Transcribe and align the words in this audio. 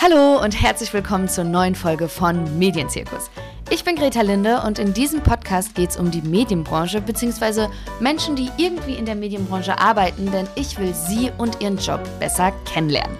Hallo 0.00 0.40
und 0.40 0.52
herzlich 0.52 0.92
willkommen 0.92 1.28
zur 1.28 1.42
neuen 1.42 1.74
Folge 1.74 2.08
von 2.08 2.56
Medienzirkus. 2.56 3.32
Ich 3.68 3.82
bin 3.82 3.96
Greta 3.96 4.20
Linde 4.20 4.62
und 4.64 4.78
in 4.78 4.94
diesem 4.94 5.24
Podcast 5.24 5.74
geht 5.74 5.90
es 5.90 5.96
um 5.96 6.12
die 6.12 6.22
Medienbranche 6.22 7.00
bzw. 7.00 7.66
Menschen, 7.98 8.36
die 8.36 8.48
irgendwie 8.58 8.94
in 8.94 9.06
der 9.06 9.16
Medienbranche 9.16 9.76
arbeiten, 9.76 10.30
denn 10.30 10.46
ich 10.54 10.78
will 10.78 10.94
sie 10.94 11.32
und 11.36 11.60
ihren 11.60 11.78
Job 11.78 12.00
besser 12.20 12.52
kennenlernen. 12.64 13.18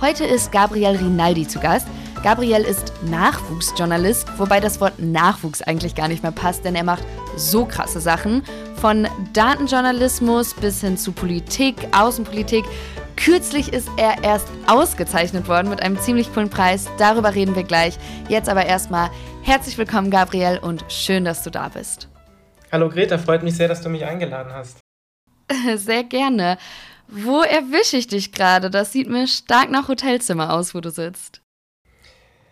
Heute 0.00 0.24
ist 0.24 0.50
Gabriel 0.50 0.96
Rinaldi 0.96 1.46
zu 1.46 1.60
Gast. 1.60 1.86
Gabriel 2.24 2.62
ist 2.62 2.92
Nachwuchsjournalist, 3.04 4.26
wobei 4.38 4.58
das 4.58 4.80
Wort 4.80 4.98
Nachwuchs 4.98 5.62
eigentlich 5.62 5.94
gar 5.94 6.08
nicht 6.08 6.24
mehr 6.24 6.32
passt, 6.32 6.64
denn 6.64 6.74
er 6.74 6.82
macht 6.82 7.04
so 7.36 7.64
krasse 7.64 8.00
Sachen. 8.00 8.42
Von 8.80 9.06
Datenjournalismus 9.34 10.54
bis 10.54 10.80
hin 10.80 10.98
zu 10.98 11.12
Politik, 11.12 11.76
Außenpolitik. 11.92 12.64
Kürzlich 13.18 13.72
ist 13.72 13.90
er 13.96 14.22
erst 14.22 14.46
ausgezeichnet 14.68 15.48
worden 15.48 15.68
mit 15.68 15.82
einem 15.82 15.98
ziemlich 15.98 16.32
coolen 16.32 16.50
Preis. 16.50 16.88
Darüber 16.98 17.34
reden 17.34 17.56
wir 17.56 17.64
gleich. 17.64 17.98
Jetzt 18.28 18.48
aber 18.48 18.64
erstmal 18.64 19.10
herzlich 19.42 19.76
willkommen, 19.76 20.12
Gabriel, 20.12 20.60
und 20.62 20.84
schön, 20.88 21.24
dass 21.24 21.42
du 21.42 21.50
da 21.50 21.68
bist. 21.68 22.08
Hallo 22.70 22.88
Greta, 22.88 23.18
freut 23.18 23.42
mich 23.42 23.56
sehr, 23.56 23.66
dass 23.66 23.82
du 23.82 23.88
mich 23.88 24.04
eingeladen 24.04 24.52
hast. 24.52 24.78
Sehr 25.74 26.04
gerne. 26.04 26.58
Wo 27.08 27.42
erwische 27.42 27.96
ich 27.96 28.06
dich 28.06 28.30
gerade? 28.30 28.70
Das 28.70 28.92
sieht 28.92 29.08
mir 29.08 29.26
stark 29.26 29.68
nach 29.70 29.88
Hotelzimmer 29.88 30.52
aus, 30.52 30.72
wo 30.74 30.80
du 30.80 30.90
sitzt. 30.90 31.42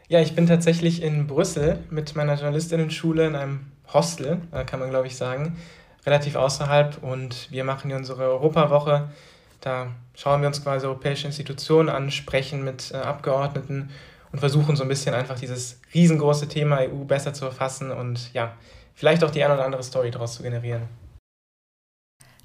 Ja, 0.09 0.21
ich 0.21 0.35
bin 0.35 0.49
tatsächlich 0.49 1.01
in 1.01 1.29
Brüssel 1.29 1.85
mit 1.91 2.17
meiner 2.17 2.35
Journalistinnen-Schule 2.35 3.29
in 3.29 3.37
einem 3.37 3.71
Hostel, 3.93 4.41
äh, 4.51 4.65
kann 4.65 4.81
man 4.81 4.91
glaube 4.91 5.07
ich 5.07 5.17
sagen, 5.17 5.59
relativ 6.05 6.35
außerhalb. 6.35 7.05
Und 7.05 7.53
wir 7.53 7.63
machen 7.63 7.89
hier 7.89 7.99
unsere 7.99 8.25
Europawoche. 8.25 9.11
Da 9.61 9.89
schauen 10.17 10.41
wir 10.41 10.49
uns 10.49 10.63
quasi 10.63 10.87
europäische 10.87 11.27
Institutionen 11.29 11.89
an, 11.89 12.11
sprechen 12.11 12.65
mit 12.65 12.91
äh, 12.93 12.97
Abgeordneten 12.97 13.91
und 14.33 14.41
versuchen 14.41 14.75
so 14.75 14.83
ein 14.83 14.89
bisschen 14.89 15.15
einfach 15.15 15.39
dieses 15.39 15.81
riesengroße 15.95 16.49
Thema 16.49 16.81
EU 16.81 17.05
besser 17.05 17.33
zu 17.33 17.45
erfassen 17.45 17.93
und 17.93 18.33
ja, 18.33 18.57
vielleicht 18.95 19.23
auch 19.23 19.31
die 19.31 19.45
eine 19.45 19.55
oder 19.55 19.65
andere 19.65 19.83
Story 19.83 20.11
daraus 20.11 20.35
zu 20.35 20.43
generieren. 20.43 20.83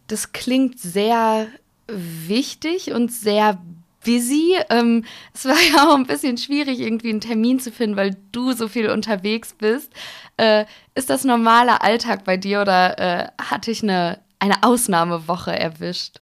Das 0.08 0.34
klingt 0.34 0.80
sehr 0.80 1.48
wichtig 1.88 2.92
und 2.92 3.12
sehr 3.12 3.62
busy. 4.04 4.58
Ähm, 4.70 5.06
es 5.34 5.46
war 5.46 5.56
ja 5.74 5.90
auch 5.90 5.96
ein 5.96 6.06
bisschen 6.06 6.38
schwierig, 6.38 6.80
irgendwie 6.80 7.10
einen 7.10 7.22
Termin 7.22 7.60
zu 7.60 7.72
finden, 7.72 7.96
weil 7.96 8.18
du 8.32 8.52
so 8.52 8.68
viel 8.68 8.90
unterwegs 8.90 9.54
bist. 9.54 9.92
Äh, 10.38 10.66
ist 10.96 11.10
das 11.10 11.24
normaler 11.24 11.82
Alltag 11.84 12.26
bei 12.26 12.38
dir 12.38 12.62
oder 12.62 13.00
äh, 13.00 13.28
hatte 13.42 13.72
ich 13.72 13.84
eine, 13.84 14.20
eine 14.40 14.64
Ausnahmewoche 14.64 15.58
erwischt? 15.58 16.20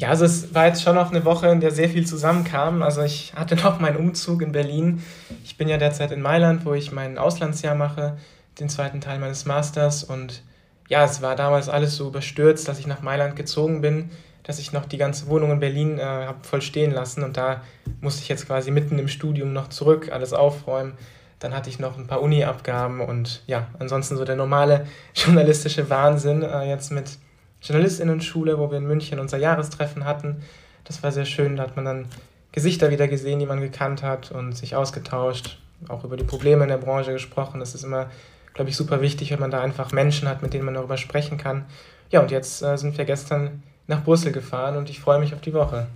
Ja, 0.00 0.08
also 0.08 0.24
es 0.24 0.54
war 0.54 0.66
jetzt 0.66 0.82
schon 0.82 0.94
noch 0.94 1.10
eine 1.10 1.26
Woche, 1.26 1.48
in 1.48 1.60
der 1.60 1.72
sehr 1.72 1.90
viel 1.90 2.06
zusammenkam. 2.06 2.82
Also 2.82 3.02
ich 3.02 3.34
hatte 3.36 3.54
noch 3.62 3.80
meinen 3.80 3.96
Umzug 3.96 4.40
in 4.40 4.52
Berlin. 4.52 5.02
Ich 5.44 5.58
bin 5.58 5.68
ja 5.68 5.76
derzeit 5.76 6.10
in 6.10 6.22
Mailand, 6.22 6.64
wo 6.64 6.72
ich 6.72 6.90
mein 6.90 7.18
Auslandsjahr 7.18 7.74
mache, 7.74 8.16
den 8.58 8.70
zweiten 8.70 9.02
Teil 9.02 9.18
meines 9.18 9.44
Masters. 9.44 10.02
Und 10.02 10.42
ja, 10.88 11.04
es 11.04 11.20
war 11.20 11.36
damals 11.36 11.68
alles 11.68 11.96
so 11.96 12.08
überstürzt, 12.08 12.66
dass 12.66 12.78
ich 12.78 12.86
nach 12.86 13.02
Mailand 13.02 13.36
gezogen 13.36 13.82
bin 13.82 14.08
dass 14.42 14.58
ich 14.58 14.72
noch 14.72 14.86
die 14.86 14.96
ganze 14.96 15.28
Wohnung 15.28 15.52
in 15.52 15.60
Berlin 15.60 15.98
äh, 15.98 16.02
habe 16.02 16.38
voll 16.42 16.62
stehen 16.62 16.90
lassen 16.90 17.22
und 17.22 17.36
da 17.36 17.62
musste 18.00 18.22
ich 18.22 18.28
jetzt 18.28 18.46
quasi 18.46 18.70
mitten 18.70 18.98
im 18.98 19.06
Studium 19.06 19.52
noch 19.52 19.68
zurück, 19.68 20.10
alles 20.10 20.32
aufräumen. 20.32 20.94
Dann 21.38 21.54
hatte 21.54 21.70
ich 21.70 21.78
noch 21.78 21.96
ein 21.96 22.06
paar 22.06 22.20
Uni-Abgaben 22.20 23.00
und 23.00 23.42
ja, 23.46 23.68
ansonsten 23.78 24.16
so 24.16 24.24
der 24.24 24.36
normale 24.36 24.86
journalistische 25.14 25.88
Wahnsinn 25.88 26.42
äh, 26.42 26.68
jetzt 26.68 26.90
mit 26.90 27.18
Journalistinnen-Schule, 27.62 28.58
wo 28.58 28.70
wir 28.70 28.78
in 28.78 28.86
München 28.86 29.18
unser 29.18 29.38
Jahrestreffen 29.38 30.04
hatten. 30.04 30.42
Das 30.84 31.02
war 31.02 31.12
sehr 31.12 31.26
schön, 31.26 31.56
da 31.56 31.64
hat 31.64 31.76
man 31.76 31.84
dann 31.84 32.06
Gesichter 32.52 32.90
wieder 32.90 33.06
gesehen, 33.06 33.38
die 33.38 33.46
man 33.46 33.60
gekannt 33.60 34.02
hat 34.02 34.32
und 34.32 34.56
sich 34.56 34.74
ausgetauscht, 34.74 35.58
auch 35.88 36.04
über 36.04 36.16
die 36.16 36.24
Probleme 36.24 36.62
in 36.62 36.68
der 36.68 36.78
Branche 36.78 37.12
gesprochen. 37.12 37.60
Das 37.60 37.74
ist 37.74 37.84
immer, 37.84 38.10
glaube 38.54 38.70
ich, 38.70 38.76
super 38.76 39.00
wichtig, 39.00 39.30
wenn 39.30 39.40
man 39.40 39.50
da 39.50 39.60
einfach 39.60 39.92
Menschen 39.92 40.28
hat, 40.28 40.42
mit 40.42 40.52
denen 40.52 40.64
man 40.64 40.74
darüber 40.74 40.96
sprechen 40.96 41.38
kann. 41.38 41.66
Ja, 42.10 42.20
und 42.20 42.30
jetzt 42.30 42.62
äh, 42.62 42.76
sind 42.76 42.98
wir 42.98 43.04
gestern 43.04 43.62
nach 43.86 44.02
Brüssel 44.02 44.32
gefahren 44.32 44.76
und 44.76 44.90
ich 44.90 45.00
freue 45.00 45.20
mich 45.20 45.32
auf 45.32 45.40
die 45.40 45.54
Woche. 45.54 45.86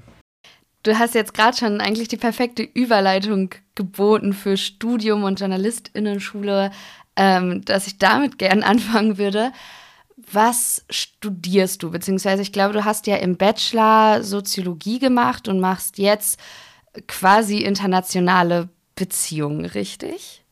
Du 0.84 0.98
hast 0.98 1.14
jetzt 1.14 1.32
gerade 1.32 1.56
schon 1.56 1.80
eigentlich 1.80 2.08
die 2.08 2.18
perfekte 2.18 2.62
Überleitung 2.62 3.50
geboten 3.74 4.34
für 4.34 4.56
Studium 4.56 5.24
und 5.24 5.40
Journalistinnenschule, 5.40 6.70
ähm, 7.16 7.64
dass 7.64 7.86
ich 7.86 7.98
damit 7.98 8.38
gern 8.38 8.62
anfangen 8.62 9.18
würde. 9.18 9.50
Was 10.16 10.84
studierst 10.90 11.82
du? 11.82 11.90
Beziehungsweise 11.90 12.42
ich 12.42 12.52
glaube, 12.52 12.72
du 12.72 12.84
hast 12.84 13.06
ja 13.06 13.16
im 13.16 13.36
Bachelor 13.36 14.22
Soziologie 14.22 14.98
gemacht 14.98 15.48
und 15.48 15.60
machst 15.60 15.98
jetzt 15.98 16.38
quasi 17.08 17.58
internationale 17.58 18.68
Beziehungen, 18.94 19.64
richtig? 19.64 20.44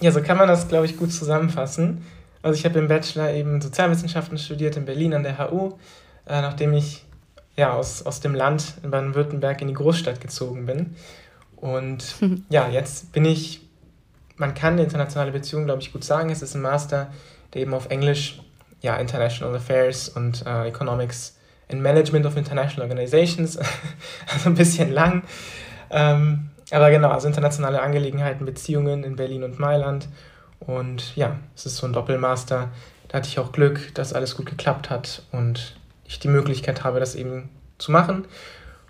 Ja, 0.00 0.10
so 0.10 0.20
kann 0.20 0.38
man 0.38 0.48
das, 0.48 0.68
glaube 0.68 0.86
ich, 0.86 0.96
gut 0.96 1.12
zusammenfassen. 1.12 2.04
Also 2.42 2.58
ich 2.58 2.64
habe 2.64 2.80
im 2.80 2.88
Bachelor 2.88 3.32
eben 3.32 3.60
Sozialwissenschaften 3.60 4.36
studiert 4.36 4.76
in 4.76 4.84
Berlin 4.84 5.14
an 5.14 5.22
der 5.22 5.38
HU 5.38 5.78
äh, 6.26 6.40
nachdem 6.40 6.72
ich 6.72 7.04
ja, 7.56 7.72
aus, 7.74 8.02
aus 8.02 8.20
dem 8.20 8.34
Land 8.34 8.74
in 8.82 8.90
Baden-Württemberg 8.90 9.60
in 9.60 9.68
die 9.68 9.74
Großstadt 9.74 10.20
gezogen 10.20 10.66
bin. 10.66 10.96
Und 11.56 12.16
ja, 12.48 12.68
jetzt 12.68 13.12
bin 13.12 13.24
ich, 13.24 13.60
man 14.36 14.54
kann 14.54 14.78
internationale 14.78 15.32
Beziehungen, 15.32 15.66
glaube 15.66 15.82
ich, 15.82 15.92
gut 15.92 16.04
sagen. 16.04 16.30
Es 16.30 16.42
ist 16.42 16.54
ein 16.54 16.62
Master, 16.62 17.12
der 17.54 17.62
eben 17.62 17.74
auf 17.74 17.90
Englisch, 17.90 18.40
ja, 18.80 18.96
International 18.96 19.54
Affairs 19.54 20.08
und 20.08 20.44
äh, 20.46 20.68
Economics 20.68 21.38
and 21.70 21.82
Management 21.82 22.26
of 22.26 22.36
International 22.36 22.88
Organizations, 22.88 23.56
also 24.32 24.48
ein 24.48 24.54
bisschen 24.54 24.92
lang. 24.92 25.22
Ähm, 25.90 26.50
aber 26.70 26.90
genau, 26.90 27.10
also 27.10 27.28
internationale 27.28 27.82
Angelegenheiten, 27.82 28.46
Beziehungen 28.46 29.04
in 29.04 29.16
Berlin 29.16 29.44
und 29.44 29.58
Mailand. 29.58 30.08
Und 30.60 31.14
ja, 31.16 31.36
es 31.54 31.66
ist 31.66 31.76
so 31.76 31.86
ein 31.86 31.92
Doppelmaster. 31.92 32.70
Da 33.08 33.18
hatte 33.18 33.28
ich 33.28 33.38
auch 33.38 33.52
Glück, 33.52 33.94
dass 33.94 34.12
alles 34.12 34.36
gut 34.36 34.46
geklappt 34.46 34.88
hat. 34.88 35.22
Und 35.32 35.76
ich 36.06 36.18
die 36.18 36.28
Möglichkeit 36.28 36.82
habe, 36.84 37.00
das 37.00 37.14
eben 37.14 37.50
zu 37.78 37.92
machen. 37.92 38.26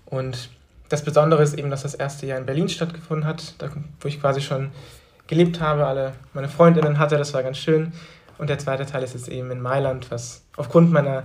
Und 0.05 0.49
das 0.89 1.03
Besondere 1.03 1.43
ist 1.43 1.55
eben, 1.55 1.69
dass 1.69 1.83
das 1.83 1.95
erste 1.95 2.25
Jahr 2.25 2.37
in 2.37 2.45
Berlin 2.45 2.69
stattgefunden 2.69 3.27
hat, 3.27 3.55
da, 3.57 3.69
wo 3.99 4.07
ich 4.07 4.21
quasi 4.21 4.41
schon 4.41 4.71
gelebt 5.27 5.59
habe, 5.59 5.85
alle 5.85 6.13
meine 6.33 6.49
Freundinnen 6.49 6.99
hatte, 6.99 7.17
das 7.17 7.33
war 7.33 7.43
ganz 7.43 7.57
schön. 7.57 7.93
Und 8.43 8.49
der 8.49 8.59
zweite 8.59 8.85
Teil 8.85 9.03
ist 9.03 9.13
jetzt 9.13 9.29
eben 9.29 9.51
in 9.51 9.61
Mailand, 9.61 10.11
was 10.11 10.43
aufgrund 10.57 10.91
meiner, 10.91 11.23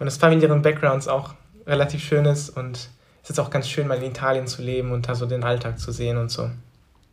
meines 0.00 0.16
familiären 0.16 0.62
Backgrounds 0.62 1.06
auch 1.06 1.34
relativ 1.64 2.02
schön 2.02 2.24
ist. 2.24 2.50
Und 2.50 2.90
es 3.22 3.30
ist 3.30 3.38
auch 3.38 3.50
ganz 3.50 3.68
schön, 3.68 3.86
mal 3.86 3.98
in 3.98 4.10
Italien 4.10 4.48
zu 4.48 4.62
leben 4.62 4.90
und 4.90 5.08
da 5.08 5.14
so 5.14 5.26
den 5.26 5.44
Alltag 5.44 5.78
zu 5.78 5.92
sehen 5.92 6.16
und 6.16 6.28
so. 6.28 6.50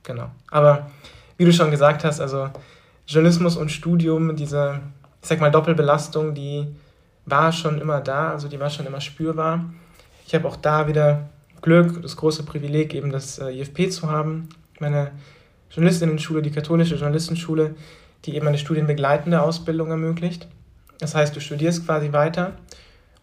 Genau. 0.01 0.31
Aber 0.49 0.89
wie 1.37 1.45
du 1.45 1.53
schon 1.53 1.69
gesagt 1.69 2.03
hast, 2.03 2.19
also 2.19 2.49
Journalismus 3.05 3.55
und 3.55 3.71
Studium, 3.71 4.35
diese, 4.35 4.79
ich 5.21 5.27
sag 5.27 5.39
mal, 5.39 5.51
Doppelbelastung, 5.51 6.33
die 6.33 6.75
war 7.27 7.51
schon 7.51 7.79
immer 7.79 8.01
da, 8.01 8.31
also 8.31 8.47
die 8.47 8.59
war 8.59 8.71
schon 8.71 8.87
immer 8.87 9.01
spürbar. 9.01 9.65
Ich 10.25 10.33
habe 10.33 10.47
auch 10.47 10.55
da 10.55 10.87
wieder 10.87 11.29
Glück, 11.61 12.01
das 12.01 12.17
große 12.17 12.41
Privileg, 12.41 12.95
eben 12.95 13.11
das 13.11 13.37
äh, 13.37 13.51
IFP 13.51 13.91
zu 13.91 14.09
haben. 14.09 14.49
Meine 14.79 15.11
Journalistinnen-Schule, 15.69 16.41
die 16.41 16.49
katholische 16.49 16.95
Journalistenschule, 16.95 17.75
die 18.25 18.35
eben 18.35 18.47
eine 18.47 18.57
studienbegleitende 18.57 19.41
Ausbildung 19.41 19.89
ermöglicht. 19.89 20.47
Das 20.99 21.15
heißt, 21.15 21.35
du 21.35 21.39
studierst 21.39 21.85
quasi 21.85 22.13
weiter 22.13 22.53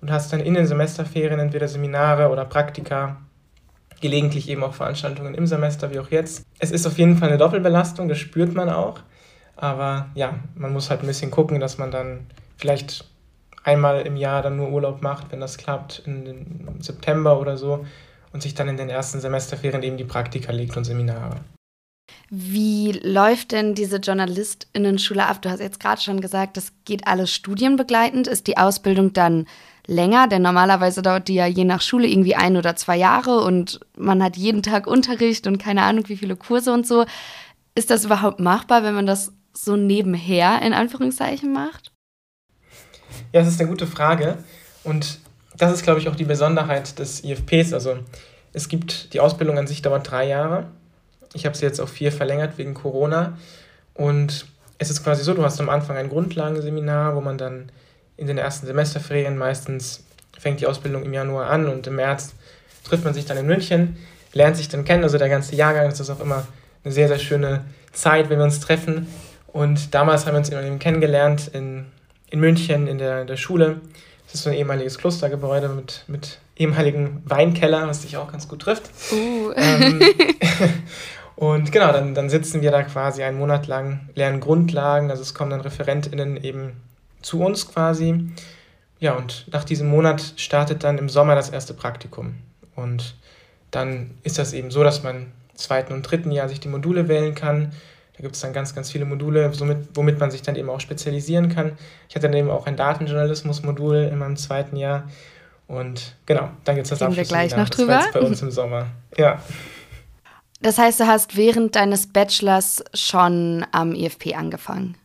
und 0.00 0.11
hast 0.11 0.33
dann 0.33 0.41
in 0.41 0.55
den 0.55 0.66
Semesterferien 0.66 1.41
entweder 1.41 1.69
Seminare 1.69 2.28
oder 2.31 2.44
Praktika, 2.44 3.19
gelegentlich 4.00 4.49
eben 4.49 4.62
auch 4.65 4.75
Veranstaltungen 4.75 5.34
im 5.34 5.47
Semester, 5.47 5.91
wie 5.91 5.99
auch 5.99 6.11
jetzt. 6.11 6.44
Es 6.59 6.71
ist 6.71 6.87
auf 6.87 6.99
jeden 6.99 7.16
Fall 7.16 7.28
eine 7.28 7.38
Doppelbelastung, 7.38 8.09
das 8.09 8.19
spürt 8.19 8.55
man 8.55 8.71
auch. 8.71 9.00
Aber 9.56 10.09
ja, 10.15 10.38
man 10.55 10.72
muss 10.72 10.88
halt 10.88 11.03
ein 11.03 11.06
bisschen 11.06 11.31
gucken, 11.31 11.61
dass 11.61 11.77
man 11.77 11.91
dann 11.91 12.27
vielleicht 12.56 13.05
einmal 13.62 14.06
im 14.06 14.17
Jahr 14.17 14.41
dann 14.41 14.56
nur 14.56 14.71
Urlaub 14.71 15.03
macht, 15.03 15.31
wenn 15.32 15.41
das 15.41 15.59
klappt, 15.59 16.03
im 16.06 16.81
September 16.81 17.38
oder 17.38 17.59
so, 17.59 17.84
und 18.32 18.43
sich 18.43 18.55
dann 18.55 18.69
in 18.69 18.79
den 18.79 18.88
ersten 18.88 19.20
Semesterferien 19.20 19.82
eben 19.82 19.96
die 19.99 20.05
Praktika 20.05 20.53
legt 20.53 20.76
und 20.76 20.85
Seminare. 20.85 21.37
Wie 22.30 22.92
läuft 22.92 23.52
denn 23.52 23.74
diese 23.74 23.96
JournalistInnen-Schule 23.96 25.26
ab? 25.26 25.42
Du 25.42 25.50
hast 25.50 25.60
jetzt 25.60 25.80
gerade 25.80 26.00
schon 26.00 26.20
gesagt, 26.20 26.56
das 26.56 26.72
geht 26.84 27.06
alles 27.06 27.32
studienbegleitend. 27.32 28.26
Ist 28.26 28.46
die 28.46 28.56
Ausbildung 28.56 29.12
dann 29.12 29.46
länger? 29.86 30.28
Denn 30.28 30.42
normalerweise 30.42 31.02
dauert 31.02 31.28
die 31.28 31.34
ja 31.34 31.46
je 31.46 31.64
nach 31.64 31.80
Schule 31.80 32.06
irgendwie 32.06 32.36
ein 32.36 32.56
oder 32.56 32.76
zwei 32.76 32.96
Jahre 32.96 33.40
und 33.40 33.80
man 33.96 34.22
hat 34.22 34.36
jeden 34.36 34.62
Tag 34.62 34.86
Unterricht 34.86 35.46
und 35.46 35.58
keine 35.58 35.82
Ahnung, 35.82 36.08
wie 36.08 36.16
viele 36.16 36.36
Kurse 36.36 36.72
und 36.72 36.86
so. 36.86 37.04
Ist 37.74 37.90
das 37.90 38.04
überhaupt 38.04 38.40
machbar, 38.40 38.82
wenn 38.84 38.94
man 38.94 39.06
das 39.06 39.32
so 39.52 39.76
nebenher 39.76 40.62
in 40.62 40.72
Anführungszeichen 40.72 41.52
macht? 41.52 41.92
Ja, 43.32 43.40
das 43.40 43.48
ist 43.48 43.60
eine 43.60 43.68
gute 43.68 43.86
Frage. 43.86 44.38
Und 44.84 45.18
das 45.56 45.72
ist, 45.72 45.82
glaube 45.82 46.00
ich, 46.00 46.08
auch 46.08 46.16
die 46.16 46.24
Besonderheit 46.24 46.98
des 46.98 47.24
IFPs. 47.24 47.72
Also 47.72 47.98
es 48.52 48.68
gibt, 48.68 49.12
die 49.14 49.20
Ausbildung 49.20 49.58
an 49.58 49.66
sich 49.66 49.82
dauert 49.82 50.10
drei 50.10 50.26
Jahre. 50.26 50.70
Ich 51.35 51.47
habe 51.47 51.56
sie 51.56 51.65
jetzt 51.65 51.81
auf 51.81 51.91
vier 51.91 52.12
verlängert 52.12 52.59
wegen 52.59 52.75
Corona. 52.75 53.38
Und 53.94 54.47
es 54.79 54.91
ist 54.91 55.05
quasi 55.05 55.23
so, 55.23 55.35
du 55.35 55.44
hast 55.44 55.61
am 55.61 55.69
Anfang 55.69 55.97
ein 55.97 56.09
Grundlagenseminar, 56.09 57.15
wo 57.15 57.21
man 57.21 57.38
dann 57.38 57.71
in 58.17 58.27
den 58.27 58.38
ersten 58.38 58.67
Semesterferien 58.67 59.37
meistens 59.37 60.05
fängt 60.38 60.61
die 60.61 60.67
Ausbildung 60.67 61.05
im 61.05 61.12
Januar 61.12 61.50
an 61.50 61.69
und 61.69 61.87
im 61.87 61.97
März 61.97 62.35
trifft 62.85 63.05
man 63.05 63.15
sich 63.15 63.27
dann 63.27 63.37
in 63.37 63.47
München. 63.47 63.97
lernt 64.32 64.56
sich 64.56 64.69
dann 64.69 64.85
kennen, 64.85 65.03
also 65.03 65.19
der 65.19 65.29
ganze 65.29 65.55
Jahrgang, 65.55 65.88
das 65.88 66.00
ist 66.00 66.09
auch 66.09 66.21
immer 66.21 66.47
eine 66.82 66.93
sehr, 66.93 67.09
sehr 67.09 67.19
schöne 67.19 67.65
Zeit, 67.93 68.31
wenn 68.31 68.38
wir 68.38 68.44
uns 68.44 68.61
treffen. 68.61 69.06
Und 69.49 69.94
damals 69.94 70.25
haben 70.25 70.35
wir 70.35 70.38
uns 70.38 70.50
eben 70.50 70.79
kennengelernt 70.79 71.50
in, 71.53 71.87
in 72.31 72.41
München 72.41 72.87
in 72.87 72.99
der, 72.99 73.25
der 73.25 73.37
Schule. 73.37 73.81
Das 74.25 74.35
ist 74.35 74.44
so 74.44 74.50
ein 74.50 74.56
ehemaliges 74.56 74.97
Klostergebäude 74.97 75.69
mit, 75.69 76.05
mit 76.06 76.38
ehemaligen 76.56 77.23
Weinkeller, 77.27 77.88
was 77.88 78.03
dich 78.03 78.17
auch 78.17 78.31
ganz 78.31 78.47
gut 78.47 78.62
trifft. 78.62 78.85
Uh. 79.12 79.53
Ähm, 79.56 80.00
und 81.40 81.72
genau, 81.72 81.90
dann, 81.90 82.14
dann 82.14 82.28
sitzen 82.28 82.60
wir 82.60 82.70
da 82.70 82.82
quasi 82.82 83.22
einen 83.22 83.38
Monat 83.38 83.66
lang, 83.66 84.10
lernen 84.14 84.40
Grundlagen, 84.40 85.10
also 85.10 85.22
es 85.22 85.32
kommen 85.32 85.50
dann 85.50 85.62
ReferentInnen 85.62 86.37
eben 86.44 86.72
zu 87.22 87.40
uns 87.40 87.66
quasi. 87.66 88.28
Ja, 88.98 89.14
und 89.14 89.46
nach 89.50 89.64
diesem 89.64 89.88
Monat 89.88 90.34
startet 90.37 90.84
dann 90.84 90.98
im 90.98 91.08
Sommer 91.08 91.34
das 91.34 91.48
erste 91.48 91.72
Praktikum. 91.72 92.34
Und 92.76 93.14
dann 93.70 94.10
ist 94.22 94.37
das 94.37 94.52
eben 94.52 94.70
so, 94.70 94.84
dass 94.84 95.02
man 95.02 95.16
im 95.16 95.32
zweiten 95.54 95.94
und 95.94 96.02
dritten 96.02 96.31
Jahr 96.31 96.46
sich 96.46 96.60
die 96.60 96.69
Module 96.69 97.08
wählen 97.08 97.34
kann. 97.34 97.72
Da 98.19 98.22
gibt 98.22 98.34
es 98.34 98.43
dann 98.43 98.52
ganz, 98.52 98.75
ganz 98.75 98.90
viele 98.90 99.06
Module, 99.06 99.50
somit, 99.54 99.88
womit 99.94 100.20
man 100.20 100.31
sich 100.31 100.43
dann 100.43 100.56
eben 100.56 100.69
auch 100.69 100.81
spezialisieren 100.81 101.48
kann. 101.48 101.72
Ich 102.10 102.16
hatte 102.16 102.28
dann 102.28 102.36
eben 102.36 102.50
auch 102.50 102.66
ein 102.66 102.76
Datenjournalismus-Modul 102.76 104.10
in 104.12 104.19
meinem 104.19 104.36
zweiten 104.36 104.76
Jahr. 104.76 105.04
Und 105.69 106.16
genau, 106.26 106.50
dann 106.64 106.75
gibt 106.75 106.84
es 106.84 106.90
das 106.90 107.00
Reden 107.00 107.16
wir 107.16 107.25
gleich 107.25 107.56
noch 107.56 107.70
drüber. 107.70 108.04
bei 108.12 108.20
uns 108.20 108.43
im 108.43 108.50
Sommer. 108.50 108.88
Ja. 109.16 109.40
Das 110.62 110.78
heißt, 110.78 111.00
du 111.00 111.06
hast 111.06 111.36
während 111.36 111.74
deines 111.74 112.06
Bachelors 112.06 112.84
schon 112.92 113.64
am 113.72 113.94
IFP 113.94 114.34
angefangen? 114.34 114.96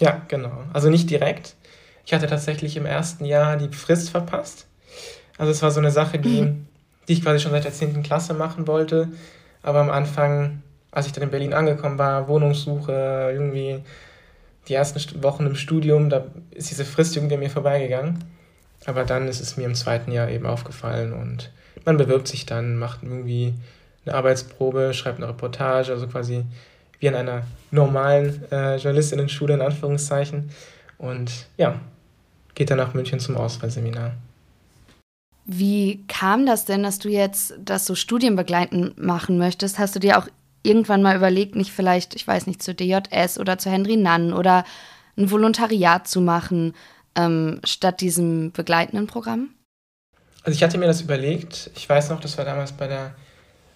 Ja, 0.00 0.22
genau. 0.28 0.64
Also 0.72 0.88
nicht 0.88 1.10
direkt. 1.10 1.54
Ich 2.06 2.14
hatte 2.14 2.26
tatsächlich 2.26 2.76
im 2.76 2.86
ersten 2.86 3.24
Jahr 3.24 3.56
die 3.56 3.68
Frist 3.68 4.10
verpasst. 4.10 4.66
Also 5.36 5.52
es 5.52 5.62
war 5.62 5.70
so 5.70 5.80
eine 5.80 5.90
Sache, 5.90 6.18
die, 6.18 6.42
mhm. 6.42 6.66
die 7.06 7.12
ich 7.12 7.22
quasi 7.22 7.40
schon 7.40 7.52
seit 7.52 7.64
der 7.64 7.72
10. 7.72 8.02
Klasse 8.02 8.32
machen 8.32 8.66
wollte. 8.66 9.08
Aber 9.62 9.80
am 9.80 9.90
Anfang, 9.90 10.62
als 10.90 11.06
ich 11.06 11.12
dann 11.12 11.24
in 11.24 11.30
Berlin 11.30 11.52
angekommen 11.52 11.98
war, 11.98 12.26
Wohnungssuche, 12.28 13.30
irgendwie 13.32 13.82
die 14.68 14.74
ersten 14.74 15.22
Wochen 15.22 15.46
im 15.46 15.56
Studium, 15.56 16.08
da 16.08 16.24
ist 16.50 16.70
diese 16.70 16.86
Frist 16.86 17.16
irgendwie 17.16 17.34
an 17.34 17.40
mir 17.40 17.50
vorbeigegangen. 17.50 18.24
Aber 18.86 19.04
dann 19.04 19.28
ist 19.28 19.40
es 19.40 19.58
mir 19.58 19.64
im 19.64 19.74
zweiten 19.74 20.10
Jahr 20.10 20.30
eben 20.30 20.46
aufgefallen 20.46 21.12
und 21.12 21.50
man 21.84 21.98
bewirbt 21.98 22.28
sich 22.28 22.46
dann, 22.46 22.76
macht 22.76 23.02
irgendwie 23.02 23.54
eine 24.10 24.18
Arbeitsprobe, 24.18 24.92
schreibt 24.94 25.18
eine 25.18 25.28
Reportage, 25.28 25.92
also 25.92 26.06
quasi 26.06 26.44
wie 26.98 27.08
an 27.08 27.14
einer 27.14 27.42
normalen 27.70 28.44
äh, 28.52 28.76
Journalistinnen-Schule 28.76 29.54
in 29.54 29.62
Anführungszeichen. 29.62 30.50
Und 30.98 31.46
ja, 31.56 31.80
geht 32.54 32.70
dann 32.70 32.78
nach 32.78 32.94
München 32.94 33.20
zum 33.20 33.36
Auswahlseminar. 33.36 34.12
Wie 35.46 36.04
kam 36.06 36.46
das 36.46 36.66
denn, 36.66 36.82
dass 36.82 36.98
du 36.98 37.08
jetzt 37.08 37.54
das 37.58 37.86
so 37.86 37.94
studienbegleitend 37.94 38.98
machen 39.02 39.38
möchtest? 39.38 39.78
Hast 39.78 39.96
du 39.96 39.98
dir 39.98 40.18
auch 40.18 40.28
irgendwann 40.62 41.02
mal 41.02 41.16
überlegt, 41.16 41.56
nicht 41.56 41.72
vielleicht, 41.72 42.14
ich 42.14 42.26
weiß 42.26 42.46
nicht, 42.46 42.62
zur 42.62 42.74
DJS 42.74 43.38
oder 43.38 43.56
zu 43.56 43.70
Henry 43.70 43.96
Nann 43.96 44.32
oder 44.32 44.64
ein 45.16 45.30
Volontariat 45.30 46.06
zu 46.06 46.20
machen, 46.20 46.74
ähm, 47.16 47.60
statt 47.64 48.02
diesem 48.02 48.52
begleitenden 48.52 49.06
Programm? 49.06 49.50
Also 50.42 50.56
ich 50.56 50.62
hatte 50.62 50.78
mir 50.78 50.86
das 50.86 51.00
überlegt. 51.00 51.70
Ich 51.74 51.88
weiß 51.88 52.10
noch, 52.10 52.20
das 52.20 52.36
war 52.38 52.44
damals 52.44 52.72
bei 52.72 52.86
der 52.86 53.14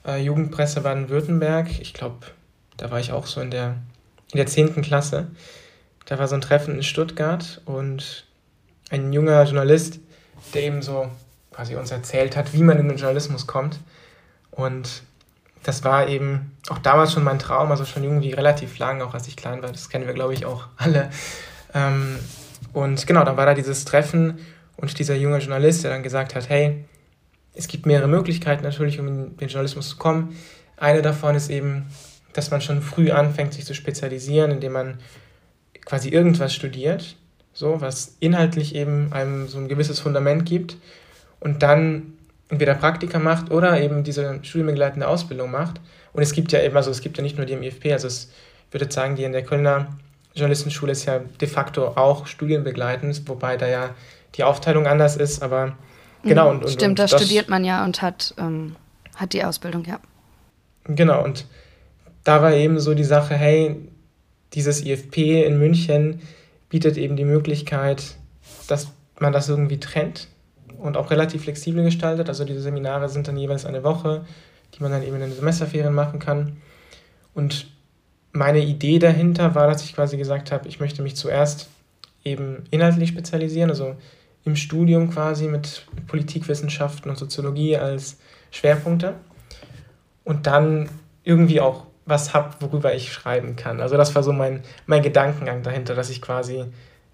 äh, 0.07 0.21
Jugendpresse 0.23 0.81
Baden-Württemberg. 0.81 1.81
Ich 1.81 1.95
glaube, 1.95 2.27
da 2.77 2.91
war 2.91 3.01
ich 3.01 3.13
auch 3.13 3.27
so 3.27 3.41
in 3.41 3.51
der, 3.51 3.77
in 4.33 4.39
der 4.39 4.47
10. 4.47 4.83
Klasse. 4.83 5.29
Da 6.07 6.19
war 6.19 6.29
so 6.29 6.35
ein 6.35 6.41
Treffen 6.41 6.77
in 6.77 6.83
Stuttgart 6.83 7.61
und 7.65 8.27
ein 8.91 9.13
junger 9.13 9.43
Journalist, 9.45 10.01
der 10.53 10.63
eben 10.63 10.83
so 10.83 11.09
quasi 11.51 11.77
uns 11.77 11.91
erzählt 11.91 12.37
hat, 12.37 12.53
wie 12.53 12.63
man 12.63 12.79
in 12.79 12.89
den 12.89 12.99
Journalismus 12.99 13.47
kommt. 13.47 13.81
Und 14.51 15.03
das 15.63 15.83
war 15.85 16.09
eben 16.09 16.53
auch 16.69 16.79
damals 16.79 17.13
schon 17.13 17.25
mein 17.25 17.39
Traum, 17.39 17.71
also 17.71 17.85
schon 17.85 18.05
irgendwie 18.05 18.33
relativ 18.33 18.79
lang, 18.79 19.01
auch 19.03 19.15
als 19.15 19.29
ich 19.29 19.37
klein 19.37 19.63
war. 19.63 19.73
Das 19.73 19.89
kennen 19.89 20.07
wir, 20.07 20.15
glaube 20.15 20.35
ich, 20.35 20.45
auch 20.45 20.67
alle. 20.77 21.11
Ähm, 21.73 22.19
und 22.73 23.07
genau, 23.07 23.25
dann 23.25 23.37
war 23.37 23.47
da 23.47 23.55
dieses 23.55 23.85
Treffen 23.85 24.39
und 24.77 24.99
dieser 24.99 25.15
junge 25.15 25.39
Journalist, 25.39 25.85
der 25.85 25.91
dann 25.91 26.03
gesagt 26.03 26.35
hat, 26.35 26.49
hey, 26.49 26.85
es 27.55 27.69
gibt 27.69 27.87
mehrere 27.87 28.09
Möglichkeiten 28.09 28.65
natürlich, 28.65 28.99
um 28.99 29.09
in 29.09 29.37
den 29.37 29.49
Journalismus 29.49 29.91
zu 29.91 29.97
kommen. 29.97 30.37
Eine 30.77 31.03
davon 31.03 31.35
ist 31.35 31.51
eben, 31.51 31.87
dass 32.33 32.51
man 32.51 32.61
schon 32.61 32.83
früh 32.83 33.11
anfängt, 33.11 33.55
sich 33.55 33.65
zu 33.65 33.75
spezialisieren, 33.75 34.51
indem 34.51 34.73
man 34.73 34.99
quasi 35.85 36.09
irgendwas 36.09 36.53
studiert, 36.53 37.17
so 37.53 37.81
was 37.81 38.17
inhaltlich 38.21 38.75
eben 38.75 39.13
einem 39.13 39.47
so 39.49 39.59
ein 39.59 39.69
gewisses 39.69 40.01
Fundament 40.01 40.45
gibt 40.47 40.77
und 41.41 41.63
dann 41.63 42.15
entweder 42.49 42.75
Praktika 42.75 43.19
macht 43.19 43.51
oder 43.51 43.81
eben 43.81 44.03
diese 44.03 44.41
studienbegleitende 44.43 45.07
Ausbildung 45.07 45.51
macht. 45.51 45.81
Und 46.13 46.23
es 46.23 46.33
gibt 46.33 46.53
ja 46.53 46.61
eben, 46.63 46.77
also 46.77 46.91
es 46.91 47.01
gibt 47.01 47.17
ja 47.17 47.23
nicht 47.23 47.37
nur 47.37 47.47
die 47.47 47.55
im 47.55 47.63
IFP, 47.63 47.93
also 47.93 48.07
es, 48.07 48.31
würde 48.71 48.91
sagen, 48.91 49.15
die 49.15 49.23
in 49.23 49.33
der 49.33 49.45
Kölner 49.45 49.97
Journalistenschule 50.35 50.93
ist 50.93 51.05
ja 51.05 51.21
de 51.21 51.49
facto 51.49 51.89
auch 51.89 52.27
studienbegleitend, 52.27 53.29
wobei 53.29 53.57
da 53.57 53.69
ja 53.69 53.95
die 54.35 54.43
Aufteilung 54.43 54.89
anders 54.89 55.17
ist, 55.17 55.43
aber 55.43 55.77
genau. 56.25 56.51
Und, 56.51 56.65
und, 56.65 56.71
Stimmt, 56.71 56.91
und 56.91 56.99
da 56.99 57.09
studiert 57.09 57.49
man 57.49 57.65
ja 57.65 57.85
und 57.85 58.03
hat, 58.03 58.35
ähm, 58.39 58.77
hat 59.17 59.33
die 59.33 59.45
Ausbildung, 59.45 59.85
ja. 59.85 60.01
Genau, 60.85 61.25
und 61.25 61.47
da 62.25 62.43
war 62.43 62.53
eben 62.53 62.79
so 62.79 62.95
die 62.95 63.05
Sache, 63.05 63.35
hey, 63.35 63.77
dieses 64.53 64.85
IFP 64.85 65.45
in 65.45 65.59
München 65.59 66.21
bietet 66.69 66.97
eben 66.97 67.17
die 67.17 67.25
Möglichkeit, 67.25 68.17
dass 68.69 68.89
man 69.19 69.33
das 69.33 69.49
irgendwie 69.49 69.79
trennt 69.79 70.29
und 70.79 70.97
auch 70.97 71.11
relativ 71.11 71.43
flexibel 71.43 71.85
gestaltet. 71.85 72.29
Also 72.29 72.45
diese 72.45 72.61
Seminare 72.61 73.09
sind 73.09 73.29
dann 73.29 73.37
jeweils 73.37 73.65
eine 73.65 73.85
Woche, 73.85 74.25
die 74.75 74.83
man 74.83 74.91
dann 74.91 75.03
eben 75.03 75.15
in 75.15 75.23
den 75.23 75.33
Semesterferien 75.33 75.95
machen 75.95 76.19
kann. 76.19 76.57
Und 77.33 77.67
meine 78.33 78.61
Idee 78.61 78.99
dahinter 78.99 79.55
war, 79.55 79.67
dass 79.67 79.85
ich 79.85 79.95
quasi 79.95 80.17
gesagt 80.17 80.51
habe, 80.51 80.69
ich 80.69 80.81
möchte 80.81 81.03
mich 81.03 81.17
zuerst 81.17 81.69
eben 82.25 82.65
inhaltlich 82.71 83.11
spezialisieren, 83.11 83.71
also 83.71 83.97
im 84.45 84.57
Studium 84.57 85.11
quasi 85.11 85.49
mit 85.49 85.87
Politikwissenschaften 86.07 87.11
und 87.11 87.17
Soziologie 87.17 87.77
als 87.77 88.19
Schwerpunkte 88.51 89.15
und 90.25 90.47
dann 90.47 90.89
irgendwie 91.23 91.61
auch 91.61 91.87
was 92.07 92.35
habe, 92.35 92.55
worüber 92.61 92.95
ich 92.95 93.13
schreiben 93.13 93.57
kann. 93.57 93.81
Also 93.81 93.97
das 93.97 94.15
war 94.15 94.23
so 94.23 94.33
mein, 94.33 94.63
mein 94.87 95.03
Gedankengang 95.03 95.63
dahinter, 95.63 95.95
dass 95.95 96.11
ich 96.11 96.21
quasi 96.21 96.65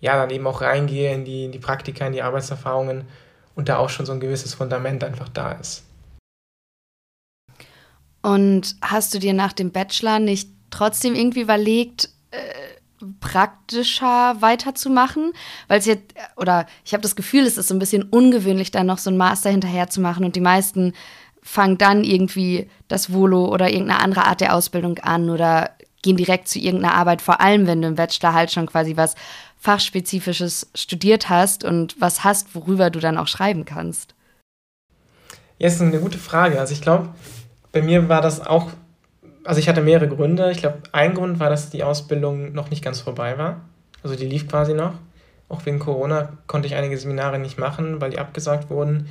ja 0.00 0.17
dann 0.17 0.31
eben 0.31 0.47
auch 0.47 0.62
reingehe 0.62 1.12
in 1.12 1.25
die, 1.25 1.44
in 1.44 1.53
die 1.53 1.59
Praktika, 1.59 2.06
in 2.06 2.12
die 2.12 2.23
Arbeitserfahrungen 2.23 3.05
und 3.55 3.69
da 3.69 3.76
auch 3.76 3.91
schon 3.91 4.06
so 4.06 4.12
ein 4.12 4.21
gewisses 4.21 4.55
Fundament 4.55 5.05
einfach 5.05 5.29
da 5.29 5.53
ist. 5.53 5.85
Und 8.23 8.76
hast 8.83 9.14
du 9.14 9.19
dir 9.19 9.33
nach 9.33 9.52
dem 9.52 9.71
Bachelor 9.71 10.19
nicht 10.19 10.50
trotzdem 10.71 11.14
irgendwie 11.14 11.40
überlegt, 11.40 12.11
äh, 12.31 12.38
praktischer 13.21 14.37
weiterzumachen? 14.40 15.33
Weil 15.69 15.78
es 15.78 15.87
jetzt, 15.87 16.14
oder 16.37 16.66
ich 16.85 16.92
habe 16.92 17.02
das 17.02 17.16
Gefühl, 17.16 17.45
es 17.45 17.59
ist 17.59 17.69
so 17.69 17.75
ein 17.75 17.78
bisschen 17.78 18.04
ungewöhnlich, 18.04 18.71
dann 18.71 18.87
noch 18.87 18.99
so 18.99 19.11
ein 19.11 19.16
Master 19.16 19.50
hinterher 19.50 19.88
zu 19.88 20.00
machen 20.00 20.25
und 20.25 20.37
die 20.37 20.40
meisten 20.40 20.95
fangen 21.42 21.78
dann 21.78 22.04
irgendwie 22.04 22.69
das 22.88 23.12
Volo 23.12 23.47
oder 23.47 23.71
irgendeine 23.71 24.00
andere 24.00 24.26
Art 24.26 24.40
der 24.40 24.54
Ausbildung 24.54 24.99
an 24.99 25.30
oder 25.30 25.71
gehen 26.02 26.16
direkt 26.16 26.49
zu 26.49 26.59
irgendeiner 26.59 26.95
Arbeit, 26.95 27.23
vor 27.23 27.40
allem 27.40 27.66
wenn 27.66 27.83
du 27.83 27.88
im 27.88 27.95
Bachelor 27.95 28.35
halt 28.35 28.50
schon 28.50 28.66
quasi 28.66 28.97
was 28.97 29.14
Fachspezifisches 29.59 30.71
studiert 30.75 31.28
hast 31.28 31.64
und 31.64 32.00
was 32.00 32.25
hast, 32.25 32.54
worüber 32.54 32.88
du 32.90 32.99
dann 32.99 33.19
auch 33.19 33.26
schreiben 33.26 33.66
kannst. 33.66 34.14
Ja, 35.59 35.69
ist 35.69 35.83
eine 35.83 36.00
gute 36.00 36.19
Frage. 36.19 36.59
Also 36.59 36.73
ich 36.73 36.80
glaube, 36.80 37.11
bei 37.73 37.83
mir 37.83 38.09
war 38.09 38.23
das 38.23 38.40
auch 38.40 38.71
also 39.44 39.59
ich 39.59 39.68
hatte 39.68 39.80
mehrere 39.80 40.09
Gründe. 40.09 40.50
Ich 40.50 40.59
glaube, 40.59 40.82
ein 40.92 41.14
Grund 41.14 41.40
war, 41.40 41.50
dass 41.50 41.70
die 41.70 41.82
Ausbildung 41.82 42.52
noch 42.52 42.70
nicht 42.70 42.85
ganz 42.85 43.00
vorbei 43.00 43.38
war. 43.38 43.62
Also 44.02 44.16
die 44.16 44.26
lief 44.26 44.49
quasi 44.49 44.75
noch. 44.75 44.94
Auch 45.49 45.66
wegen 45.66 45.78
Corona 45.78 46.38
konnte 46.47 46.66
ich 46.68 46.75
einige 46.75 46.97
Seminare 46.97 47.38
nicht 47.38 47.59
machen, 47.59 48.00
weil 48.00 48.11
die 48.11 48.18
abgesagt 48.18 48.70
wurden. 48.70 49.09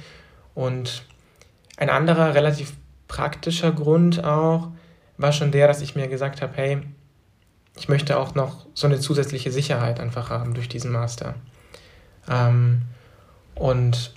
Und 0.55 1.03
ein 1.77 1.89
anderer 1.89 2.33
relativ 2.33 2.73
praktischer 3.07 3.71
Grund 3.71 4.23
auch 4.23 4.69
war 5.17 5.31
schon 5.31 5.51
der, 5.51 5.67
dass 5.67 5.81
ich 5.81 5.95
mir 5.95 6.07
gesagt 6.07 6.41
habe, 6.41 6.53
hey, 6.55 6.81
ich 7.77 7.89
möchte 7.89 8.17
auch 8.17 8.35
noch 8.35 8.65
so 8.73 8.87
eine 8.87 8.99
zusätzliche 8.99 9.51
Sicherheit 9.51 9.99
einfach 9.99 10.29
haben 10.29 10.53
durch 10.53 10.69
diesen 10.69 10.91
Master. 10.91 11.35
Ähm, 12.29 12.83
und 13.55 14.13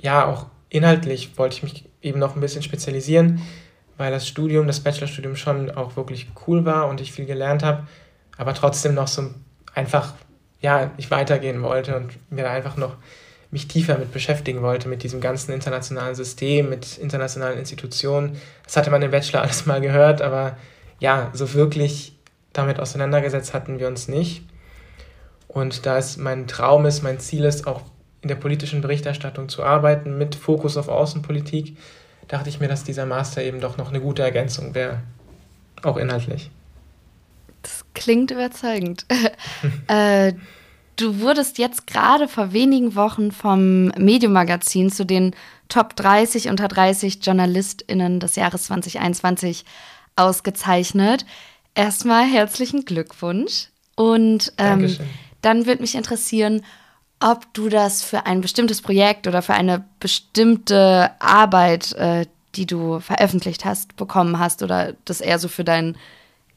ja, 0.00 0.26
auch 0.26 0.46
inhaltlich 0.70 1.38
wollte 1.38 1.56
ich 1.56 1.62
mich 1.62 1.84
eben 2.02 2.18
noch 2.18 2.34
ein 2.34 2.40
bisschen 2.40 2.62
spezialisieren 2.62 3.42
weil 3.98 4.10
das 4.10 4.26
Studium, 4.26 4.66
das 4.66 4.80
Bachelorstudium 4.80 5.36
schon 5.36 5.70
auch 5.70 5.96
wirklich 5.96 6.28
cool 6.46 6.64
war 6.64 6.88
und 6.88 7.00
ich 7.00 7.12
viel 7.12 7.26
gelernt 7.26 7.62
habe, 7.62 7.86
aber 8.38 8.54
trotzdem 8.54 8.94
noch 8.94 9.08
so 9.08 9.30
einfach, 9.74 10.14
ja, 10.60 10.92
ich 10.96 11.10
weitergehen 11.10 11.60
wollte 11.62 11.96
und 11.96 12.18
mir 12.30 12.44
da 12.44 12.52
einfach 12.52 12.76
noch 12.76 12.96
mich 13.50 13.66
tiefer 13.66 13.98
mit 13.98 14.12
beschäftigen 14.12 14.62
wollte, 14.62 14.88
mit 14.88 15.02
diesem 15.02 15.20
ganzen 15.20 15.52
internationalen 15.52 16.14
System, 16.14 16.68
mit 16.68 16.98
internationalen 16.98 17.58
Institutionen. 17.58 18.36
Das 18.64 18.76
hatte 18.76 18.90
man 18.90 19.02
im 19.02 19.10
Bachelor 19.10 19.42
alles 19.42 19.66
mal 19.66 19.80
gehört, 19.80 20.22
aber 20.22 20.56
ja, 21.00 21.30
so 21.32 21.54
wirklich 21.54 22.16
damit 22.52 22.78
auseinandergesetzt 22.80 23.54
hatten 23.54 23.78
wir 23.78 23.88
uns 23.88 24.08
nicht. 24.08 24.42
Und 25.48 25.86
da 25.86 25.96
es 25.96 26.18
mein 26.18 26.46
Traum 26.46 26.84
ist, 26.86 27.02
mein 27.02 27.18
Ziel 27.20 27.44
ist, 27.44 27.66
auch 27.66 27.82
in 28.20 28.28
der 28.28 28.36
politischen 28.36 28.82
Berichterstattung 28.82 29.48
zu 29.48 29.62
arbeiten, 29.62 30.18
mit 30.18 30.34
Fokus 30.34 30.76
auf 30.76 30.88
Außenpolitik, 30.88 31.76
dachte 32.28 32.48
ich 32.48 32.60
mir, 32.60 32.68
dass 32.68 32.84
dieser 32.84 33.06
Master 33.06 33.42
eben 33.42 33.60
doch 33.60 33.76
noch 33.76 33.88
eine 33.88 34.00
gute 34.00 34.22
Ergänzung 34.22 34.74
wäre, 34.74 35.00
auch 35.82 35.96
inhaltlich. 35.96 36.50
Das 37.62 37.84
klingt 37.94 38.30
überzeugend. 38.30 39.06
äh, 39.88 40.34
du 40.96 41.20
wurdest 41.20 41.58
jetzt 41.58 41.86
gerade 41.86 42.28
vor 42.28 42.52
wenigen 42.52 42.94
Wochen 42.94 43.32
vom 43.32 43.86
Medium-Magazin 43.88 44.90
zu 44.90 45.04
den 45.04 45.34
Top 45.68 45.96
30 45.96 46.48
unter 46.48 46.68
30 46.68 47.24
JournalistInnen 47.24 48.20
des 48.20 48.36
Jahres 48.36 48.64
2021 48.64 49.64
ausgezeichnet. 50.16 51.26
Erstmal 51.74 52.24
herzlichen 52.24 52.84
Glückwunsch. 52.84 53.68
Und 53.94 54.52
ähm, 54.58 54.96
dann 55.42 55.66
würde 55.66 55.82
mich 55.82 55.94
interessieren, 55.94 56.62
ob 57.20 57.52
du 57.52 57.68
das 57.68 58.02
für 58.02 58.26
ein 58.26 58.40
bestimmtes 58.40 58.82
Projekt 58.82 59.26
oder 59.26 59.42
für 59.42 59.54
eine 59.54 59.84
bestimmte 60.00 61.10
Arbeit, 61.18 61.92
äh, 61.94 62.26
die 62.54 62.66
du 62.66 63.00
veröffentlicht 63.00 63.64
hast, 63.64 63.96
bekommen 63.96 64.38
hast 64.38 64.62
oder 64.62 64.94
das 65.04 65.20
eher 65.20 65.38
so 65.38 65.48
für 65.48 65.64
dein 65.64 65.96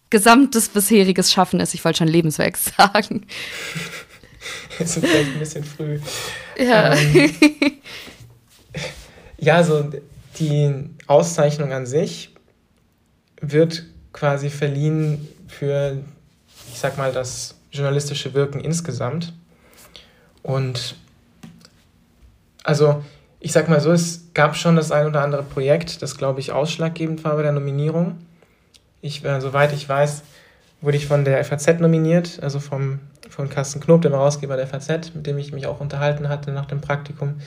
gesamtes 0.09 0.69
bisheriges 0.69 1.31
Schaffen 1.31 1.59
ist. 1.59 1.73
Ich 1.73 1.83
wollte 1.83 1.99
schon 1.99 2.07
Lebenswerk 2.07 2.57
sagen. 2.77 3.25
Das 4.77 4.97
ist 4.97 5.05
vielleicht 5.05 5.33
ein 5.33 5.39
bisschen 5.39 5.63
früh. 5.63 5.99
Ja. 6.57 6.95
Ähm, 6.95 7.33
ja, 9.37 9.63
so 9.63 9.89
die 10.39 10.73
Auszeichnung 11.07 11.71
an 11.73 11.85
sich 11.85 12.33
wird 13.41 13.83
quasi 14.13 14.49
verliehen 14.49 15.27
für, 15.47 15.97
ich 16.71 16.79
sag 16.79 16.97
mal, 16.97 17.11
das 17.11 17.55
journalistische 17.71 18.33
Wirken 18.33 18.59
insgesamt. 18.59 19.33
Und 20.43 20.95
also, 22.63 23.03
ich 23.39 23.51
sag 23.51 23.69
mal 23.69 23.81
so, 23.81 23.91
es 23.91 24.33
gab 24.33 24.55
schon 24.55 24.75
das 24.75 24.91
ein 24.91 25.07
oder 25.07 25.21
andere 25.21 25.43
Projekt, 25.43 26.01
das, 26.01 26.17
glaube 26.17 26.39
ich, 26.39 26.51
ausschlaggebend 26.51 27.23
war 27.23 27.35
bei 27.35 27.41
der 27.41 27.51
Nominierung. 27.51 28.17
Ich, 29.01 29.25
äh, 29.25 29.41
soweit 29.41 29.73
ich 29.73 29.87
weiß, 29.87 30.23
wurde 30.81 30.97
ich 30.97 31.07
von 31.07 31.25
der 31.25 31.43
FAZ 31.43 31.79
nominiert, 31.79 32.39
also 32.41 32.59
vom, 32.59 32.99
von 33.29 33.49
Carsten 33.49 33.79
Knob, 33.79 34.01
dem 34.01 34.13
Herausgeber 34.13 34.57
der 34.57 34.67
FAZ, 34.67 35.13
mit 35.15 35.25
dem 35.25 35.37
ich 35.37 35.53
mich 35.53 35.65
auch 35.67 35.79
unterhalten 35.79 36.29
hatte 36.29 36.51
nach 36.51 36.65
dem 36.65 36.81
Praktikum, 36.81 37.41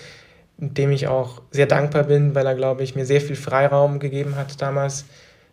mit 0.57 0.79
dem 0.79 0.91
ich 0.91 1.09
auch 1.09 1.43
sehr 1.51 1.67
dankbar 1.67 2.05
bin, 2.05 2.35
weil 2.35 2.47
er, 2.47 2.55
glaube 2.55 2.83
ich, 2.83 2.95
mir 2.95 3.07
sehr 3.07 3.21
viel 3.21 3.37
Freiraum 3.37 3.99
gegeben 3.99 4.37
hat 4.37 4.61
damals, 4.61 5.05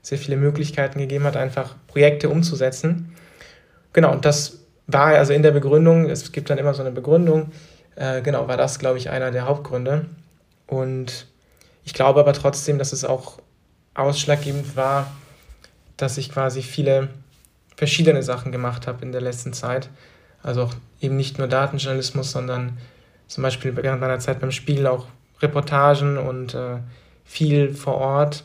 sehr 0.02 0.18
viele 0.18 0.38
Möglichkeiten 0.38 1.00
gegeben 1.00 1.26
hat, 1.26 1.38
einfach 1.38 1.76
Projekte 1.88 2.30
umzusetzen. 2.30 3.16
Genau, 3.94 4.12
und 4.12 4.26
das 4.26 4.61
war 4.94 5.08
also 5.08 5.34
in 5.34 5.44
der 5.44 5.52
Begründung, 5.52 6.10
es 6.10 6.32
gibt 6.32 6.50
dann 6.50 6.58
immer 6.58 6.74
so 6.74 6.82
eine 6.82 6.92
Begründung, 6.92 7.52
äh, 7.96 8.22
genau, 8.22 8.48
war 8.48 8.58
das, 8.58 8.80
glaube 8.80 8.98
ich, 8.98 9.10
einer 9.10 9.32
der 9.32 9.46
Hauptgründe. 9.46 10.06
Und 10.68 11.28
ich 11.84 11.94
glaube 11.94 12.20
aber 12.20 12.34
trotzdem, 12.34 12.78
dass 12.78 12.94
es 12.94 13.04
auch 13.04 13.40
ausschlaggebend 13.94 14.76
war, 14.76 15.12
dass 15.98 16.18
ich 16.18 16.32
quasi 16.32 16.62
viele 16.62 17.10
verschiedene 17.76 18.24
Sachen 18.24 18.52
gemacht 18.52 18.88
habe 18.88 19.04
in 19.04 19.12
der 19.12 19.22
letzten 19.22 19.54
Zeit. 19.54 19.90
Also 20.44 20.64
auch 20.64 20.74
eben 21.00 21.18
nicht 21.18 21.38
nur 21.38 21.48
Datenjournalismus, 21.48 22.32
sondern 22.32 22.78
zum 23.28 23.44
Beispiel 23.44 23.76
während 23.76 24.02
meiner 24.02 24.20
Zeit 24.20 24.40
beim 24.40 24.52
Spiel 24.52 24.88
auch 24.88 25.08
Reportagen 25.42 26.18
und 26.18 26.54
äh, 26.54 26.78
viel 27.26 27.74
vor 27.74 27.96
Ort. 27.96 28.44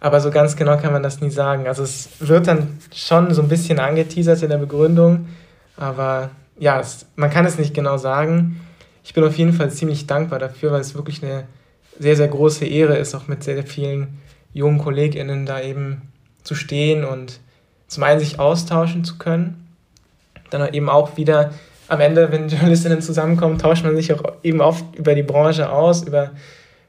Aber 0.00 0.20
so 0.20 0.30
ganz 0.30 0.56
genau 0.56 0.76
kann 0.76 0.92
man 0.92 1.02
das 1.02 1.20
nie 1.20 1.30
sagen. 1.30 1.66
Also 1.66 1.82
es 1.82 2.08
wird 2.20 2.46
dann 2.46 2.78
schon 2.94 3.32
so 3.32 3.42
ein 3.42 3.48
bisschen 3.48 3.78
angeteasert 3.78 4.42
in 4.42 4.50
der 4.50 4.58
Begründung, 4.58 5.28
aber 5.76 6.30
ja, 6.58 6.80
es, 6.80 7.06
man 7.16 7.30
kann 7.30 7.46
es 7.46 7.58
nicht 7.58 7.74
genau 7.74 7.96
sagen. 7.96 8.60
Ich 9.02 9.14
bin 9.14 9.24
auf 9.24 9.36
jeden 9.36 9.52
Fall 9.52 9.70
ziemlich 9.70 10.06
dankbar 10.06 10.38
dafür, 10.38 10.72
weil 10.72 10.80
es 10.80 10.94
wirklich 10.94 11.22
eine 11.22 11.46
sehr, 11.98 12.16
sehr 12.16 12.28
große 12.28 12.64
Ehre 12.64 12.96
ist, 12.96 13.14
auch 13.14 13.28
mit 13.28 13.44
sehr, 13.44 13.62
vielen 13.64 14.18
jungen 14.52 14.78
KollegInnen 14.78 15.46
da 15.46 15.60
eben 15.60 16.02
zu 16.42 16.54
stehen 16.54 17.04
und 17.04 17.40
zum 17.88 18.02
einen 18.02 18.20
sich 18.20 18.38
austauschen 18.38 19.04
zu 19.04 19.18
können, 19.18 19.68
dann 20.50 20.72
eben 20.72 20.88
auch 20.88 21.16
wieder 21.16 21.52
am 21.88 22.00
Ende, 22.00 22.32
wenn 22.32 22.48
Journalistinnen 22.48 23.02
zusammenkommen, 23.02 23.58
tauscht 23.58 23.84
man 23.84 23.96
sich 23.96 24.12
auch 24.12 24.22
eben 24.42 24.60
oft 24.60 24.96
über 24.96 25.14
die 25.14 25.22
Branche 25.22 25.70
aus, 25.70 26.02
über, 26.02 26.30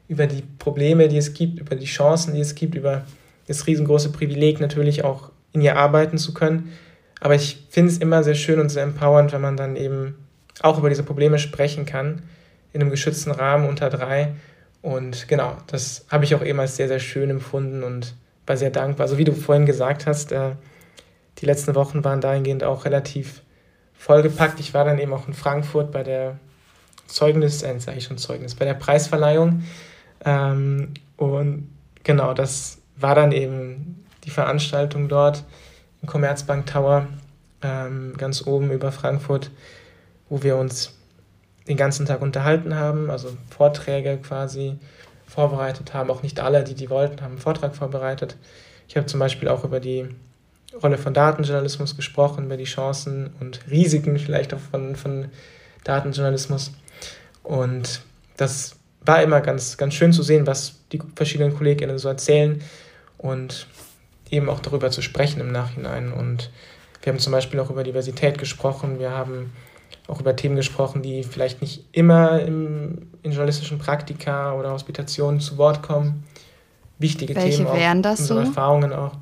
über 0.08 0.26
die 0.26 0.42
Probleme, 0.58 1.08
die 1.08 1.18
es 1.18 1.34
gibt, 1.34 1.60
über 1.60 1.76
die 1.76 1.86
Chancen, 1.86 2.34
die 2.34 2.40
es 2.40 2.54
gibt, 2.54 2.74
über 2.74 3.04
das 3.46 3.66
riesengroße 3.66 4.10
Privileg 4.10 4.60
natürlich 4.60 5.04
auch 5.04 5.30
in 5.52 5.60
ihr 5.60 5.76
arbeiten 5.76 6.18
zu 6.18 6.34
können. 6.34 6.72
Aber 7.20 7.34
ich 7.34 7.66
finde 7.70 7.90
es 7.90 7.98
immer 7.98 8.22
sehr 8.22 8.34
schön 8.34 8.60
und 8.60 8.68
sehr 8.68 8.82
empowernd, 8.82 9.32
wenn 9.32 9.40
man 9.40 9.56
dann 9.56 9.76
eben 9.76 10.14
auch 10.62 10.78
über 10.78 10.88
diese 10.88 11.02
Probleme 11.02 11.38
sprechen 11.38 11.86
kann, 11.86 12.22
in 12.72 12.80
einem 12.80 12.90
geschützten 12.90 13.30
Rahmen 13.30 13.68
unter 13.68 13.90
drei. 13.90 14.34
Und 14.82 15.28
genau, 15.28 15.56
das 15.66 16.06
habe 16.10 16.24
ich 16.24 16.34
auch 16.34 16.44
eben 16.44 16.60
als 16.60 16.76
sehr, 16.76 16.88
sehr 16.88 17.00
schön 17.00 17.30
empfunden 17.30 17.82
und 17.82 18.14
war 18.46 18.56
sehr 18.56 18.70
dankbar. 18.70 19.06
Also 19.06 19.18
wie 19.18 19.24
du 19.24 19.32
vorhin 19.32 19.66
gesagt 19.66 20.06
hast, 20.06 20.32
äh, 20.32 20.52
die 21.38 21.46
letzten 21.46 21.74
Wochen 21.74 22.04
waren 22.04 22.20
dahingehend 22.20 22.64
auch 22.64 22.84
relativ 22.84 23.42
vollgepackt. 23.94 24.60
Ich 24.60 24.74
war 24.74 24.84
dann 24.84 24.98
eben 24.98 25.12
auch 25.12 25.26
in 25.26 25.34
Frankfurt 25.34 25.90
bei 25.90 26.02
der 26.02 26.38
Zeugnis, 27.06 27.62
äh, 27.62 27.78
sage 27.78 27.98
ich 27.98 28.04
schon 28.04 28.18
Zeugnis, 28.18 28.54
bei 28.54 28.64
der 28.64 28.74
Preisverleihung. 28.74 29.64
Ähm, 30.24 30.94
und 31.16 31.68
genau, 32.04 32.34
das 32.34 32.78
war 32.96 33.14
dann 33.14 33.32
eben 33.32 34.04
die 34.24 34.30
Veranstaltung 34.30 35.08
dort 35.08 35.44
Commerzbank 36.06 36.66
Tower, 36.66 37.06
ähm, 37.62 38.14
ganz 38.16 38.46
oben 38.46 38.70
über 38.70 38.92
Frankfurt, 38.92 39.50
wo 40.28 40.42
wir 40.42 40.56
uns 40.56 40.92
den 41.68 41.76
ganzen 41.76 42.06
Tag 42.06 42.22
unterhalten 42.22 42.74
haben, 42.74 43.10
also 43.10 43.36
Vorträge 43.50 44.18
quasi 44.18 44.78
vorbereitet 45.26 45.94
haben. 45.94 46.10
Auch 46.10 46.22
nicht 46.22 46.40
alle, 46.40 46.64
die 46.64 46.74
die 46.74 46.90
wollten, 46.90 47.20
haben 47.22 47.32
einen 47.32 47.40
Vortrag 47.40 47.74
vorbereitet. 47.74 48.36
Ich 48.88 48.96
habe 48.96 49.06
zum 49.06 49.20
Beispiel 49.20 49.48
auch 49.48 49.64
über 49.64 49.80
die 49.80 50.08
Rolle 50.82 50.98
von 50.98 51.14
Datenjournalismus 51.14 51.96
gesprochen, 51.96 52.44
über 52.44 52.56
die 52.56 52.64
Chancen 52.64 53.30
und 53.40 53.60
Risiken 53.70 54.18
vielleicht 54.18 54.54
auch 54.54 54.60
von, 54.60 54.94
von 54.94 55.26
Datenjournalismus. 55.84 56.72
Und 57.42 58.02
das 58.36 58.76
war 59.00 59.22
immer 59.22 59.40
ganz, 59.40 59.76
ganz 59.76 59.94
schön 59.94 60.12
zu 60.12 60.22
sehen, 60.22 60.46
was 60.46 60.80
die 60.92 61.00
verschiedenen 61.14 61.54
KollegInnen 61.54 61.98
so 61.98 62.08
erzählen 62.08 62.62
und 63.18 63.66
eben 64.30 64.48
auch 64.48 64.60
darüber 64.60 64.90
zu 64.90 65.02
sprechen 65.02 65.40
im 65.40 65.52
Nachhinein. 65.52 66.12
Und 66.12 66.50
wir 67.02 67.12
haben 67.12 67.20
zum 67.20 67.32
Beispiel 67.32 67.60
auch 67.60 67.70
über 67.70 67.84
Diversität 67.84 68.38
gesprochen, 68.38 68.98
wir 68.98 69.10
haben 69.10 69.52
auch 70.08 70.20
über 70.20 70.36
Themen 70.36 70.56
gesprochen, 70.56 71.02
die 71.02 71.24
vielleicht 71.24 71.60
nicht 71.60 71.84
immer 71.92 72.40
im, 72.40 73.10
in 73.22 73.32
journalistischen 73.32 73.78
Praktika 73.78 74.52
oder 74.54 74.70
Hospitationen 74.70 75.40
zu 75.40 75.58
Wort 75.58 75.82
kommen. 75.82 76.24
Wichtige 76.98 77.34
Welche 77.34 77.58
Themen. 77.58 77.68
Welche 77.68 77.80
wären 77.80 78.02
das 78.02 78.20
unsere 78.20 78.42
so? 78.42 78.48
Erfahrungen 78.48 78.92
auch. 78.92 79.12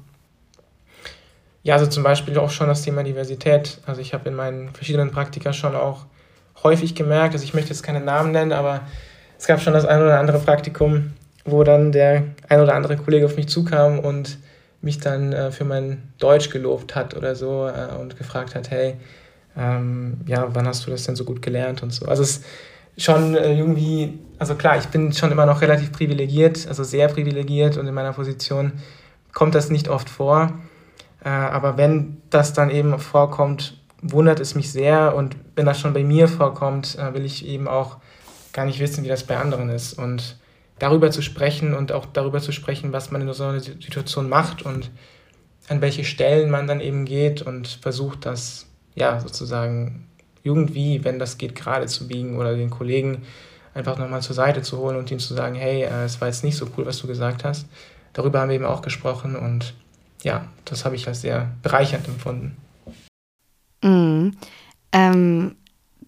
Ja, 1.63 1.75
also 1.75 1.87
zum 1.87 2.03
Beispiel 2.03 2.39
auch 2.39 2.51
schon 2.51 2.69
das 2.69 2.83
Thema 2.83 3.03
Diversität. 3.03 3.79
Also 3.87 4.03
ich 4.03 4.13
habe 4.13 4.29
in 4.29 4.35
meinen 4.35 4.69
verschiedenen 4.71 5.11
Praktika 5.11 5.53
schon 5.55 5.75
auch 5.75 6.05
häufig 6.63 6.95
gemerkt, 6.95 7.35
also 7.35 7.45
ich 7.45 7.55
möchte 7.55 7.71
jetzt 7.71 7.83
keine 7.83 8.01
Namen 8.01 8.33
nennen, 8.33 8.53
aber 8.53 8.83
es 9.39 9.47
gab 9.47 9.61
schon 9.61 9.73
das 9.73 9.85
ein 9.85 10.01
oder 10.01 10.19
andere 10.19 10.39
Praktikum, 10.39 11.13
wo 11.45 11.65
dann 11.65 11.93
der 11.93 12.25
ein 12.49 12.61
oder 12.61 12.75
andere 12.75 12.97
Kollege 12.97 13.27
auf 13.27 13.37
mich 13.37 13.49
zukam 13.49 13.99
und 13.99 14.39
mich 14.85 14.99
dann 14.99 15.33
äh, 15.33 15.51
für 15.51 15.65
mein 15.65 16.03
Deutsch 16.19 16.51
gelobt 16.51 16.95
hat 16.95 17.17
oder 17.17 17.35
so 17.35 17.67
äh, 17.67 17.95
und 17.99 18.17
gefragt 18.17 18.55
hat, 18.55 18.71
hey, 18.71 18.97
ähm, 19.57 20.19
ja, 20.27 20.55
wann 20.55 20.67
hast 20.67 20.87
du 20.87 20.91
das 20.91 21.05
denn 21.05 21.17
so 21.17 21.25
gut 21.25 21.43
gelernt 21.43 21.83
und 21.83 21.93
so. 21.93 22.07
Also 22.07 22.23
es 22.23 22.39
ist 22.39 22.45
schon 22.97 23.35
äh, 23.35 23.57
irgendwie, 23.57 24.19
also 24.39 24.55
klar, 24.55 24.77
ich 24.77 24.87
bin 24.87 25.13
schon 25.13 25.33
immer 25.33 25.47
noch 25.47 25.61
relativ 25.63 25.93
privilegiert, 25.93 26.67
also 26.69 26.85
sehr 26.85 27.09
privilegiert 27.09 27.77
und 27.77 27.87
in 27.87 27.95
meiner 27.95 28.13
Position 28.13 28.73
kommt 29.33 29.55
das 29.55 29.71
nicht 29.71 29.89
oft 29.89 30.09
vor. 30.09 30.53
Äh, 31.25 31.29
aber 31.29 31.77
wenn 31.77 32.21
das 32.31 32.53
dann 32.53 32.71
eben 32.71 32.99
vorkommt, 32.99 33.81
wundert 34.03 34.39
es 34.39 34.55
mich 34.55 34.71
sehr 34.71 35.15
und 35.17 35.37
wenn 35.57 35.67
das 35.67 35.81
schon 35.81 35.95
bei 35.95 36.05
mir 36.05 36.29
vorkommt, 36.29 36.99
äh, 36.99 37.15
will 37.15 37.25
ich 37.25 37.47
eben 37.47 37.69
auch 37.69 37.97
gar 38.53 38.67
nicht 38.67 38.81
wissen, 38.81 39.03
wie 39.03 39.09
das 39.09 39.25
bei 39.25 39.39
anderen 39.39 39.71
ist. 39.71 39.95
Und 39.95 40.37
darüber 40.85 41.11
zu 41.11 41.23
sprechen 41.23 41.73
und 41.73 41.93
auch 41.93 42.05
darüber 42.05 42.41
zu 42.41 42.53
sprechen, 42.53 42.93
was 42.93 43.11
man 43.11 43.23
in 43.23 43.33
so 43.33 43.45
einer 43.45 43.59
Situation 43.59 44.29
macht 44.29 44.61
und 44.61 44.91
an 45.67 45.81
welche 45.81 46.05
Stellen 46.05 46.51
man 46.51 46.67
dann 46.67 46.81
eben 46.81 47.07
geht 47.07 47.41
und 47.41 47.67
versucht, 47.69 48.27
das 48.27 48.67
ja 48.95 49.19
sozusagen 49.19 50.07
irgendwie, 50.43 51.03
wenn 51.03 51.19
das 51.19 51.39
geht, 51.39 51.55
gerade 51.55 51.87
zu 51.87 52.07
biegen 52.07 52.37
oder 52.37 52.55
den 52.55 52.69
Kollegen 52.69 53.23
einfach 53.73 53.97
nochmal 53.97 54.21
zur 54.21 54.35
Seite 54.35 54.61
zu 54.61 54.77
holen 54.77 54.97
und 54.97 55.11
ihm 55.11 55.19
zu 55.19 55.33
sagen, 55.33 55.55
hey, 55.55 55.85
äh, 55.85 56.05
es 56.05 56.21
war 56.21 56.29
jetzt 56.29 56.45
nicht 56.45 56.59
so 56.59 56.69
cool, 56.77 56.85
was 56.85 56.99
du 56.99 57.07
gesagt 57.07 57.45
hast. 57.45 57.67
Darüber 58.13 58.41
haben 58.41 58.51
wir 58.51 58.57
eben 58.57 58.67
auch 58.67 58.83
gesprochen 58.83 59.37
und 59.37 59.73
ja, 60.23 60.49
das 60.67 60.85
habe 60.85 60.97
ich 60.97 61.09
als 61.09 61.23
sehr 61.23 61.51
bereichernd 61.63 62.07
empfunden. 62.09 62.59
Mm. 63.83 64.37
Ähm, 64.93 65.57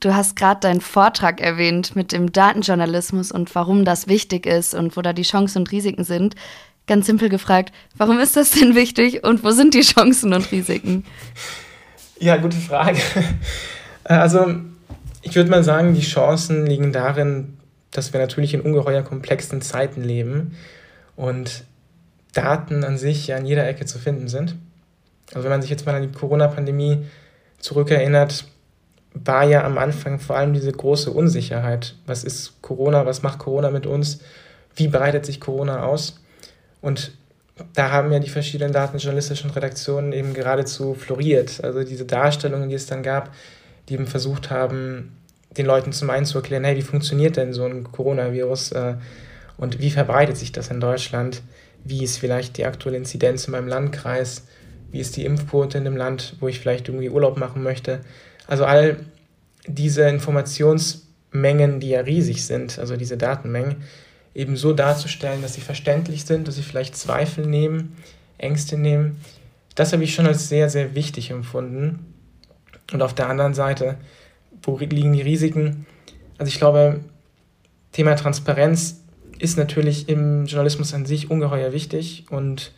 Du 0.00 0.14
hast 0.14 0.36
gerade 0.36 0.60
deinen 0.60 0.80
Vortrag 0.80 1.40
erwähnt 1.40 1.96
mit 1.96 2.12
dem 2.12 2.32
Datenjournalismus 2.32 3.32
und 3.32 3.54
warum 3.54 3.84
das 3.84 4.08
wichtig 4.08 4.46
ist 4.46 4.74
und 4.74 4.96
wo 4.96 5.02
da 5.02 5.12
die 5.12 5.22
Chancen 5.22 5.60
und 5.60 5.72
Risiken 5.72 6.04
sind. 6.04 6.34
Ganz 6.86 7.06
simpel 7.06 7.28
gefragt, 7.28 7.72
warum 7.96 8.20
ist 8.20 8.36
das 8.36 8.50
denn 8.50 8.74
wichtig 8.74 9.24
und 9.24 9.42
wo 9.42 9.50
sind 9.50 9.74
die 9.74 9.80
Chancen 9.80 10.32
und 10.32 10.50
Risiken? 10.52 11.04
Ja, 12.18 12.36
gute 12.36 12.56
Frage. 12.56 12.98
Also, 14.08 14.54
ich 15.22 15.34
würde 15.34 15.50
mal 15.50 15.64
sagen, 15.64 15.94
die 15.94 16.00
Chancen 16.00 16.64
liegen 16.64 16.92
darin, 16.92 17.56
dass 17.90 18.12
wir 18.12 18.20
natürlich 18.20 18.54
in 18.54 18.60
ungeheuer 18.60 19.02
komplexen 19.02 19.62
Zeiten 19.62 20.04
leben 20.04 20.56
und 21.16 21.64
Daten 22.32 22.84
an 22.84 22.98
sich 22.98 23.26
ja 23.26 23.36
in 23.36 23.46
jeder 23.46 23.66
Ecke 23.66 23.84
zu 23.84 23.98
finden 23.98 24.28
sind. 24.28 24.54
Also 25.32 25.42
wenn 25.42 25.50
man 25.50 25.60
sich 25.60 25.72
jetzt 25.72 25.86
mal 25.86 25.94
an 25.96 26.02
die 26.02 26.16
Corona-Pandemie 26.16 27.04
zurückerinnert, 27.58 28.44
war 29.24 29.44
ja 29.44 29.64
am 29.64 29.78
Anfang 29.78 30.18
vor 30.18 30.36
allem 30.36 30.52
diese 30.52 30.72
große 30.72 31.10
Unsicherheit. 31.10 31.94
Was 32.06 32.24
ist 32.24 32.60
Corona? 32.62 33.06
Was 33.06 33.22
macht 33.22 33.38
Corona 33.38 33.70
mit 33.70 33.86
uns? 33.86 34.20
Wie 34.74 34.88
breitet 34.88 35.24
sich 35.24 35.40
Corona 35.40 35.84
aus? 35.84 36.20
Und 36.82 37.12
da 37.72 37.90
haben 37.90 38.12
ja 38.12 38.18
die 38.18 38.28
verschiedenen 38.28 38.72
datenjournalistischen 38.72 39.50
Redaktionen 39.50 40.12
eben 40.12 40.34
geradezu 40.34 40.94
floriert. 40.94 41.64
Also 41.64 41.84
diese 41.84 42.04
Darstellungen, 42.04 42.68
die 42.68 42.74
es 42.74 42.86
dann 42.86 43.02
gab, 43.02 43.32
die 43.88 43.94
eben 43.94 44.06
versucht 44.06 44.50
haben, 44.50 45.16
den 45.56 45.64
Leuten 45.64 45.92
zum 45.92 46.10
einen 46.10 46.26
zu 46.26 46.38
erklären, 46.38 46.64
hey, 46.64 46.76
wie 46.76 46.82
funktioniert 46.82 47.36
denn 47.38 47.54
so 47.54 47.64
ein 47.64 47.90
Coronavirus 47.90 48.72
äh, 48.72 48.94
und 49.56 49.80
wie 49.80 49.90
verbreitet 49.90 50.36
sich 50.36 50.52
das 50.52 50.68
in 50.68 50.80
Deutschland? 50.80 51.40
Wie 51.82 52.04
ist 52.04 52.18
vielleicht 52.18 52.58
die 52.58 52.66
aktuelle 52.66 52.98
Inzidenz 52.98 53.46
in 53.46 53.52
meinem 53.52 53.68
Landkreis? 53.68 54.44
Wie 54.90 55.00
ist 55.00 55.16
die 55.16 55.24
Impfquote 55.24 55.78
in 55.78 55.84
dem 55.84 55.96
Land, 55.96 56.36
wo 56.40 56.48
ich 56.48 56.60
vielleicht 56.60 56.88
irgendwie 56.88 57.08
Urlaub 57.08 57.38
machen 57.38 57.62
möchte? 57.62 58.00
Also 58.46 58.64
all 58.64 58.98
diese 59.66 60.08
Informationsmengen, 60.08 61.80
die 61.80 61.90
ja 61.90 62.00
riesig 62.00 62.44
sind, 62.46 62.78
also 62.78 62.96
diese 62.96 63.16
Datenmengen, 63.16 63.76
eben 64.34 64.56
so 64.56 64.72
darzustellen, 64.72 65.42
dass 65.42 65.54
sie 65.54 65.60
verständlich 65.60 66.24
sind, 66.24 66.46
dass 66.46 66.56
sie 66.56 66.62
vielleicht 66.62 66.96
Zweifel 66.96 67.46
nehmen, 67.46 67.96
Ängste 68.38 68.76
nehmen. 68.76 69.18
Das 69.74 69.92
habe 69.92 70.04
ich 70.04 70.14
schon 70.14 70.26
als 70.26 70.48
sehr, 70.48 70.68
sehr 70.68 70.94
wichtig 70.94 71.30
empfunden. 71.30 72.14
Und 72.92 73.02
auf 73.02 73.14
der 73.14 73.28
anderen 73.28 73.54
Seite, 73.54 73.96
wo 74.62 74.78
liegen 74.78 75.12
die 75.12 75.22
Risiken? 75.22 75.86
Also 76.38 76.48
ich 76.48 76.58
glaube, 76.58 77.00
Thema 77.92 78.14
Transparenz 78.14 79.00
ist 79.38 79.58
natürlich 79.58 80.08
im 80.08 80.46
Journalismus 80.46 80.94
an 80.94 81.06
sich 81.06 81.30
ungeheuer 81.30 81.72
wichtig 81.72 82.26
und 82.30 82.72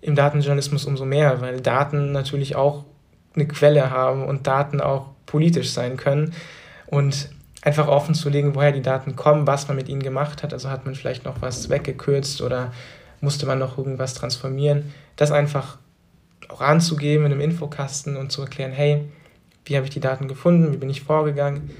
im 0.00 0.14
Datenjournalismus 0.14 0.84
umso 0.84 1.04
mehr, 1.04 1.40
weil 1.40 1.60
Daten 1.60 2.12
natürlich 2.12 2.56
auch 2.56 2.84
eine 3.34 3.46
Quelle 3.46 3.90
haben 3.90 4.24
und 4.24 4.46
Daten 4.46 4.80
auch 4.80 5.08
politisch 5.26 5.72
sein 5.72 5.96
können. 5.96 6.32
Und 6.86 7.30
einfach 7.62 7.88
offen 7.88 8.14
zu 8.14 8.28
legen, 8.28 8.54
woher 8.54 8.72
die 8.72 8.82
Daten 8.82 9.16
kommen, 9.16 9.46
was 9.46 9.68
man 9.68 9.76
mit 9.76 9.88
ihnen 9.88 10.02
gemacht 10.02 10.42
hat. 10.42 10.52
Also 10.52 10.70
hat 10.70 10.84
man 10.84 10.94
vielleicht 10.94 11.24
noch 11.24 11.40
was 11.40 11.70
weggekürzt 11.70 12.42
oder 12.42 12.72
musste 13.20 13.46
man 13.46 13.58
noch 13.58 13.78
irgendwas 13.78 14.14
transformieren. 14.14 14.92
Das 15.16 15.32
einfach 15.32 15.78
auch 16.48 16.60
anzugeben 16.60 17.24
in 17.24 17.32
einem 17.32 17.40
Infokasten 17.40 18.16
und 18.16 18.30
zu 18.30 18.42
erklären, 18.42 18.72
hey, 18.72 19.08
wie 19.64 19.76
habe 19.76 19.86
ich 19.86 19.92
die 19.92 20.00
Daten 20.00 20.28
gefunden, 20.28 20.72
wie 20.72 20.76
bin 20.76 20.90
ich 20.90 21.02
vorgegangen. 21.02 21.70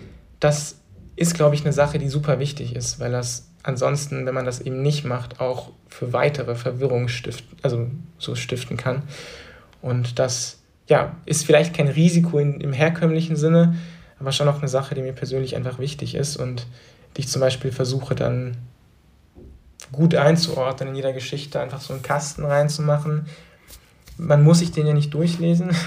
Das 0.41 0.81
ist, 1.17 1.35
glaube 1.35 1.55
ich, 1.55 1.63
eine 1.63 1.75
Sache, 1.75 1.99
die 1.99 2.09
super 2.09 2.39
wichtig 2.39 2.75
ist, 2.75 2.99
weil 2.99 3.13
das 3.13 3.51
ansonsten, 3.63 4.25
wenn 4.25 4.35
man 4.35 4.47
das 4.47 4.61
eben 4.61 4.83
nicht 4.83 5.05
macht, 5.05 5.41
auch 5.41 5.71
für 5.89 6.13
weitere 6.13 6.55
Verwirrung 6.55 7.09
stiften, 7.09 7.59
also 7.63 7.91
so 8.19 8.35
stiften 8.35 8.79
kann. 8.79 9.03
Und 9.83 10.19
das 10.19 10.63
ja, 10.87 11.17
ist 11.25 11.47
vielleicht 11.47 11.75
kein 11.75 11.89
Risiko 11.89 12.39
in, 12.39 12.61
im 12.61 12.73
herkömmlichen 12.73 13.37
Sinne, 13.37 13.77
aber 14.19 14.33
schon 14.33 14.49
auch 14.49 14.59
eine 14.59 14.69
Sache, 14.69 14.95
die 14.95 15.03
mir 15.03 15.13
persönlich 15.13 15.57
einfach 15.57 15.79
wichtig 15.79 16.15
ist 16.15 16.37
und 16.37 16.67
die 17.17 17.23
ich 17.23 17.29
zum 17.29 17.41
Beispiel 17.41 17.73
versuche 17.73 18.15
dann 18.15 18.57
gut 19.93 20.15
einzuordnen 20.15 20.91
in 20.91 20.95
jeder 20.97 21.13
Geschichte, 21.13 21.61
einfach 21.61 21.81
so 21.81 21.93
einen 21.93 22.03
Kasten 22.03 22.45
reinzumachen. 22.45 23.27
Man 24.17 24.43
muss 24.43 24.59
sich 24.61 24.73
den 24.73 24.87
ja 24.87 24.95
nicht 24.95 25.15
durchlesen. 25.15 25.71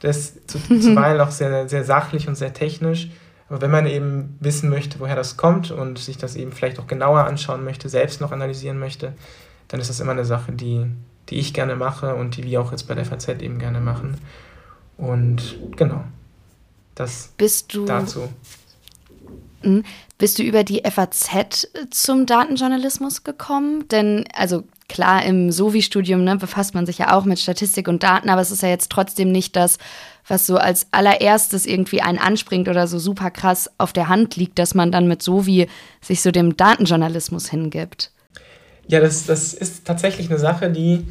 Das 0.00 0.16
ist 0.16 0.50
zuweilen 0.82 1.20
auch 1.20 1.32
sehr, 1.32 1.68
sehr 1.68 1.82
sachlich 1.82 2.28
und 2.28 2.36
sehr 2.36 2.52
technisch. 2.52 3.10
Aber 3.48 3.60
wenn 3.60 3.70
man 3.72 3.86
eben 3.86 4.36
wissen 4.38 4.70
möchte, 4.70 5.00
woher 5.00 5.16
das 5.16 5.36
kommt 5.36 5.72
und 5.72 5.98
sich 5.98 6.18
das 6.18 6.36
eben 6.36 6.52
vielleicht 6.52 6.78
auch 6.78 6.86
genauer 6.86 7.24
anschauen 7.24 7.64
möchte, 7.64 7.88
selbst 7.88 8.20
noch 8.20 8.30
analysieren 8.30 8.78
möchte, 8.78 9.14
dann 9.66 9.80
ist 9.80 9.90
das 9.90 9.98
immer 9.98 10.12
eine 10.12 10.24
Sache, 10.24 10.52
die, 10.52 10.86
die 11.28 11.36
ich 11.36 11.54
gerne 11.54 11.76
mache 11.76 12.14
und 12.14 12.36
die 12.36 12.44
wir 12.44 12.60
auch 12.60 12.70
jetzt 12.70 12.88
bei 12.88 12.94
der 12.94 13.04
FAZ 13.04 13.28
eben 13.28 13.58
gerne 13.58 13.80
machen. 13.80 14.18
Und 14.96 15.58
genau, 15.76 16.02
das 16.94 17.32
bist 17.36 17.74
du, 17.74 17.84
dazu. 17.84 18.28
Hm, 19.62 19.84
bist 20.18 20.38
du 20.38 20.42
über 20.42 20.64
die 20.64 20.82
FAZ 20.84 21.68
zum 21.90 22.26
Datenjournalismus 22.26 23.24
gekommen? 23.24 23.86
Denn, 23.88 24.24
also 24.34 24.64
klar, 24.88 25.24
im 25.24 25.52
Sovi-Studium 25.52 26.24
ne, 26.24 26.36
befasst 26.36 26.74
man 26.74 26.86
sich 26.86 26.98
ja 26.98 27.12
auch 27.12 27.24
mit 27.24 27.38
Statistik 27.38 27.88
und 27.88 28.02
Daten, 28.02 28.30
aber 28.30 28.40
es 28.40 28.50
ist 28.50 28.62
ja 28.62 28.68
jetzt 28.68 28.90
trotzdem 28.90 29.30
nicht 29.30 29.54
das, 29.54 29.78
was 30.26 30.46
so 30.46 30.56
als 30.56 30.88
allererstes 30.90 31.66
irgendwie 31.66 32.02
einen 32.02 32.18
anspringt 32.18 32.68
oder 32.68 32.86
so 32.86 32.98
super 32.98 33.30
krass 33.30 33.70
auf 33.78 33.92
der 33.92 34.08
Hand 34.08 34.36
liegt, 34.36 34.58
dass 34.58 34.74
man 34.74 34.90
dann 34.90 35.08
mit 35.08 35.22
Sovi 35.22 35.68
sich 36.00 36.22
so 36.22 36.30
dem 36.30 36.56
Datenjournalismus 36.56 37.48
hingibt. 37.48 38.10
Ja, 38.88 39.00
das, 39.00 39.26
das 39.26 39.52
ist 39.52 39.86
tatsächlich 39.86 40.30
eine 40.30 40.38
Sache, 40.38 40.70
die 40.70 41.06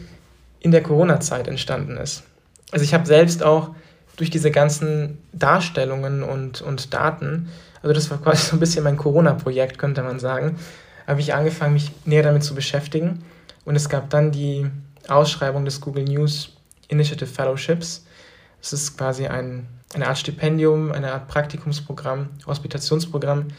in 0.59 0.71
der 0.71 0.81
Corona-Zeit 0.81 1.47
entstanden 1.47 1.95
ist. 1.97 2.23
Also 2.71 2.83
ich 2.83 2.93
habe 2.93 3.05
selbst 3.05 3.43
auch 3.43 3.75
durch 4.15 4.31
diese 4.31 4.49
ganzen 4.49 5.19
Darstellungen 5.31 6.23
und, 6.23 6.61
und 6.61 6.93
Daten, 6.93 7.49
also 7.83 7.93
das 7.93 8.09
war 8.09 8.17
quasi 8.17 8.49
so 8.49 8.55
ein 8.55 8.59
bisschen 8.59 8.83
mein 8.83 8.97
Corona-Projekt, 8.97 9.77
könnte 9.77 10.01
man 10.01 10.19
sagen, 10.19 10.57
habe 11.05 11.21
ich 11.21 11.35
angefangen, 11.35 11.73
mich 11.73 11.91
näher 12.03 12.23
damit 12.23 12.43
zu 12.43 12.55
beschäftigen. 12.55 13.23
Und 13.63 13.75
es 13.75 13.89
gab 13.89 14.09
dann 14.09 14.31
die 14.31 14.69
Ausschreibung 15.07 15.63
des 15.63 15.79
Google 15.79 16.03
News 16.03 16.49
Initiative 16.87 17.29
Fellowships. 17.29 18.05
Das 18.59 18.73
ist 18.73 18.97
quasi 18.97 19.27
ein, 19.27 19.67
eine 19.93 20.07
Art 20.07 20.17
Stipendium, 20.17 20.91
eine 20.91 21.13
Art 21.13 21.27
Praktikumsprogramm, 21.27 22.29
Hospitationsprogramm, 22.47 23.49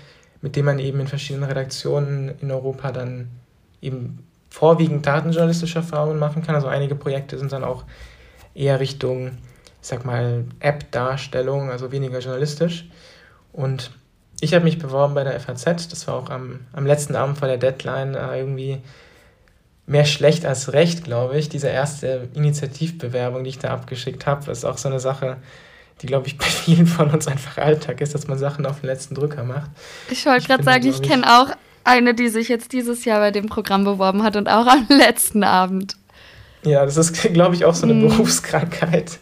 mit 0.42 0.56
dem 0.56 0.64
man 0.64 0.78
eben 0.80 1.00
in 1.00 1.06
verschiedenen 1.06 1.48
Redaktionen 1.48 2.34
in 2.40 2.50
Europa 2.50 2.90
dann 2.90 3.28
eben 3.80 4.26
vorwiegend 4.50 5.06
datenjournalistische 5.06 5.78
Erfahrungen 5.78 6.18
machen 6.18 6.42
kann. 6.42 6.54
Also 6.54 6.68
einige 6.68 6.94
Projekte 6.94 7.38
sind 7.38 7.52
dann 7.52 7.64
auch 7.64 7.84
eher 8.54 8.80
Richtung, 8.80 9.38
ich 9.80 9.88
sag 9.88 10.04
mal, 10.04 10.44
App-Darstellung, 10.60 11.70
also 11.70 11.92
weniger 11.92 12.18
journalistisch. 12.18 12.88
Und 13.52 13.90
ich 14.40 14.54
habe 14.54 14.64
mich 14.64 14.78
beworben 14.78 15.14
bei 15.14 15.24
der 15.24 15.38
FAZ, 15.38 15.88
das 15.88 16.06
war 16.06 16.14
auch 16.14 16.30
am, 16.30 16.60
am 16.72 16.86
letzten 16.86 17.16
Abend 17.16 17.38
vor 17.38 17.48
der 17.48 17.58
Deadline 17.58 18.14
äh, 18.14 18.38
irgendwie 18.38 18.78
mehr 19.86 20.04
schlecht 20.04 20.44
als 20.44 20.72
recht, 20.72 21.04
glaube 21.04 21.38
ich. 21.38 21.48
Diese 21.48 21.68
erste 21.68 22.28
Initiativbewerbung, 22.34 23.42
die 23.42 23.50
ich 23.50 23.58
da 23.58 23.70
abgeschickt 23.70 24.26
habe, 24.26 24.44
das 24.44 24.58
ist 24.58 24.64
auch 24.64 24.78
so 24.78 24.88
eine 24.88 25.00
Sache, 25.00 25.38
die, 26.02 26.06
glaube 26.06 26.26
ich, 26.26 26.38
bei 26.38 26.44
vielen 26.44 26.86
von 26.86 27.10
uns 27.10 27.26
einfach 27.26 27.58
Alltag 27.58 28.00
ist, 28.00 28.14
dass 28.14 28.28
man 28.28 28.38
Sachen 28.38 28.66
auf 28.66 28.80
den 28.80 28.86
letzten 28.86 29.14
Drücker 29.14 29.44
macht. 29.44 29.70
Ich 30.10 30.24
wollte 30.26 30.46
gerade 30.46 30.62
sagen, 30.62 30.86
ich 30.86 31.02
kenne 31.02 31.24
auch 31.26 31.50
eine, 31.88 32.14
die 32.14 32.28
sich 32.28 32.48
jetzt 32.48 32.72
dieses 32.72 33.04
Jahr 33.04 33.20
bei 33.20 33.30
dem 33.30 33.46
Programm 33.46 33.84
beworben 33.84 34.22
hat 34.22 34.36
und 34.36 34.48
auch 34.48 34.66
am 34.66 34.86
letzten 34.96 35.42
Abend. 35.42 35.96
Ja, 36.64 36.84
das 36.84 36.96
ist, 36.96 37.12
glaube 37.32 37.54
ich, 37.54 37.64
auch 37.64 37.74
so 37.74 37.86
eine 37.86 37.94
hm. 37.94 38.08
Berufskrankheit. 38.08 39.18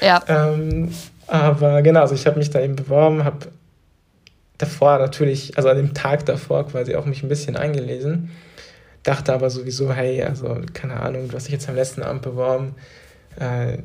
Ja. 0.00 0.22
Ähm, 0.26 0.92
aber 1.26 1.82
genau, 1.82 2.00
also 2.00 2.14
ich 2.14 2.26
habe 2.26 2.38
mich 2.38 2.50
da 2.50 2.60
eben 2.60 2.76
beworben, 2.76 3.24
habe 3.24 3.46
davor 4.58 4.98
natürlich, 4.98 5.56
also 5.56 5.68
an 5.68 5.76
dem 5.76 5.94
Tag 5.94 6.26
davor 6.26 6.66
quasi 6.66 6.94
auch 6.96 7.06
mich 7.06 7.22
ein 7.22 7.28
bisschen 7.28 7.56
eingelesen, 7.56 8.30
dachte 9.02 9.32
aber 9.32 9.48
sowieso, 9.48 9.92
hey, 9.92 10.22
also 10.22 10.60
keine 10.74 11.00
Ahnung, 11.00 11.28
du 11.28 11.36
hast 11.36 11.44
dich 11.44 11.52
jetzt 11.52 11.68
am 11.68 11.76
letzten 11.76 12.02
Abend 12.02 12.22
beworben, 12.22 12.74
äh, 13.38 13.78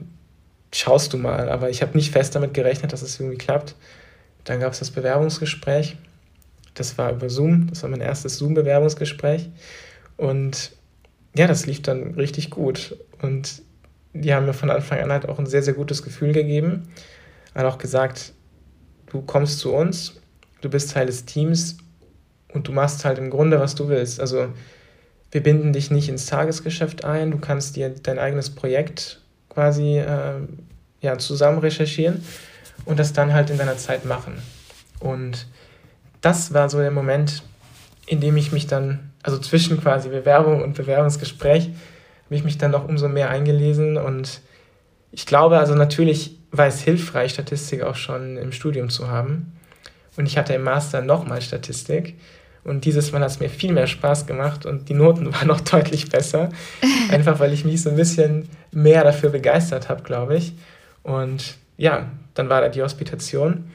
schaust 0.74 1.14
du 1.14 1.18
mal. 1.18 1.50
Aber 1.50 1.70
ich 1.70 1.82
habe 1.82 1.96
nicht 1.96 2.12
fest 2.12 2.36
damit 2.36 2.54
gerechnet, 2.54 2.94
dass 2.94 3.02
es 3.02 3.20
irgendwie 3.20 3.38
klappt. 3.38 3.76
Dann 4.44 4.60
gab 4.60 4.74
es 4.74 4.80
das 4.80 4.92
Bewerbungsgespräch. 4.92 5.98
Das 6.76 6.98
war 6.98 7.12
über 7.12 7.30
Zoom, 7.30 7.68
das 7.70 7.82
war 7.84 7.90
mein 7.90 8.02
erstes 8.02 8.38
Zoom-Bewerbungsgespräch. 8.38 9.50
Und 10.18 10.72
ja, 11.36 11.48
das 11.48 11.66
lief 11.66 11.82
dann 11.82 12.14
richtig 12.16 12.50
gut. 12.50 12.98
Und 13.22 13.62
die 14.14 14.34
haben 14.34 14.46
mir 14.46 14.54
von 14.54 14.70
Anfang 14.70 15.00
an 15.00 15.12
halt 15.12 15.28
auch 15.28 15.40
ein 15.40 15.46
sehr, 15.46 15.64
sehr 15.64 15.74
gutes 15.74 16.04
Gefühl 16.04 16.32
gegeben. 16.32 16.84
Hat 17.54 17.66
auch 17.66 17.78
gesagt, 17.78 18.34
du 19.08 19.22
kommst 19.22 19.60
zu 19.60 19.74
uns, 19.74 20.22
du 20.62 20.70
bist 20.70 20.92
Teil 20.92 21.08
des 21.08 21.26
Teams 21.26 21.78
und 22.54 22.68
du 22.68 22.72
machst 22.72 23.04
halt 23.06 23.18
im 23.18 23.30
Grunde, 23.30 23.60
was 23.60 23.76
du 23.76 23.90
willst. 23.90 24.20
Also 24.20 24.48
wir 25.32 25.44
binden 25.44 25.74
dich 25.74 25.92
nicht 25.92 26.08
ins 26.08 26.26
Tagesgeschäft 26.28 27.04
ein, 27.04 27.32
du 27.32 27.38
kannst 27.38 27.76
dir 27.76 27.90
dein 27.90 28.20
eigenes 28.20 28.50
Projekt 28.50 29.22
quasi 29.50 29.98
äh, 29.98 30.40
ja, 31.02 31.18
zusammen 31.18 31.60
recherchieren 31.60 32.24
und 32.86 33.00
das 33.00 33.14
dann 33.14 33.34
halt 33.34 33.50
in 33.50 33.58
deiner 33.58 33.78
Zeit 33.78 34.06
machen. 34.06 34.42
Und 35.00 35.48
das 36.26 36.54
war 36.54 36.70
so 36.70 36.80
der 36.80 36.92
Moment, 36.92 37.44
in 38.08 38.20
dem 38.20 38.36
ich 38.36 38.52
mich 38.52 38.66
dann 38.66 39.12
also 39.22 39.38
zwischen 39.38 39.80
quasi 39.80 40.10
Bewerbung 40.10 40.64
und 40.64 40.76
Bewerbungsgespräch, 40.76 41.70
habe 42.26 42.36
ich 42.36 42.44
mich 42.44 42.58
dann 42.58 42.72
noch 42.72 42.88
umso 42.88 43.08
mehr 43.08 43.30
eingelesen 43.30 43.98
und 43.98 44.42
ich 45.12 45.26
glaube, 45.26 45.60
also 45.60 45.76
natürlich 45.76 46.38
war 46.52 46.66
es 46.66 46.82
hilfreich, 46.82 47.32
Statistik 47.32 47.84
auch 47.84 47.96
schon 47.96 48.38
im 48.38 48.52
Studium 48.52 48.90
zu 48.90 49.08
haben. 49.08 49.54
Und 50.18 50.26
ich 50.26 50.38
hatte 50.38 50.54
im 50.54 50.64
Master 50.64 51.02
nochmal 51.02 51.42
Statistik. 51.42 52.16
Und 52.64 52.86
dieses 52.86 53.12
Mal 53.12 53.22
hat 53.22 53.30
es 53.30 53.40
mir 53.40 53.50
viel 53.50 53.72
mehr 53.72 53.88
Spaß 53.88 54.26
gemacht 54.26 54.66
und 54.66 54.90
die 54.90 54.94
Noten 54.94 55.32
waren 55.34 55.48
noch 55.48 55.62
deutlich 55.62 56.10
besser. 56.10 56.50
Einfach 57.10 57.40
weil 57.40 57.54
ich 57.54 57.64
mich 57.64 57.82
so 57.82 57.90
ein 57.90 57.96
bisschen 57.96 58.50
mehr 58.72 59.04
dafür 59.04 59.30
begeistert 59.30 59.88
habe, 59.88 60.04
glaube 60.04 60.36
ich. 60.36 60.54
Und 61.04 61.56
ja, 61.78 62.10
dann 62.34 62.50
war 62.50 62.62
da 62.62 62.70
die 62.70 62.82
Hospitation. 62.82 63.72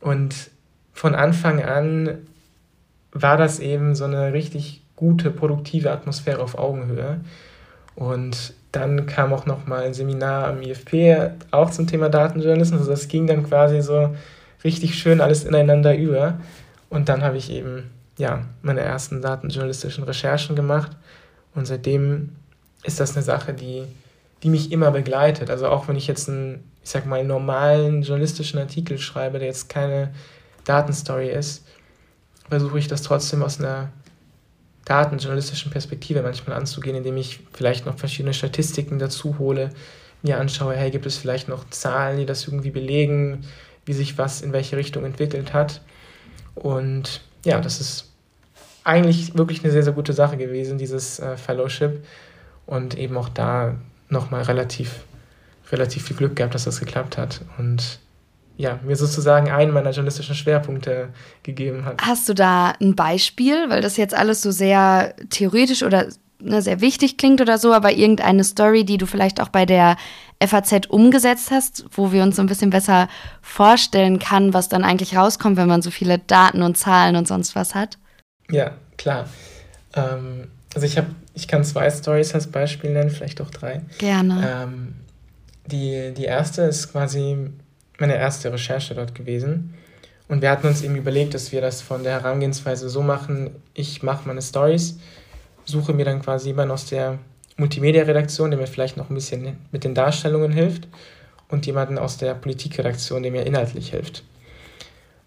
Und 0.00 0.50
von 0.92 1.14
Anfang 1.14 1.62
an 1.62 2.18
war 3.12 3.36
das 3.36 3.60
eben 3.60 3.94
so 3.94 4.04
eine 4.04 4.32
richtig 4.32 4.82
gute, 4.96 5.30
produktive 5.30 5.90
Atmosphäre 5.90 6.42
auf 6.42 6.58
Augenhöhe. 6.58 7.20
Und 7.94 8.54
dann 8.72 9.06
kam 9.06 9.32
auch 9.34 9.46
noch 9.46 9.66
mal 9.66 9.82
ein 9.82 9.94
Seminar 9.94 10.48
am 10.48 10.62
IFP, 10.62 11.30
auch 11.50 11.70
zum 11.70 11.86
Thema 11.86 12.08
Datenjournalismus. 12.08 12.80
Also 12.80 12.90
das 12.92 13.08
ging 13.08 13.26
dann 13.26 13.42
quasi 13.42 13.82
so 13.82 14.14
richtig 14.64 14.98
schön 14.98 15.20
alles 15.20 15.44
ineinander 15.44 15.96
über. 15.96 16.38
Und 16.88 17.08
dann 17.08 17.22
habe 17.22 17.36
ich 17.36 17.50
eben 17.50 17.90
ja, 18.16 18.44
meine 18.62 18.80
ersten 18.80 19.20
datenjournalistischen 19.20 20.04
Recherchen 20.04 20.56
gemacht. 20.56 20.92
Und 21.54 21.66
seitdem 21.66 22.30
ist 22.84 23.00
das 23.00 23.14
eine 23.14 23.22
Sache, 23.22 23.52
die, 23.52 23.84
die 24.42 24.48
mich 24.48 24.72
immer 24.72 24.90
begleitet. 24.90 25.50
Also 25.50 25.68
auch 25.68 25.88
wenn 25.88 25.96
ich 25.96 26.06
jetzt 26.06 26.28
einen, 26.28 26.64
ich 26.82 26.90
sag 26.90 27.06
mal, 27.06 27.24
normalen 27.24 28.02
journalistischen 28.02 28.58
Artikel 28.58 28.98
schreibe, 28.98 29.38
der 29.38 29.48
jetzt 29.48 29.68
keine 29.68 30.10
Datenstory 30.64 31.30
ist, 31.30 31.64
versuche 32.48 32.78
ich 32.78 32.88
das 32.88 33.02
trotzdem 33.02 33.42
aus 33.42 33.58
einer 33.58 33.90
datenjournalistischen 34.84 35.70
Perspektive 35.70 36.22
manchmal 36.22 36.56
anzugehen, 36.56 36.96
indem 36.96 37.16
ich 37.16 37.40
vielleicht 37.52 37.86
noch 37.86 37.98
verschiedene 37.98 38.34
Statistiken 38.34 38.98
dazu 38.98 39.38
hole, 39.38 39.70
mir 40.22 40.38
anschaue, 40.38 40.74
hey, 40.74 40.90
gibt 40.90 41.06
es 41.06 41.16
vielleicht 41.16 41.48
noch 41.48 41.68
Zahlen, 41.70 42.18
die 42.18 42.26
das 42.26 42.46
irgendwie 42.46 42.70
belegen, 42.70 43.44
wie 43.84 43.92
sich 43.92 44.18
was 44.18 44.42
in 44.42 44.52
welche 44.52 44.76
Richtung 44.76 45.04
entwickelt 45.04 45.52
hat. 45.52 45.80
Und 46.54 47.22
ja, 47.44 47.60
das 47.60 47.80
ist 47.80 48.10
eigentlich 48.84 49.36
wirklich 49.36 49.62
eine 49.62 49.72
sehr, 49.72 49.82
sehr 49.82 49.92
gute 49.92 50.12
Sache 50.12 50.36
gewesen, 50.36 50.78
dieses 50.78 51.18
äh, 51.18 51.36
Fellowship. 51.36 52.04
Und 52.66 52.96
eben 52.96 53.16
auch 53.16 53.28
da 53.28 53.74
nochmal 54.08 54.42
relativ, 54.42 55.00
relativ 55.70 56.06
viel 56.06 56.16
Glück 56.16 56.36
gehabt, 56.36 56.54
dass 56.54 56.64
das 56.64 56.78
geklappt 56.78 57.18
hat. 57.18 57.40
Und 57.58 57.98
ja, 58.56 58.78
mir 58.84 58.96
sozusagen 58.96 59.50
einen 59.50 59.72
meiner 59.72 59.90
journalistischen 59.90 60.34
Schwerpunkte 60.34 61.08
gegeben 61.42 61.84
hat. 61.84 62.00
Hast 62.02 62.28
du 62.28 62.34
da 62.34 62.74
ein 62.80 62.94
Beispiel, 62.94 63.68
weil 63.70 63.80
das 63.80 63.96
jetzt 63.96 64.14
alles 64.14 64.42
so 64.42 64.50
sehr 64.50 65.14
theoretisch 65.30 65.82
oder 65.82 66.06
ne, 66.38 66.62
sehr 66.62 66.80
wichtig 66.80 67.16
klingt 67.16 67.40
oder 67.40 67.58
so, 67.58 67.72
aber 67.72 67.92
irgendeine 67.92 68.44
Story, 68.44 68.84
die 68.84 68.98
du 68.98 69.06
vielleicht 69.06 69.40
auch 69.40 69.48
bei 69.48 69.64
der 69.64 69.96
FAZ 70.44 70.86
umgesetzt 70.88 71.50
hast, 71.50 71.84
wo 71.92 72.12
wir 72.12 72.22
uns 72.22 72.36
so 72.36 72.42
ein 72.42 72.46
bisschen 72.46 72.70
besser 72.70 73.08
vorstellen 73.40 74.18
kann, 74.18 74.52
was 74.52 74.68
dann 74.68 74.84
eigentlich 74.84 75.16
rauskommt, 75.16 75.56
wenn 75.56 75.68
man 75.68 75.82
so 75.82 75.90
viele 75.90 76.18
Daten 76.18 76.62
und 76.62 76.76
Zahlen 76.76 77.16
und 77.16 77.28
sonst 77.28 77.54
was 77.54 77.74
hat? 77.74 77.98
Ja, 78.50 78.72
klar. 78.96 79.28
Ähm, 79.94 80.48
also 80.74 80.86
ich 80.86 80.98
habe, 80.98 81.08
ich 81.34 81.48
kann 81.48 81.64
zwei 81.64 81.90
Stories 81.90 82.34
als 82.34 82.48
Beispiel 82.48 82.90
nennen, 82.90 83.10
vielleicht 83.10 83.40
auch 83.40 83.50
drei. 83.50 83.82
Gerne. 83.98 84.64
Ähm, 84.64 84.94
die, 85.66 86.12
die 86.16 86.24
erste 86.24 86.62
ist 86.62 86.90
quasi 86.90 87.50
meine 87.98 88.16
erste 88.16 88.52
Recherche 88.52 88.94
dort 88.94 89.14
gewesen. 89.14 89.74
Und 90.28 90.40
wir 90.40 90.50
hatten 90.50 90.66
uns 90.66 90.82
eben 90.82 90.96
überlegt, 90.96 91.34
dass 91.34 91.52
wir 91.52 91.60
das 91.60 91.82
von 91.82 92.04
der 92.04 92.12
Herangehensweise 92.12 92.88
so 92.88 93.02
machen, 93.02 93.50
ich 93.74 94.02
mache 94.02 94.26
meine 94.26 94.40
Stories, 94.40 94.98
suche 95.64 95.92
mir 95.92 96.04
dann 96.04 96.22
quasi 96.22 96.48
jemanden 96.48 96.72
aus 96.72 96.86
der 96.86 97.18
Multimedia-Redaktion, 97.56 98.50
der 98.50 98.58
mir 98.58 98.66
vielleicht 98.66 98.96
noch 98.96 99.10
ein 99.10 99.14
bisschen 99.14 99.58
mit 99.70 99.84
den 99.84 99.94
Darstellungen 99.94 100.52
hilft 100.52 100.88
und 101.48 101.66
jemanden 101.66 101.98
aus 101.98 102.16
der 102.16 102.34
Politikredaktion, 102.34 103.22
der 103.22 103.32
mir 103.32 103.46
inhaltlich 103.46 103.90
hilft. 103.90 104.24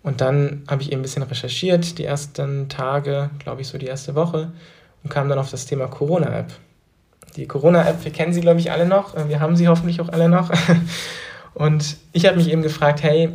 Und 0.01 0.21
dann 0.21 0.63
habe 0.67 0.81
ich 0.81 0.91
eben 0.91 1.01
ein 1.01 1.03
bisschen 1.03 1.23
recherchiert, 1.23 1.97
die 1.97 2.05
ersten 2.05 2.69
Tage, 2.69 3.29
glaube 3.39 3.61
ich, 3.61 3.67
so 3.67 3.77
die 3.77 3.87
erste 3.87 4.15
Woche, 4.15 4.51
und 5.03 5.09
kam 5.09 5.29
dann 5.29 5.39
auf 5.39 5.51
das 5.51 5.65
Thema 5.67 5.87
Corona-App. 5.87 6.51
Die 7.35 7.47
Corona-App, 7.47 8.03
wir 8.03 8.11
kennen 8.11 8.33
sie, 8.33 8.41
glaube 8.41 8.59
ich, 8.59 8.71
alle 8.71 8.87
noch. 8.87 9.15
Wir 9.27 9.39
haben 9.39 9.55
sie 9.55 9.67
hoffentlich 9.67 10.01
auch 10.01 10.09
alle 10.09 10.29
noch. 10.29 10.51
Und 11.55 11.97
ich 12.11 12.25
habe 12.25 12.37
mich 12.37 12.51
eben 12.51 12.61
gefragt, 12.61 13.01
hey, 13.01 13.29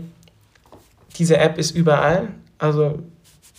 diese 1.16 1.38
App 1.38 1.58
ist 1.58 1.72
überall. 1.72 2.28
Also 2.58 3.00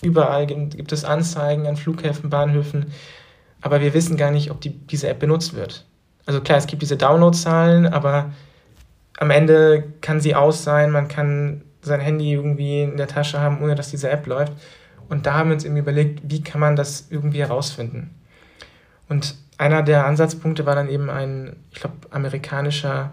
überall 0.02 0.46
gibt 0.46 0.92
es 0.92 1.04
Anzeigen 1.04 1.68
an 1.68 1.76
Flughäfen, 1.76 2.30
Bahnhöfen. 2.30 2.94
Aber 3.62 3.82
wir 3.82 3.94
wissen 3.94 4.18
gar 4.18 4.32
nicht, 4.32 4.52
ob 4.52 4.62
die, 4.62 4.70
diese 4.70 5.10
App 5.10 5.20
benutzt 5.20 5.56
wird. 5.56 5.86
Also 6.26 6.42
klar, 6.42 6.60
es 6.60 6.68
gibt 6.68 6.84
diese 6.84 6.96
Downloadzahlen, 6.96 7.88
aber 7.88 8.32
am 9.18 9.32
Ende 9.32 9.84
kann 10.02 10.20
sie 10.20 10.36
aus 10.36 10.64
sein. 10.64 10.92
Man 10.92 11.08
kann 11.08 11.64
sein 11.82 12.00
Handy 12.00 12.32
irgendwie 12.32 12.84
in 12.84 12.98
der 12.98 13.08
Tasche 13.08 13.40
haben, 13.40 13.62
ohne 13.62 13.74
dass 13.74 13.90
diese 13.90 14.10
App 14.10 14.28
läuft. 14.28 14.54
Und 15.10 15.26
da 15.26 15.34
haben 15.34 15.50
wir 15.50 15.56
uns 15.56 15.66
eben 15.66 15.78
überlegt, 15.78 16.22
wie 16.24 16.44
kann 16.44 16.62
man 16.62 16.76
das 16.76 17.08
irgendwie 17.10 17.40
herausfinden. 17.40 18.12
Und 19.10 19.36
einer 19.58 19.82
der 19.82 20.06
Ansatzpunkte 20.06 20.66
war 20.68 20.76
dann 20.76 20.88
eben 20.90 21.10
ein, 21.10 21.56
ich 21.72 21.80
glaube, 21.80 21.96
amerikanischer 22.12 23.12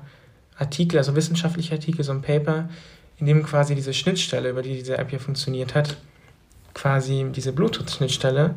Artikel, 0.59 0.99
also 0.99 1.15
wissenschaftlicher 1.15 1.75
Artikel, 1.75 2.05
so 2.05 2.13
ein 2.13 2.23
Paper, 2.23 2.69
in 3.19 3.27
dem 3.27 3.43
quasi 3.43 3.75
diese 3.75 3.95
Schnittstelle, 3.95 4.51
über 4.51 4.63
die 4.63 4.75
diese 4.75 4.99
App 4.99 5.11
hier 5.11 5.21
funktioniert 5.21 5.75
hat, 5.75 5.97
quasi 6.75 7.27
diese 7.35 7.53
Bluetooth-Schnittstelle, 7.53 8.55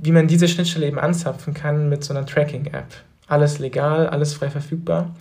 wie 0.00 0.12
man 0.12 0.26
diese 0.26 0.48
Schnittstelle 0.48 0.86
eben 0.86 0.98
anzapfen 0.98 1.54
kann 1.54 1.88
mit 1.88 2.02
so 2.02 2.14
einer 2.14 2.26
Tracking-App. 2.26 2.86
Alles 3.28 3.58
legal, 3.58 4.08
alles 4.08 4.34
frei 4.34 4.50
verfügbar. 4.50 5.14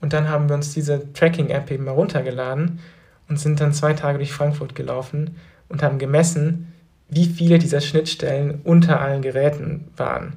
Und 0.00 0.12
dann 0.12 0.28
haben 0.28 0.48
wir 0.48 0.56
uns 0.56 0.72
diese 0.72 1.12
Tracking-App 1.12 1.70
eben 1.70 1.84
heruntergeladen 1.84 2.80
und 3.28 3.38
sind 3.38 3.60
dann 3.60 3.72
zwei 3.72 3.94
Tage 3.94 4.18
durch 4.18 4.32
Frankfurt 4.32 4.74
gelaufen 4.74 5.36
und 5.68 5.82
haben 5.82 5.98
gemessen, 5.98 6.72
wie 7.08 7.26
viele 7.26 7.58
dieser 7.58 7.80
Schnittstellen 7.80 8.60
unter 8.64 9.00
allen 9.00 9.22
Geräten 9.22 9.88
waren. 9.96 10.34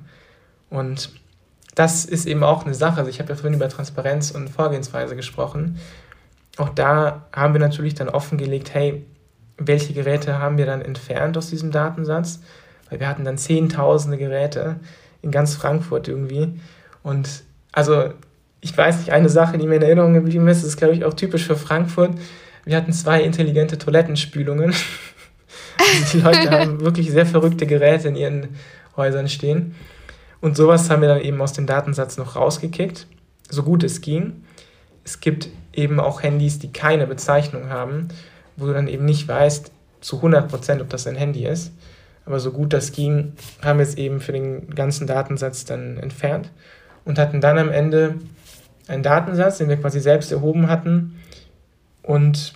Und 0.69 1.09
das 1.75 2.05
ist 2.05 2.25
eben 2.25 2.43
auch 2.43 2.65
eine 2.65 2.73
Sache. 2.73 2.99
Also 2.99 3.09
ich 3.09 3.19
habe 3.19 3.29
ja 3.29 3.35
vorhin 3.35 3.53
über 3.53 3.69
Transparenz 3.69 4.31
und 4.31 4.49
Vorgehensweise 4.49 5.15
gesprochen. 5.15 5.79
Auch 6.57 6.69
da 6.69 7.27
haben 7.33 7.53
wir 7.53 7.59
natürlich 7.59 7.95
dann 7.95 8.09
offengelegt, 8.09 8.73
hey, 8.73 9.05
welche 9.57 9.93
Geräte 9.93 10.39
haben 10.39 10.57
wir 10.57 10.65
dann 10.65 10.81
entfernt 10.81 11.37
aus 11.37 11.49
diesem 11.49 11.71
Datensatz? 11.71 12.39
Weil 12.89 12.99
wir 13.01 13.07
hatten 13.07 13.25
dann 13.25 13.37
zehntausende 13.37 14.17
Geräte 14.17 14.77
in 15.21 15.31
ganz 15.31 15.55
Frankfurt 15.55 16.07
irgendwie. 16.07 16.59
Und 17.03 17.43
also 17.73 18.13
ich 18.61 18.75
weiß 18.75 18.99
nicht, 18.99 19.11
eine 19.11 19.29
Sache, 19.29 19.57
die 19.57 19.67
mir 19.67 19.75
in 19.75 19.81
Erinnerung 19.81 20.13
geblieben 20.13 20.47
ist, 20.47 20.63
ist, 20.63 20.77
glaube 20.77 20.93
ich, 20.93 21.03
auch 21.03 21.13
typisch 21.13 21.45
für 21.45 21.55
Frankfurt. 21.55 22.11
Wir 22.63 22.77
hatten 22.77 22.93
zwei 22.93 23.21
intelligente 23.21 23.77
Toilettenspülungen. 23.77 24.69
also 25.77 26.17
die 26.17 26.21
Leute 26.21 26.49
haben 26.51 26.79
wirklich 26.79 27.11
sehr 27.11 27.25
verrückte 27.25 27.67
Geräte 27.67 28.07
in 28.07 28.15
ihren 28.15 28.49
Häusern 28.95 29.27
stehen. 29.27 29.75
Und 30.45 30.55
sowas 30.55 30.91
haben 30.91 31.01
wir 31.01 31.07
dann 31.07 31.21
eben 31.21 31.41
aus 31.41 31.53
dem 31.53 31.65
Datensatz 31.65 32.17
noch 32.17 32.35
rausgekickt, 32.35 33.07
so 33.49 33.63
gut 33.63 33.83
es 33.83 34.01
ging. 34.01 34.43
Es 35.03 35.19
gibt 35.19 35.49
eben 35.73 35.99
auch 35.99 36.21
Handys, 36.21 36.59
die 36.59 36.71
keine 36.71 37.07
Bezeichnung 37.07 37.69
haben, 37.69 38.09
wo 38.55 38.67
du 38.67 38.73
dann 38.73 38.87
eben 38.87 39.05
nicht 39.05 39.27
weißt 39.27 39.71
zu 40.01 40.21
100%, 40.21 40.81
ob 40.81 40.89
das 40.91 41.07
ein 41.07 41.15
Handy 41.15 41.47
ist. 41.47 41.71
Aber 42.27 42.39
so 42.39 42.51
gut 42.51 42.73
das 42.73 42.91
ging, 42.91 43.33
haben 43.63 43.79
wir 43.79 43.83
es 43.87 43.95
eben 43.95 44.19
für 44.19 44.33
den 44.33 44.69
ganzen 44.75 45.07
Datensatz 45.07 45.65
dann 45.65 45.97
entfernt 45.97 46.51
und 47.05 47.17
hatten 47.17 47.41
dann 47.41 47.57
am 47.57 47.71
Ende 47.71 48.13
einen 48.87 49.01
Datensatz, 49.01 49.57
den 49.57 49.69
wir 49.69 49.77
quasi 49.77 49.99
selbst 49.99 50.31
erhoben 50.31 50.69
hatten 50.69 51.19
und 52.03 52.53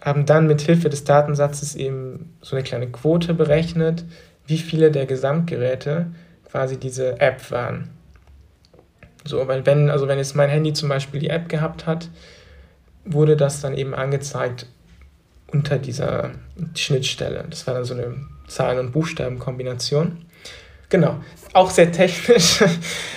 haben 0.00 0.24
dann 0.24 0.46
mit 0.46 0.62
Hilfe 0.62 0.88
des 0.88 1.04
Datensatzes 1.04 1.74
eben 1.74 2.34
so 2.40 2.56
eine 2.56 2.62
kleine 2.62 2.86
Quote 2.86 3.34
berechnet, 3.34 4.06
wie 4.46 4.56
viele 4.56 4.90
der 4.90 5.04
Gesamtgeräte 5.04 6.06
quasi 6.50 6.78
diese 6.78 7.20
App 7.20 7.50
waren. 7.50 7.90
So, 9.24 9.46
weil 9.48 9.66
wenn, 9.66 9.90
also 9.90 10.06
wenn 10.08 10.18
jetzt 10.18 10.36
mein 10.36 10.50
Handy 10.50 10.72
zum 10.72 10.88
Beispiel 10.88 11.20
die 11.20 11.30
App 11.30 11.48
gehabt 11.48 11.86
hat, 11.86 12.08
wurde 13.04 13.36
das 13.36 13.60
dann 13.60 13.76
eben 13.76 13.94
angezeigt 13.94 14.66
unter 15.52 15.78
dieser 15.78 16.32
Schnittstelle. 16.74 17.44
Das 17.48 17.66
war 17.66 17.74
dann 17.74 17.84
so 17.84 17.94
eine 17.94 18.16
Zahlen- 18.48 18.78
und 18.78 18.92
Buchstabenkombination. 18.92 20.24
Genau, 20.88 21.20
auch 21.52 21.70
sehr 21.70 21.90
technisch. 21.90 22.62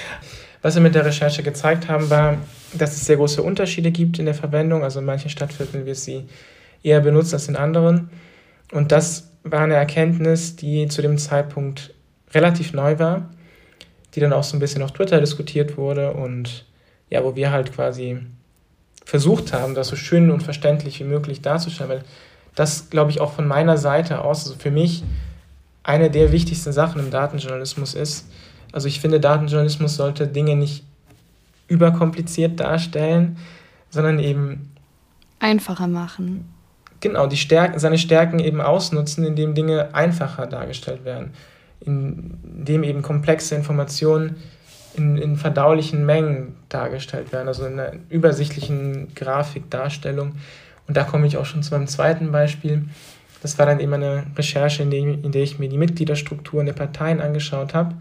Was 0.62 0.76
wir 0.76 0.82
mit 0.82 0.96
der 0.96 1.06
Recherche 1.06 1.42
gezeigt 1.42 1.88
haben, 1.88 2.10
war, 2.10 2.38
dass 2.74 2.96
es 2.96 3.06
sehr 3.06 3.16
große 3.16 3.42
Unterschiede 3.42 3.92
gibt 3.92 4.20
in 4.20 4.26
der 4.26 4.34
Verwendung. 4.34 4.84
Also 4.84 5.00
in 5.00 5.06
manchen 5.06 5.30
Stadtvierteln 5.30 5.86
wird 5.86 5.98
sie 5.98 6.28
eher 6.84 7.00
benutzt 7.00 7.34
als 7.34 7.48
in 7.48 7.56
anderen. 7.56 8.10
Und 8.72 8.92
das 8.92 9.30
war 9.44 9.62
eine 9.62 9.76
Erkenntnis, 9.76 10.56
die 10.56 10.88
zu 10.88 11.02
dem 11.02 11.18
Zeitpunkt 11.18 11.94
relativ 12.34 12.74
neu 12.74 13.00
war, 13.00 13.30
die 14.16 14.20
dann 14.20 14.34
auch 14.34 14.44
so 14.44 14.56
ein 14.56 14.60
bisschen 14.60 14.82
auf 14.82 14.92
Twitter 14.92 15.20
diskutiert 15.20 15.78
wurde 15.78 16.14
und 16.14 16.66
ja, 17.10 17.24
wo 17.24 17.36
wir 17.36 17.52
halt 17.52 17.74
quasi 17.74 18.20
versucht 19.04 19.54
haben, 19.54 19.74
das 19.74 19.88
so 19.88 19.96
schön 19.96 20.30
und 20.30 20.44
verständlich 20.44 21.00
wie 21.00 21.06
möglich 21.06 21.42
darzustellen, 21.42 21.90
weil 21.90 22.04
das, 22.56 22.90
glaube 22.90 23.12
ich, 23.12 23.22
auch 23.22 23.34
von 23.34 23.48
meiner 23.48 23.78
Seite 23.78 24.22
aus, 24.22 24.46
also 24.46 24.60
für 24.60 24.72
mich, 24.72 25.04
eine 25.82 26.12
der 26.12 26.32
wichtigsten 26.32 26.72
Sachen 26.72 27.00
im 27.00 27.10
Datenjournalismus 27.10 27.96
ist, 27.96 28.28
also 28.72 28.88
ich 28.88 29.00
finde, 29.00 29.20
Datenjournalismus 29.20 29.96
sollte 29.96 30.28
Dinge 30.28 30.56
nicht 30.56 30.84
überkompliziert 31.68 32.60
darstellen, 32.60 33.38
sondern 33.90 34.20
eben 34.20 34.72
einfacher 35.40 35.88
machen. 35.88 36.54
Genau, 37.00 37.28
die 37.28 37.38
Stärken, 37.38 37.80
seine 37.80 37.98
Stärken 37.98 38.40
eben 38.40 38.62
ausnutzen, 38.62 39.26
indem 39.26 39.56
Dinge 39.56 39.96
einfacher 39.96 40.46
dargestellt 40.48 41.06
werden, 41.06 41.32
indem 41.82 42.84
eben 42.84 43.02
komplexe 43.02 43.56
Informationen 43.56 44.38
in, 44.96 45.18
in 45.18 45.38
verdaulichen 45.38 46.06
Mengen 46.06 46.56
dargestellt 46.68 47.32
werden, 47.32 47.48
also 47.48 47.66
in 47.66 47.80
einer 47.80 47.94
übersichtlichen 48.10 49.14
Grafikdarstellung. 49.16 50.34
Und 50.88 50.98
da 50.98 51.04
komme 51.04 51.28
ich 51.28 51.38
auch 51.38 51.46
schon 51.46 51.64
zu 51.64 51.74
meinem 51.74 51.88
zweiten 51.88 52.32
Beispiel. 52.32 52.86
das 53.42 53.58
war 53.58 53.66
dann 53.66 53.80
eben 53.80 53.94
eine 53.94 54.26
Recherche, 54.36 54.84
in 54.84 54.92
der, 54.92 55.00
in 55.00 55.32
der 55.32 55.44
ich 55.44 55.60
mir 55.60 55.70
die 55.70 55.78
Mitgliederstrukturen 55.78 56.66
der 56.66 56.74
Parteien 56.74 57.22
angeschaut 57.22 57.74
habe 57.74 57.96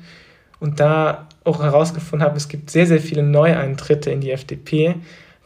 und 0.60 0.80
da 0.80 1.28
auch 1.44 1.62
herausgefunden 1.62 2.26
habe, 2.26 2.36
es 2.36 2.48
gibt 2.48 2.70
sehr, 2.70 2.86
sehr 2.86 3.00
viele 3.00 3.22
Neueintritte 3.22 4.10
in 4.10 4.20
die 4.20 4.32
FDP 4.32 4.96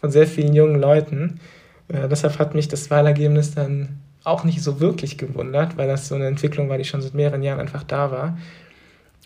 von 0.00 0.10
sehr 0.10 0.26
vielen 0.26 0.54
jungen 0.54 0.80
Leuten. 0.80 1.40
Äh, 1.88 2.08
deshalb 2.08 2.38
hat 2.38 2.54
mich 2.54 2.68
das 2.68 2.90
Wahlergebnis 2.90 3.54
dann 3.54 4.00
auch 4.24 4.44
nicht 4.44 4.62
so 4.62 4.80
wirklich 4.80 5.18
gewundert, 5.18 5.76
weil 5.76 5.88
das 5.88 6.08
so 6.08 6.14
eine 6.14 6.26
Entwicklung 6.26 6.68
war, 6.68 6.78
die 6.78 6.84
schon 6.84 7.02
seit 7.02 7.14
mehreren 7.14 7.42
Jahren 7.42 7.60
einfach 7.60 7.82
da 7.82 8.10
war. 8.10 8.38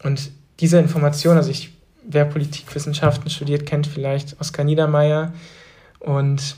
Und 0.02 0.30
diese 0.61 0.78
Information, 0.78 1.37
also 1.37 1.50
ich, 1.50 1.72
wer 2.04 2.24
Politikwissenschaften 2.24 3.30
studiert, 3.30 3.66
kennt 3.66 3.87
vielleicht 3.87 4.40
Oskar 4.40 4.64
Niedermeyer 4.64 5.32
und 6.00 6.56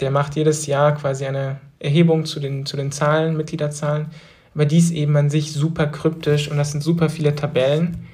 der 0.00 0.10
macht 0.10 0.36
jedes 0.36 0.66
Jahr 0.66 0.94
quasi 0.94 1.26
eine 1.26 1.60
Erhebung 1.78 2.24
zu 2.24 2.40
den, 2.40 2.64
zu 2.64 2.76
den 2.76 2.92
Zahlen, 2.92 3.36
Mitgliederzahlen, 3.36 4.06
aber 4.54 4.64
dies 4.64 4.90
eben 4.90 5.16
an 5.16 5.30
sich 5.30 5.52
super 5.52 5.86
kryptisch 5.86 6.50
und 6.50 6.56
das 6.56 6.72
sind 6.72 6.82
super 6.82 7.08
viele 7.08 7.34
Tabellen, 7.34 8.06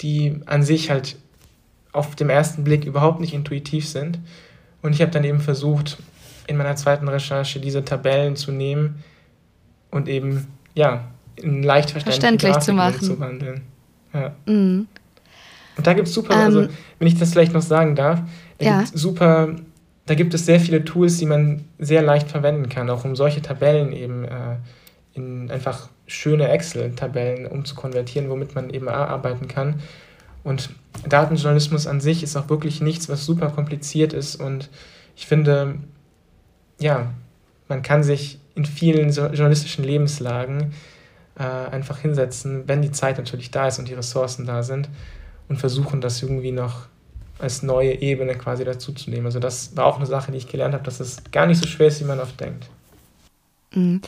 die 0.00 0.40
an 0.46 0.62
sich 0.62 0.90
halt 0.90 1.16
auf 1.92 2.14
dem 2.14 2.30
ersten 2.30 2.64
Blick 2.64 2.84
überhaupt 2.84 3.20
nicht 3.20 3.34
intuitiv 3.34 3.88
sind. 3.88 4.20
Und 4.82 4.92
ich 4.92 5.00
habe 5.00 5.10
dann 5.10 5.24
eben 5.24 5.40
versucht, 5.40 5.98
in 6.48 6.56
meiner 6.56 6.74
zweiten 6.74 7.06
Recherche 7.06 7.60
diese 7.60 7.84
Tabellen 7.84 8.34
zu 8.34 8.50
nehmen 8.50 9.04
und 9.90 10.08
eben, 10.08 10.48
ja, 10.74 11.04
in 11.36 11.62
leicht 11.62 11.90
verständlich 11.90 12.58
zu 12.58 12.72
machen. 12.72 13.00
Zu 13.00 13.20
wandeln. 13.20 13.60
Ja. 14.12 14.34
Mhm. 14.46 14.88
Und 15.76 15.86
da 15.86 15.92
gibt 15.92 16.08
es 16.08 16.14
super, 16.14 16.34
also, 16.34 16.60
ähm, 16.62 16.66
also 16.66 16.78
wenn 16.98 17.08
ich 17.08 17.18
das 17.18 17.30
vielleicht 17.30 17.52
noch 17.52 17.62
sagen 17.62 17.94
darf, 17.94 18.20
da 18.58 18.64
ja. 18.64 18.78
gibt 18.80 18.98
super, 18.98 19.54
da 20.06 20.14
gibt 20.14 20.34
es 20.34 20.46
sehr 20.46 20.58
viele 20.58 20.84
Tools, 20.84 21.18
die 21.18 21.26
man 21.26 21.64
sehr 21.78 22.02
leicht 22.02 22.30
verwenden 22.30 22.68
kann, 22.68 22.90
auch 22.90 23.04
um 23.04 23.14
solche 23.14 23.42
Tabellen 23.42 23.92
eben 23.92 24.24
äh, 24.24 24.56
in 25.12 25.50
einfach 25.50 25.88
schöne 26.06 26.48
Excel-Tabellen 26.48 27.46
umzukonvertieren, 27.46 28.30
womit 28.30 28.54
man 28.54 28.70
eben 28.70 28.88
arbeiten 28.88 29.46
kann. 29.46 29.80
Und 30.42 30.70
Datenjournalismus 31.06 31.86
an 31.86 32.00
sich 32.00 32.22
ist 32.22 32.36
auch 32.36 32.48
wirklich 32.48 32.80
nichts, 32.80 33.08
was 33.08 33.26
super 33.26 33.50
kompliziert 33.50 34.14
ist. 34.14 34.36
Und 34.36 34.70
ich 35.14 35.26
finde, 35.26 35.74
ja, 36.78 37.10
man 37.68 37.82
kann 37.82 38.02
sich 38.02 38.38
in 38.54 38.64
vielen 38.64 39.10
journalistischen 39.10 39.84
Lebenslagen 39.84 40.72
äh, 41.38 41.42
einfach 41.42 41.98
hinsetzen, 41.98 42.66
wenn 42.66 42.82
die 42.82 42.92
Zeit 42.92 43.18
natürlich 43.18 43.50
da 43.50 43.68
ist 43.68 43.78
und 43.78 43.88
die 43.88 43.94
Ressourcen 43.94 44.46
da 44.46 44.62
sind 44.62 44.88
und 45.48 45.58
versuchen, 45.58 46.00
das 46.00 46.22
irgendwie 46.22 46.52
noch 46.52 46.86
als 47.38 47.62
neue 47.62 48.00
Ebene 48.00 48.34
quasi 48.34 48.64
dazuzunehmen. 48.64 49.26
Also 49.26 49.38
das 49.38 49.76
war 49.76 49.86
auch 49.86 49.96
eine 49.96 50.06
Sache, 50.06 50.32
die 50.32 50.38
ich 50.38 50.48
gelernt 50.48 50.74
habe, 50.74 50.84
dass 50.84 50.98
es 50.98 51.22
gar 51.30 51.46
nicht 51.46 51.62
so 51.62 51.68
schwer 51.68 51.88
ist, 51.88 52.00
wie 52.00 52.04
man 52.04 52.18
oft 52.18 52.38
denkt. 52.40 52.68
Mhm. 53.72 54.00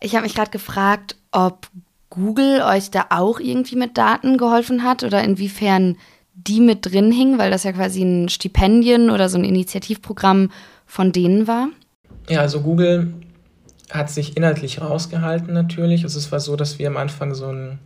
Ich 0.00 0.14
habe 0.14 0.24
mich 0.24 0.34
gerade 0.34 0.50
gefragt, 0.50 1.16
ob 1.32 1.66
Google 2.10 2.62
euch 2.62 2.90
da 2.90 3.06
auch 3.10 3.40
irgendwie 3.40 3.76
mit 3.76 3.98
Daten 3.98 4.38
geholfen 4.38 4.84
hat 4.84 5.02
oder 5.02 5.22
inwiefern 5.24 5.96
die 6.34 6.60
mit 6.60 6.86
drin 6.86 7.10
hingen, 7.10 7.38
weil 7.38 7.50
das 7.50 7.64
ja 7.64 7.72
quasi 7.72 8.02
ein 8.02 8.28
Stipendien 8.28 9.10
oder 9.10 9.28
so 9.28 9.38
ein 9.38 9.44
Initiativprogramm 9.44 10.50
von 10.86 11.10
denen 11.10 11.48
war. 11.48 11.68
Ja, 12.28 12.40
also 12.40 12.60
Google 12.60 13.14
hat 13.90 14.10
sich 14.10 14.36
inhaltlich 14.36 14.80
rausgehalten 14.80 15.54
natürlich. 15.54 16.04
Also 16.04 16.18
es 16.18 16.30
war 16.30 16.40
so, 16.40 16.56
dass 16.56 16.78
wir 16.78 16.88
am 16.88 16.96
Anfang 16.96 17.34
so 17.34 17.46
einen 17.46 17.78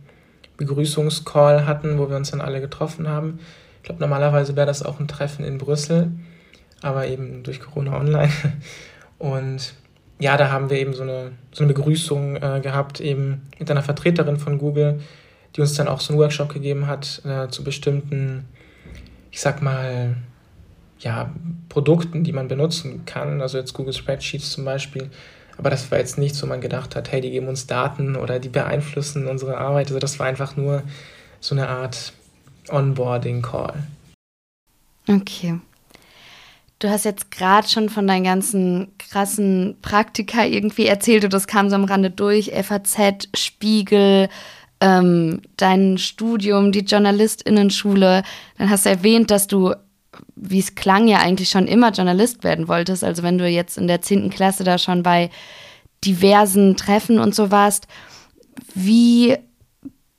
Begrüßungscall 0.57 1.65
hatten, 1.65 1.97
wo 1.97 2.09
wir 2.09 2.17
uns 2.17 2.31
dann 2.31 2.41
alle 2.41 2.61
getroffen 2.61 3.07
haben. 3.07 3.39
Ich 3.77 3.83
glaube, 3.83 4.01
normalerweise 4.01 4.55
wäre 4.55 4.67
das 4.67 4.83
auch 4.83 4.99
ein 4.99 5.07
Treffen 5.07 5.45
in 5.45 5.57
Brüssel, 5.57 6.11
aber 6.81 7.07
eben 7.07 7.43
durch 7.43 7.59
Corona 7.59 7.97
online. 7.97 8.31
Und 9.17 9.73
ja, 10.19 10.37
da 10.37 10.51
haben 10.51 10.69
wir 10.69 10.77
eben 10.77 10.93
so 10.93 11.03
eine, 11.03 11.31
so 11.51 11.63
eine 11.63 11.73
Begrüßung 11.73 12.35
äh, 12.35 12.59
gehabt, 12.61 12.99
eben 12.99 13.41
mit 13.59 13.71
einer 13.71 13.81
Vertreterin 13.81 14.37
von 14.37 14.57
Google, 14.57 14.99
die 15.55 15.61
uns 15.61 15.73
dann 15.73 15.87
auch 15.87 16.01
so 16.01 16.13
einen 16.13 16.19
Workshop 16.19 16.49
gegeben 16.53 16.87
hat 16.87 17.21
äh, 17.25 17.47
zu 17.47 17.63
bestimmten, 17.63 18.45
ich 19.31 19.41
sag 19.41 19.61
mal, 19.61 20.15
ja, 20.99 21.31
Produkten, 21.69 22.23
die 22.23 22.31
man 22.31 22.47
benutzen 22.47 23.05
kann, 23.05 23.41
also 23.41 23.57
jetzt 23.57 23.73
Google 23.73 23.93
Spreadsheets 23.93 24.51
zum 24.51 24.65
Beispiel. 24.65 25.09
Aber 25.57 25.69
das 25.69 25.91
war 25.91 25.99
jetzt 25.99 26.17
nicht 26.17 26.35
so, 26.35 26.47
man 26.47 26.61
gedacht 26.61 26.95
hat, 26.95 27.11
hey, 27.11 27.21
die 27.21 27.31
geben 27.31 27.47
uns 27.47 27.67
Daten 27.67 28.15
oder 28.15 28.39
die 28.39 28.49
beeinflussen 28.49 29.27
unsere 29.27 29.57
Arbeit. 29.57 29.87
Also 29.87 29.99
das 29.99 30.17
war 30.19 30.25
einfach 30.25 30.55
nur 30.55 30.83
so 31.39 31.55
eine 31.55 31.67
Art 31.67 32.13
Onboarding-Call. 32.69 33.83
Okay. 35.07 35.59
Du 36.79 36.89
hast 36.89 37.05
jetzt 37.05 37.31
gerade 37.31 37.67
schon 37.67 37.89
von 37.89 38.07
deinen 38.07 38.23
ganzen 38.23 38.91
krassen 38.97 39.77
Praktika 39.81 40.43
irgendwie 40.43 40.85
erzählt 40.85 41.23
und 41.23 41.33
das 41.33 41.47
kam 41.47 41.69
so 41.69 41.75
am 41.75 41.85
Rande 41.85 42.09
durch. 42.09 42.51
FAZ, 42.51 43.29
Spiegel, 43.35 44.27
ähm, 44.81 45.41
dein 45.55 45.97
Studium, 45.97 46.73
die 46.73 46.83
JournalistInnen-Schule. 46.83 48.23
Dann 48.57 48.69
hast 48.69 48.85
du 48.85 48.89
erwähnt, 48.89 49.31
dass 49.31 49.47
du 49.47 49.73
wie 50.45 50.59
es 50.59 50.75
klang, 50.75 51.07
ja 51.07 51.19
eigentlich 51.19 51.49
schon 51.49 51.67
immer 51.67 51.91
Journalist 51.91 52.43
werden 52.43 52.67
wolltest. 52.67 53.03
Also 53.03 53.23
wenn 53.23 53.37
du 53.37 53.47
jetzt 53.47 53.77
in 53.77 53.87
der 53.87 54.01
10. 54.01 54.29
Klasse 54.29 54.63
da 54.63 54.77
schon 54.77 55.01
bei 55.01 55.29
diversen 56.03 56.75
Treffen 56.75 57.19
und 57.19 57.33
so 57.33 57.49
warst, 57.49 57.87
wie 58.75 59.37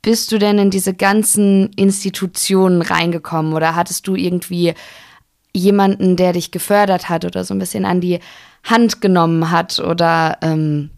bist 0.01 0.31
du 0.31 0.39
denn 0.39 0.57
in 0.57 0.71
diese 0.71 0.93
ganzen 0.93 1.69
Institutionen 1.73 2.81
reingekommen? 2.81 3.53
Oder 3.53 3.75
hattest 3.75 4.07
du 4.07 4.15
irgendwie 4.15 4.73
jemanden, 5.53 6.15
der 6.15 6.33
dich 6.33 6.51
gefördert 6.51 7.07
hat 7.07 7.23
oder 7.23 7.43
so 7.43 7.53
ein 7.53 7.59
bisschen 7.59 7.85
an 7.85 8.01
die 8.01 8.19
Hand 8.63 9.01
genommen 9.01 9.51
hat 9.51 9.79
oder 9.79 10.39
ähm, 10.41 10.89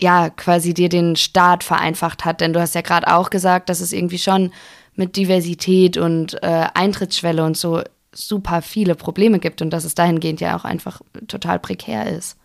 ja, 0.00 0.30
quasi 0.30 0.74
dir 0.74 0.88
den 0.88 1.14
Start 1.14 1.62
vereinfacht 1.62 2.24
hat? 2.24 2.40
Denn 2.40 2.52
du 2.52 2.60
hast 2.60 2.74
ja 2.74 2.80
gerade 2.80 3.12
auch 3.14 3.30
gesagt, 3.30 3.68
dass 3.68 3.80
es 3.80 3.92
irgendwie 3.92 4.18
schon 4.18 4.52
mit 4.94 5.16
Diversität 5.16 5.96
und 5.96 6.42
äh, 6.42 6.66
Eintrittsschwelle 6.74 7.44
und 7.44 7.56
so 7.56 7.82
super 8.18 8.62
viele 8.62 8.94
Probleme 8.94 9.38
gibt 9.38 9.62
und 9.62 9.70
dass 9.70 9.84
es 9.84 9.94
dahingehend 9.94 10.40
ja 10.40 10.56
auch 10.56 10.64
einfach 10.64 11.00
total 11.28 11.58
prekär 11.58 12.06
ist. 12.06 12.36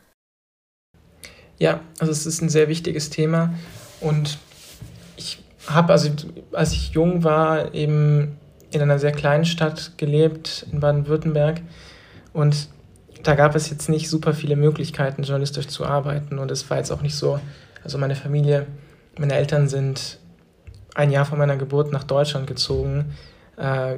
Ja, 1.59 1.81
also 1.99 2.11
es 2.11 2.25
ist 2.25 2.41
ein 2.41 2.49
sehr 2.49 2.67
wichtiges 2.67 3.09
Thema 3.09 3.53
und 4.01 4.37
ich 5.17 5.43
habe, 5.67 5.93
also 5.93 6.09
als 6.51 6.73
ich 6.73 6.91
jung 6.91 7.23
war, 7.23 7.73
eben 7.73 8.37
in 8.71 8.81
einer 8.81 8.99
sehr 8.99 9.11
kleinen 9.11 9.45
Stadt 9.45 9.97
gelebt, 9.97 10.65
in 10.71 10.79
Baden-Württemberg 10.79 11.61
und 12.33 12.69
da 13.23 13.35
gab 13.35 13.55
es 13.55 13.69
jetzt 13.69 13.89
nicht 13.89 14.09
super 14.09 14.33
viele 14.33 14.55
Möglichkeiten, 14.55 15.23
journalistisch 15.23 15.67
zu 15.67 15.85
arbeiten 15.85 16.39
und 16.39 16.51
es 16.51 16.69
war 16.69 16.77
jetzt 16.77 16.91
auch 16.91 17.01
nicht 17.01 17.15
so, 17.15 17.39
also 17.83 17.97
meine 17.97 18.15
Familie, 18.15 18.67
meine 19.17 19.35
Eltern 19.35 19.69
sind 19.69 20.19
ein 20.95 21.11
Jahr 21.11 21.25
vor 21.25 21.37
meiner 21.37 21.57
Geburt 21.57 21.91
nach 21.91 22.03
Deutschland 22.03 22.47
gezogen, 22.47 23.13
äh, 23.57 23.95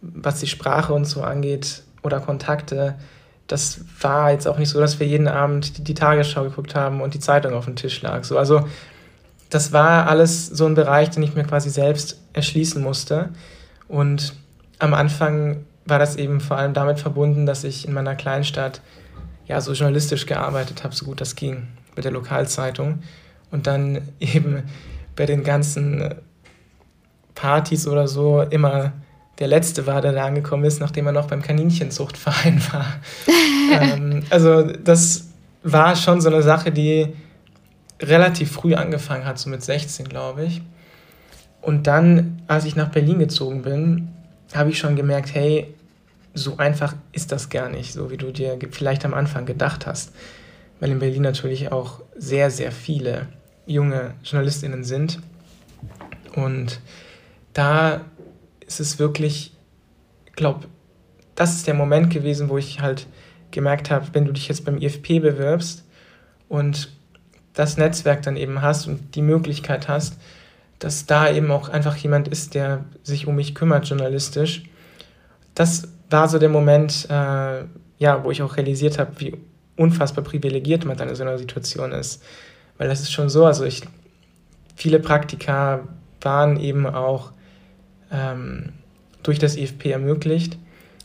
was 0.00 0.40
die 0.40 0.46
Sprache 0.46 0.92
und 0.92 1.04
so 1.04 1.22
angeht 1.22 1.82
oder 2.02 2.20
Kontakte, 2.20 2.96
das 3.48 3.80
war 4.00 4.30
jetzt 4.30 4.46
auch 4.46 4.58
nicht 4.58 4.68
so, 4.68 4.78
dass 4.78 5.00
wir 5.00 5.06
jeden 5.06 5.26
Abend 5.26 5.78
die, 5.78 5.84
die 5.84 5.94
Tagesschau 5.94 6.44
geguckt 6.44 6.74
haben 6.74 7.00
und 7.00 7.14
die 7.14 7.18
Zeitung 7.20 7.54
auf 7.54 7.64
dem 7.64 7.76
Tisch 7.76 8.00
lag. 8.02 8.24
So, 8.24 8.38
also 8.38 8.68
das 9.50 9.72
war 9.72 10.06
alles 10.08 10.46
so 10.46 10.66
ein 10.66 10.74
Bereich, 10.74 11.10
den 11.10 11.22
ich 11.22 11.34
mir 11.34 11.44
quasi 11.44 11.70
selbst 11.70 12.20
erschließen 12.34 12.82
musste. 12.82 13.30
Und 13.88 14.34
am 14.78 14.92
Anfang 14.92 15.64
war 15.86 15.98
das 15.98 16.16
eben 16.16 16.40
vor 16.40 16.58
allem 16.58 16.74
damit 16.74 17.00
verbunden, 17.00 17.46
dass 17.46 17.64
ich 17.64 17.88
in 17.88 17.94
meiner 17.94 18.14
Kleinstadt 18.14 18.82
ja 19.46 19.62
so 19.62 19.72
journalistisch 19.72 20.26
gearbeitet 20.26 20.84
habe, 20.84 20.94
so 20.94 21.06
gut 21.06 21.22
das 21.22 21.34
ging, 21.34 21.68
mit 21.96 22.04
der 22.04 22.12
Lokalzeitung. 22.12 23.00
Und 23.50 23.66
dann 23.66 24.02
eben 24.20 24.64
bei 25.16 25.24
den 25.24 25.42
ganzen 25.42 26.14
Partys 27.34 27.88
oder 27.88 28.06
so 28.06 28.42
immer 28.42 28.92
der 29.38 29.48
Letzte 29.48 29.86
war, 29.86 30.00
der 30.00 30.12
da 30.12 30.24
angekommen 30.24 30.64
ist, 30.64 30.80
nachdem 30.80 31.06
er 31.06 31.12
noch 31.12 31.28
beim 31.28 31.42
Kaninchenzuchtverein 31.42 32.60
war. 32.72 32.86
ähm, 33.80 34.22
also 34.30 34.62
das 34.62 35.28
war 35.62 35.96
schon 35.96 36.20
so 36.20 36.28
eine 36.28 36.42
Sache, 36.42 36.72
die 36.72 37.14
relativ 38.00 38.52
früh 38.52 38.74
angefangen 38.74 39.24
hat, 39.24 39.38
so 39.38 39.50
mit 39.50 39.62
16, 39.62 40.08
glaube 40.08 40.44
ich. 40.44 40.62
Und 41.60 41.86
dann, 41.86 42.42
als 42.46 42.64
ich 42.64 42.76
nach 42.76 42.90
Berlin 42.90 43.18
gezogen 43.18 43.62
bin, 43.62 44.08
habe 44.54 44.70
ich 44.70 44.78
schon 44.78 44.96
gemerkt, 44.96 45.34
hey, 45.34 45.74
so 46.34 46.56
einfach 46.56 46.94
ist 47.12 47.32
das 47.32 47.50
gar 47.50 47.68
nicht, 47.68 47.92
so 47.92 48.10
wie 48.10 48.16
du 48.16 48.30
dir 48.32 48.56
vielleicht 48.70 49.04
am 49.04 49.14
Anfang 49.14 49.44
gedacht 49.44 49.86
hast. 49.86 50.12
Weil 50.80 50.90
in 50.90 51.00
Berlin 51.00 51.22
natürlich 51.22 51.72
auch 51.72 52.00
sehr, 52.16 52.50
sehr 52.50 52.70
viele 52.70 53.26
junge 53.66 54.14
JournalistInnen 54.22 54.84
sind. 54.84 55.18
Und 56.34 56.80
da 57.52 58.02
ist 58.68 58.80
es 58.80 58.98
wirklich, 58.98 59.52
ich 60.26 60.32
glaube, 60.34 60.66
das 61.34 61.54
ist 61.54 61.66
der 61.66 61.74
Moment 61.74 62.10
gewesen, 62.12 62.48
wo 62.48 62.58
ich 62.58 62.80
halt 62.80 63.06
gemerkt 63.50 63.90
habe, 63.90 64.06
wenn 64.12 64.26
du 64.26 64.32
dich 64.32 64.48
jetzt 64.48 64.64
beim 64.64 64.78
IFP 64.78 65.20
bewirbst 65.20 65.84
und 66.48 66.92
das 67.54 67.76
Netzwerk 67.76 68.22
dann 68.22 68.36
eben 68.36 68.62
hast 68.62 68.86
und 68.86 69.14
die 69.16 69.22
Möglichkeit 69.22 69.88
hast, 69.88 70.18
dass 70.78 71.06
da 71.06 71.30
eben 71.30 71.50
auch 71.50 71.68
einfach 71.70 71.96
jemand 71.96 72.28
ist, 72.28 72.54
der 72.54 72.84
sich 73.02 73.26
um 73.26 73.34
mich 73.34 73.54
kümmert 73.54 73.88
journalistisch. 73.88 74.62
Das 75.54 75.88
war 76.10 76.28
so 76.28 76.38
der 76.38 76.50
Moment, 76.50 77.08
äh, 77.10 77.64
ja, 77.98 78.22
wo 78.22 78.30
ich 78.30 78.42
auch 78.42 78.56
realisiert 78.56 78.98
habe, 78.98 79.12
wie 79.18 79.36
unfassbar 79.76 80.22
privilegiert 80.22 80.84
man 80.84 80.96
dann 80.96 81.08
in 81.08 81.16
so 81.16 81.22
einer 81.22 81.38
Situation 81.38 81.92
ist. 81.92 82.22
Weil 82.76 82.88
das 82.88 83.00
ist 83.00 83.12
schon 83.12 83.28
so, 83.28 83.44
also 83.44 83.64
ich, 83.64 83.82
viele 84.76 85.00
Praktika 85.00 85.80
waren 86.20 86.60
eben 86.60 86.86
auch 86.86 87.32
ähm, 88.12 88.72
durch 89.22 89.38
das 89.38 89.56
IFP 89.56 89.90
ermöglicht, 89.90 90.58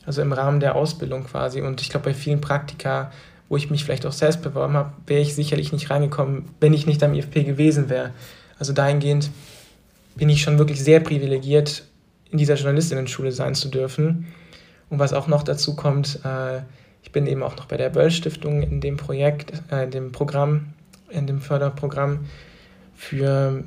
also 0.05 0.21
im 0.21 0.33
Rahmen 0.33 0.59
der 0.59 0.75
Ausbildung 0.75 1.25
quasi. 1.25 1.61
Und 1.61 1.81
ich 1.81 1.89
glaube, 1.89 2.09
bei 2.09 2.13
vielen 2.13 2.41
Praktika, 2.41 3.11
wo 3.49 3.57
ich 3.57 3.69
mich 3.69 3.83
vielleicht 3.83 4.05
auch 4.05 4.11
selbst 4.11 4.41
beworben 4.41 4.73
habe, 4.73 4.93
wäre 5.07 5.21
ich 5.21 5.35
sicherlich 5.35 5.71
nicht 5.71 5.89
reingekommen, 5.89 6.45
wenn 6.59 6.73
ich 6.73 6.85
nicht 6.85 7.03
am 7.03 7.13
IFP 7.13 7.43
gewesen 7.43 7.89
wäre. 7.89 8.11
Also 8.59 8.73
dahingehend 8.73 9.29
bin 10.15 10.29
ich 10.29 10.41
schon 10.41 10.57
wirklich 10.57 10.83
sehr 10.83 10.99
privilegiert, 10.99 11.83
in 12.31 12.37
dieser 12.37 12.55
Journalistinnen-Schule 12.55 13.31
sein 13.31 13.55
zu 13.55 13.69
dürfen. 13.69 14.27
Und 14.89 14.99
was 14.99 15.13
auch 15.13 15.27
noch 15.27 15.43
dazu 15.43 15.75
kommt, 15.75 16.19
äh, 16.23 16.61
ich 17.03 17.11
bin 17.11 17.27
eben 17.27 17.43
auch 17.43 17.55
noch 17.57 17.65
bei 17.65 17.77
der 17.77 17.89
Böll-Stiftung 17.89 18.63
in 18.63 18.81
dem 18.81 18.97
Projekt, 18.97 19.53
äh, 19.71 19.83
in 19.83 19.91
dem 19.91 20.11
Programm, 20.11 20.73
in 21.09 21.27
dem 21.27 21.41
Förderprogramm 21.41 22.25
für 22.95 23.63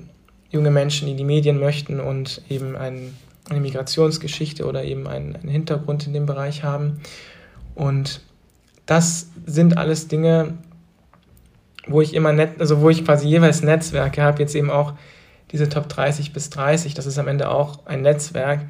junge 0.51 0.71
Menschen, 0.71 1.07
die 1.07 1.15
die 1.15 1.25
Medien 1.25 1.59
möchten 1.59 2.01
und 2.01 2.43
eben 2.49 2.77
ein, 2.77 3.15
eine 3.49 3.61
Migrationsgeschichte 3.61 4.67
oder 4.67 4.85
eben 4.85 5.07
einen, 5.07 5.37
einen 5.37 5.49
Hintergrund 5.49 6.07
in 6.07 6.13
dem 6.13 6.27
Bereich 6.27 6.65
haben. 6.65 7.01
Und 7.75 8.21
das 8.87 9.29
sind 9.47 9.77
alles 9.77 10.09
Dinge, 10.09 10.55
wo 11.87 12.01
ich 12.01 12.15
immer 12.15 12.33
net, 12.33 12.61
also 12.61 12.81
wo 12.81 12.91
ich 12.91 13.05
quasi 13.05 13.29
jeweils 13.29 13.63
Netzwerke 13.63 14.23
habe, 14.23 14.41
jetzt 14.41 14.55
eben 14.55 14.71
auch 14.71 14.95
diese 15.53 15.69
Top 15.69 15.89
30 15.89 16.33
bis 16.33 16.51
30, 16.51 16.95
das 16.95 17.07
ist 17.07 17.19
am 17.19 17.29
Ende 17.29 17.51
auch 17.51 17.87
ein 17.87 18.03
Netzwerk 18.03 18.67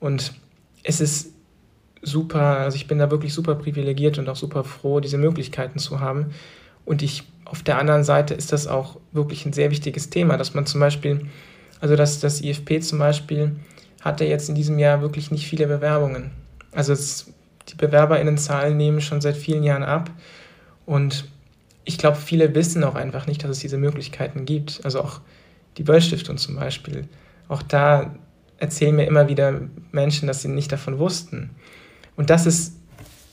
und 0.00 0.34
es 0.82 1.00
ist 1.00 1.32
super, 2.02 2.58
also 2.58 2.76
ich 2.76 2.86
bin 2.86 2.98
da 2.98 3.10
wirklich 3.10 3.32
super 3.34 3.54
privilegiert 3.54 4.18
und 4.18 4.28
auch 4.28 4.36
super 4.36 4.64
froh, 4.64 5.00
diese 5.00 5.18
Möglichkeiten 5.18 5.78
zu 5.78 6.00
haben. 6.00 6.26
Und 6.84 7.02
ich, 7.02 7.24
auf 7.44 7.62
der 7.62 7.78
anderen 7.78 8.04
Seite 8.04 8.34
ist 8.34 8.52
das 8.52 8.66
auch 8.66 8.98
wirklich 9.12 9.44
ein 9.44 9.52
sehr 9.52 9.70
wichtiges 9.70 10.10
Thema, 10.10 10.36
dass 10.36 10.54
man 10.54 10.66
zum 10.66 10.80
Beispiel, 10.80 11.26
also 11.80 11.96
dass 11.96 12.20
das 12.20 12.40
IFP 12.40 12.80
zum 12.80 12.98
Beispiel 12.98 13.56
hatte 14.02 14.24
jetzt 14.24 14.48
in 14.48 14.54
diesem 14.54 14.78
Jahr 14.78 15.00
wirklich 15.00 15.30
nicht 15.30 15.46
viele 15.46 15.66
Bewerbungen. 15.66 16.30
Also 16.72 16.92
es, 16.92 17.32
die 17.68 17.74
BewerberInnenzahlen 17.74 18.76
nehmen 18.76 19.00
schon 19.00 19.20
seit 19.20 19.36
vielen 19.36 19.62
Jahren 19.62 19.82
ab 19.82 20.10
und 20.86 21.26
ich 21.88 21.96
glaube, 21.96 22.18
viele 22.18 22.54
wissen 22.54 22.84
auch 22.84 22.96
einfach 22.96 23.26
nicht, 23.26 23.42
dass 23.42 23.50
es 23.50 23.60
diese 23.60 23.78
Möglichkeiten 23.78 24.44
gibt. 24.44 24.80
Also 24.84 25.00
auch 25.00 25.22
die 25.78 25.82
Böll-Stiftung 25.82 26.36
zum 26.36 26.56
Beispiel. 26.56 27.08
Auch 27.48 27.62
da 27.62 28.14
erzählen 28.58 28.94
mir 28.94 29.06
immer 29.06 29.28
wieder 29.28 29.62
Menschen, 29.90 30.26
dass 30.28 30.42
sie 30.42 30.48
nicht 30.48 30.70
davon 30.70 30.98
wussten. 30.98 31.50
Und 32.14 32.28
das 32.28 32.44
ist 32.44 32.74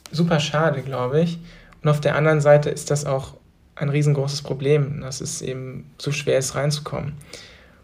super 0.09 0.39
schade, 0.39 0.83
glaube 0.83 1.19
ich. 1.19 1.37
Und 1.83 1.89
auf 1.89 1.99
der 1.99 2.15
anderen 2.15 2.39
Seite 2.39 2.69
ist 2.69 2.91
das 2.91 3.05
auch 3.05 3.35
ein 3.75 3.89
riesengroßes 3.89 4.41
Problem, 4.41 5.01
dass 5.01 5.19
es 5.19 5.41
eben 5.41 5.91
so 5.97 6.13
schwer 6.13 6.37
ist, 6.37 6.55
reinzukommen. 6.55 7.13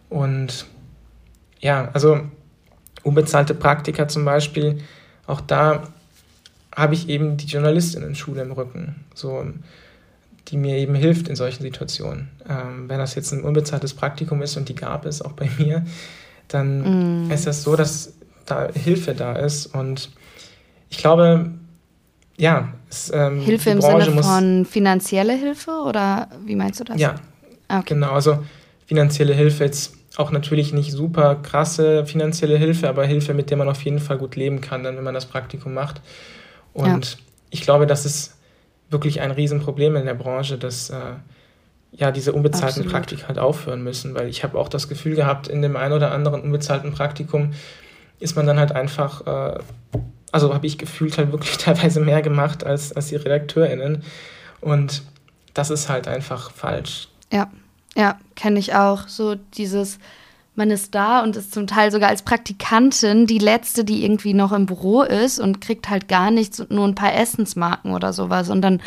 Und 0.09 0.67
ja, 1.59 1.89
also 1.91 2.21
unbezahlte 3.03 3.53
Praktika 3.53 4.07
zum 4.07 4.25
Beispiel, 4.25 4.81
auch 5.27 5.41
da 5.41 5.83
habe 6.75 6.93
ich 6.93 7.09
eben 7.09 7.37
die 7.37 7.47
Journalistinnen-Schule 7.47 8.41
im 8.41 8.51
Rücken, 8.51 9.03
so, 9.13 9.45
die 10.47 10.57
mir 10.57 10.77
eben 10.77 10.95
hilft 10.95 11.27
in 11.27 11.35
solchen 11.35 11.63
Situationen. 11.63 12.29
Ähm, 12.49 12.87
wenn 12.87 12.97
das 12.97 13.15
jetzt 13.15 13.31
ein 13.31 13.43
unbezahltes 13.43 13.93
Praktikum 13.93 14.41
ist 14.41 14.57
und 14.57 14.69
die 14.69 14.75
gab 14.75 15.05
es 15.05 15.21
auch 15.21 15.33
bei 15.33 15.49
mir, 15.57 15.85
dann 16.47 17.27
mm. 17.27 17.31
ist 17.31 17.47
das 17.47 17.63
so, 17.63 17.75
dass 17.75 18.13
da 18.45 18.69
Hilfe 18.73 19.13
da 19.13 19.33
ist 19.33 19.67
und 19.67 20.09
ich 20.89 20.97
glaube, 20.97 21.51
ja. 22.37 22.73
Es, 22.89 23.11
ähm, 23.13 23.39
Hilfe 23.39 23.69
im 23.69 23.81
Sinne 23.81 24.21
von 24.23 24.65
finanzielle 24.65 25.33
Hilfe 25.33 25.71
oder 25.71 26.27
wie 26.45 26.55
meinst 26.55 26.79
du 26.79 26.83
das? 26.83 26.99
Ja, 26.99 27.15
ah, 27.67 27.79
okay. 27.79 27.93
genau. 27.93 28.11
Also 28.11 28.43
finanzielle 28.85 29.33
Hilfe 29.33 29.63
jetzt 29.63 29.93
auch 30.17 30.31
natürlich 30.31 30.73
nicht 30.73 30.91
super 30.91 31.35
krasse 31.35 32.05
finanzielle 32.05 32.57
Hilfe, 32.57 32.89
aber 32.89 33.05
Hilfe, 33.05 33.33
mit 33.33 33.49
der 33.49 33.57
man 33.57 33.69
auf 33.69 33.81
jeden 33.83 33.99
Fall 33.99 34.17
gut 34.17 34.35
leben 34.35 34.61
kann, 34.61 34.83
dann 34.83 34.97
wenn 34.97 35.03
man 35.03 35.13
das 35.13 35.25
Praktikum 35.25 35.73
macht. 35.73 36.01
Und 36.73 37.11
ja. 37.11 37.17
ich 37.49 37.61
glaube, 37.61 37.87
das 37.87 38.05
ist 38.05 38.37
wirklich 38.89 39.21
ein 39.21 39.31
Riesenproblem 39.31 39.95
in 39.95 40.05
der 40.05 40.13
Branche, 40.13 40.57
dass 40.57 40.89
äh, 40.89 40.95
ja 41.93 42.11
diese 42.11 42.33
unbezahlten 42.33 42.83
Absolut. 42.83 42.91
Praktika 42.91 43.27
halt 43.27 43.39
aufhören 43.39 43.83
müssen, 43.83 44.15
weil 44.15 44.27
ich 44.27 44.43
habe 44.43 44.57
auch 44.57 44.69
das 44.69 44.89
Gefühl 44.89 45.15
gehabt, 45.15 45.47
in 45.47 45.61
dem 45.61 45.75
einen 45.75 45.93
oder 45.93 46.11
anderen 46.11 46.41
unbezahlten 46.41 46.91
Praktikum 46.91 47.53
ist 48.19 48.35
man 48.35 48.45
dann 48.45 48.59
halt 48.59 48.73
einfach 48.73 49.25
äh, 49.55 49.59
also 50.31 50.53
habe 50.53 50.65
ich 50.65 50.77
gefühlt 50.77 51.17
halt 51.17 51.31
wirklich 51.31 51.57
teilweise 51.57 51.99
mehr 51.99 52.21
gemacht 52.21 52.63
als, 52.63 52.93
als 52.93 53.07
die 53.07 53.15
RedakteurInnen. 53.17 54.03
Und 54.61 55.03
das 55.53 55.69
ist 55.69 55.89
halt 55.89 56.07
einfach 56.07 56.51
falsch. 56.51 57.09
Ja, 57.31 57.49
ja, 57.95 58.19
kenne 58.35 58.59
ich 58.59 58.73
auch. 58.73 59.07
So 59.07 59.35
dieses, 59.35 59.99
man 60.55 60.71
ist 60.71 60.95
da 60.95 61.23
und 61.23 61.35
ist 61.35 61.53
zum 61.53 61.67
Teil 61.67 61.91
sogar 61.91 62.09
als 62.09 62.23
Praktikantin 62.23 63.27
die 63.27 63.39
letzte, 63.39 63.83
die 63.83 64.03
irgendwie 64.03 64.33
noch 64.33 64.51
im 64.51 64.65
Büro 64.65 65.01
ist 65.01 65.39
und 65.39 65.61
kriegt 65.61 65.89
halt 65.89 66.07
gar 66.07 66.31
nichts 66.31 66.59
und 66.59 66.71
nur 66.71 66.87
ein 66.87 66.95
paar 66.95 67.13
Essensmarken 67.13 67.93
oder 67.93 68.13
sowas. 68.13 68.49
Und 68.49 68.61
dann 68.61 68.81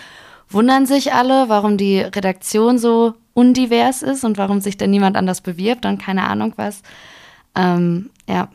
wundern 0.49 0.87
sich 0.87 1.13
alle, 1.13 1.49
warum 1.49 1.77
die 1.77 2.01
Redaktion 2.01 2.79
so 2.79 3.15
undivers 3.35 4.03
ist 4.03 4.25
und 4.25 4.39
warum 4.39 4.61
sich 4.61 4.77
denn 4.77 4.91
niemand 4.91 5.17
anders 5.17 5.41
bewirbt 5.41 5.87
und 5.87 6.01
keine 6.01 6.29
Ahnung 6.29 6.53
was. 6.57 6.83
Ähm, 7.57 8.11
ja, 8.29 8.49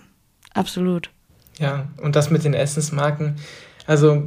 absolut. 0.54 1.10
Ja, 1.58 1.88
und 2.02 2.16
das 2.16 2.30
mit 2.30 2.44
den 2.46 2.54
Essensmarken. 2.54 3.36
Also 3.86 4.24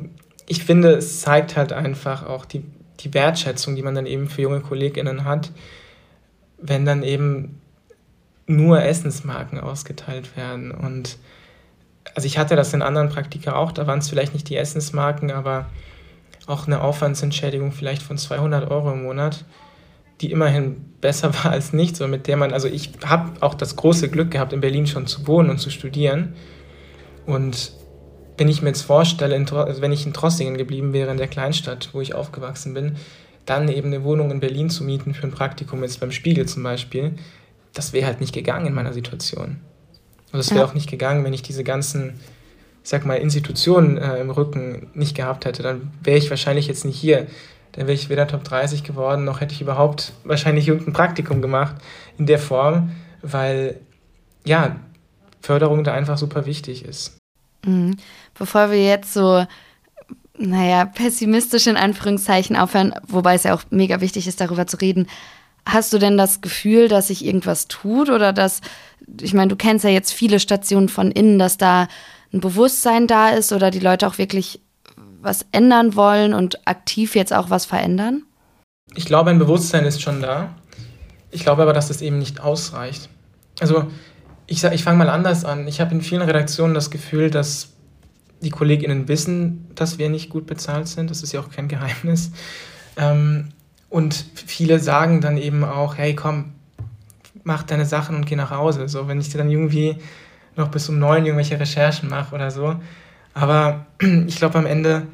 ich 0.46 0.64
finde, 0.64 0.90
es 0.92 1.20
zeigt 1.20 1.56
halt 1.56 1.72
einfach 1.72 2.26
auch 2.26 2.44
die, 2.44 2.62
die 3.00 3.14
Wertschätzung, 3.14 3.74
die 3.74 3.82
man 3.82 3.94
dann 3.94 4.06
eben 4.06 4.28
für 4.28 4.42
junge 4.42 4.60
KollegInnen 4.60 5.24
hat, 5.24 5.50
wenn 6.62 6.84
dann 6.84 7.02
eben 7.02 7.60
nur 8.46 8.82
Essensmarken 8.82 9.60
ausgeteilt 9.60 10.36
werden. 10.36 10.70
Und 10.70 11.18
also 12.14 12.26
ich 12.26 12.38
hatte 12.38 12.56
das 12.56 12.72
in 12.72 12.82
anderen 12.82 13.08
Praktika 13.08 13.54
auch, 13.54 13.72
da 13.72 13.86
waren 13.86 13.98
es 13.98 14.08
vielleicht 14.08 14.32
nicht 14.32 14.48
die 14.48 14.56
Essensmarken, 14.56 15.30
aber 15.30 15.66
auch 16.46 16.66
eine 16.66 16.80
Aufwandsentschädigung 16.80 17.72
vielleicht 17.72 18.02
von 18.02 18.18
200 18.18 18.70
Euro 18.70 18.92
im 18.92 19.04
Monat, 19.04 19.44
die 20.20 20.32
immerhin 20.32 20.84
besser 21.00 21.32
war 21.44 21.52
als 21.52 21.72
nichts 21.72 22.00
und 22.00 22.10
mit 22.10 22.26
der 22.26 22.36
man, 22.36 22.52
also 22.52 22.68
ich 22.68 22.92
habe 23.04 23.32
auch 23.40 23.54
das 23.54 23.76
große 23.76 24.08
Glück 24.08 24.30
gehabt, 24.30 24.52
in 24.52 24.60
Berlin 24.60 24.86
schon 24.86 25.06
zu 25.06 25.26
wohnen 25.26 25.50
und 25.50 25.58
zu 25.58 25.70
studieren 25.70 26.34
und 27.26 27.72
wenn 28.38 28.48
ich 28.48 28.62
mir 28.62 28.68
jetzt 28.68 28.82
vorstelle, 28.82 29.36
also 29.36 29.82
wenn 29.82 29.92
ich 29.92 30.06
in 30.06 30.12
Trossingen 30.12 30.56
geblieben 30.56 30.92
wäre, 30.92 31.10
in 31.10 31.18
der 31.18 31.28
Kleinstadt, 31.28 31.90
wo 31.92 32.00
ich 32.00 32.14
aufgewachsen 32.14 32.74
bin, 32.74 32.96
dann 33.46 33.68
eben 33.68 33.88
eine 33.88 34.04
Wohnung 34.04 34.30
in 34.30 34.40
Berlin 34.40 34.70
zu 34.70 34.84
mieten 34.84 35.14
für 35.14 35.24
ein 35.24 35.32
Praktikum, 35.32 35.82
jetzt 35.82 36.00
beim 36.00 36.12
Spiegel 36.12 36.46
zum 36.46 36.62
Beispiel, 36.62 37.14
das 37.72 37.92
wäre 37.92 38.06
halt 38.06 38.20
nicht 38.20 38.34
gegangen 38.34 38.66
in 38.66 38.74
meiner 38.74 38.92
Situation. 38.92 39.60
Und 40.32 40.40
es 40.40 40.50
wäre 40.50 40.60
ja. 40.60 40.66
auch 40.66 40.74
nicht 40.74 40.88
gegangen, 40.88 41.24
wenn 41.24 41.32
ich 41.32 41.42
diese 41.42 41.64
ganzen, 41.64 42.20
ich 42.82 42.88
sag 42.88 43.04
mal, 43.04 43.16
Institutionen 43.16 43.98
äh, 43.98 44.18
im 44.18 44.30
Rücken 44.30 44.90
nicht 44.94 45.16
gehabt 45.16 45.44
hätte. 45.44 45.62
Dann 45.62 45.92
wäre 46.02 46.18
ich 46.18 46.30
wahrscheinlich 46.30 46.66
jetzt 46.66 46.84
nicht 46.84 46.98
hier. 46.98 47.26
Dann 47.72 47.86
wäre 47.86 47.94
ich 47.94 48.08
weder 48.08 48.26
Top 48.26 48.44
30 48.44 48.84
geworden, 48.84 49.24
noch 49.24 49.40
hätte 49.40 49.54
ich 49.54 49.60
überhaupt 49.60 50.12
wahrscheinlich 50.24 50.68
irgendein 50.68 50.92
Praktikum 50.92 51.40
gemacht 51.40 51.76
in 52.18 52.26
der 52.26 52.38
Form, 52.38 52.92
weil 53.22 53.80
ja, 54.44 54.76
Förderung 55.40 55.84
da 55.84 55.92
einfach 55.94 56.18
super 56.18 56.46
wichtig 56.46 56.84
ist. 56.84 57.16
Mhm. 57.64 57.96
Bevor 58.34 58.70
wir 58.70 58.84
jetzt 58.84 59.12
so, 59.14 59.46
naja, 60.42 60.84
pessimistisch 60.84 61.66
in 61.66 61.76
Anführungszeichen 61.76 62.56
aufhören, 62.56 62.94
wobei 63.06 63.34
es 63.34 63.44
ja 63.44 63.54
auch 63.54 63.62
mega 63.70 64.00
wichtig 64.00 64.26
ist, 64.26 64.40
darüber 64.40 64.66
zu 64.66 64.76
reden, 64.76 65.06
hast 65.64 65.92
du 65.92 65.98
denn 65.98 66.16
das 66.16 66.40
Gefühl, 66.40 66.88
dass 66.88 67.08
sich 67.08 67.24
irgendwas 67.24 67.68
tut 67.68 68.10
oder 68.10 68.32
dass, 68.32 68.60
ich 69.20 69.34
meine, 69.34 69.48
du 69.48 69.56
kennst 69.56 69.84
ja 69.84 69.90
jetzt 69.90 70.12
viele 70.12 70.40
Stationen 70.40 70.88
von 70.88 71.10
innen, 71.10 71.38
dass 71.38 71.56
da 71.56 71.88
ein 72.32 72.40
Bewusstsein 72.40 73.06
da 73.06 73.30
ist 73.30 73.52
oder 73.52 73.70
die 73.70 73.78
Leute 73.78 74.06
auch 74.06 74.18
wirklich 74.18 74.60
was 75.20 75.46
ändern 75.52 75.94
wollen 75.94 76.34
und 76.34 76.66
aktiv 76.66 77.14
jetzt 77.14 77.32
auch 77.32 77.48
was 77.48 77.64
verändern? 77.64 78.24
Ich 78.94 79.04
glaube, 79.04 79.30
ein 79.30 79.38
Bewusstsein 79.38 79.84
ist 79.84 80.02
schon 80.02 80.20
da. 80.20 80.54
Ich 81.30 81.44
glaube 81.44 81.62
aber, 81.62 81.72
dass 81.72 81.88
das 81.88 82.02
eben 82.02 82.18
nicht 82.18 82.40
ausreicht. 82.40 83.08
Also 83.60 83.86
ich, 84.46 84.64
ich 84.64 84.82
fange 84.82 84.98
mal 84.98 85.08
anders 85.08 85.44
an. 85.44 85.68
Ich 85.68 85.80
habe 85.80 85.94
in 85.94 86.02
vielen 86.02 86.22
Redaktionen 86.22 86.74
das 86.74 86.90
Gefühl, 86.90 87.30
dass 87.30 87.71
die 88.42 88.50
KollegInnen 88.50 89.08
wissen, 89.08 89.66
dass 89.74 89.98
wir 89.98 90.08
nicht 90.08 90.30
gut 90.30 90.46
bezahlt 90.46 90.88
sind. 90.88 91.10
Das 91.10 91.22
ist 91.22 91.32
ja 91.32 91.40
auch 91.40 91.50
kein 91.50 91.68
Geheimnis. 91.68 92.32
Ähm, 92.96 93.48
und 93.88 94.24
viele 94.34 94.78
sagen 94.78 95.20
dann 95.20 95.36
eben 95.36 95.64
auch, 95.64 95.96
hey, 95.96 96.14
komm, 96.14 96.52
mach 97.44 97.62
deine 97.62 97.86
Sachen 97.86 98.16
und 98.16 98.26
geh 98.26 98.36
nach 98.36 98.50
Hause. 98.50 98.88
So, 98.88 99.08
wenn 99.08 99.20
ich 99.20 99.28
dir 99.28 99.38
dann 99.38 99.50
irgendwie 99.50 99.96
noch 100.56 100.68
bis 100.68 100.88
um 100.88 100.98
neun 100.98 101.24
irgendwelche 101.24 101.58
Recherchen 101.58 102.08
mache 102.08 102.34
oder 102.34 102.50
so. 102.50 102.76
Aber 103.34 103.86
ich 104.26 104.36
glaube, 104.36 104.58
am 104.58 104.66
Ende 104.66 105.06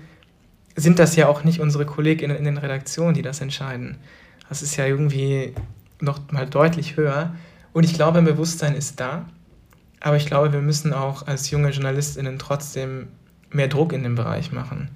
sind 0.76 0.98
das 0.98 1.16
ja 1.16 1.28
auch 1.28 1.44
nicht 1.44 1.60
unsere 1.60 1.86
KollegInnen 1.86 2.36
in 2.36 2.44
den 2.44 2.58
Redaktionen, 2.58 3.14
die 3.14 3.22
das 3.22 3.40
entscheiden. 3.40 3.98
Das 4.48 4.62
ist 4.62 4.76
ja 4.76 4.86
irgendwie 4.86 5.54
noch 6.00 6.20
mal 6.30 6.46
deutlich 6.46 6.96
höher. 6.96 7.34
Und 7.72 7.84
ich 7.84 7.94
glaube, 7.94 8.18
ein 8.18 8.24
Bewusstsein 8.24 8.74
ist 8.74 9.00
da. 9.00 9.26
Aber 10.00 10.16
ich 10.16 10.26
glaube, 10.26 10.52
wir 10.52 10.60
müssen 10.60 10.92
auch 10.92 11.26
als 11.26 11.50
junge 11.50 11.70
JournalistInnen 11.70 12.38
trotzdem 12.38 13.08
mehr 13.50 13.68
Druck 13.68 13.92
in 13.92 14.02
dem 14.02 14.14
Bereich 14.14 14.52
machen. 14.52 14.90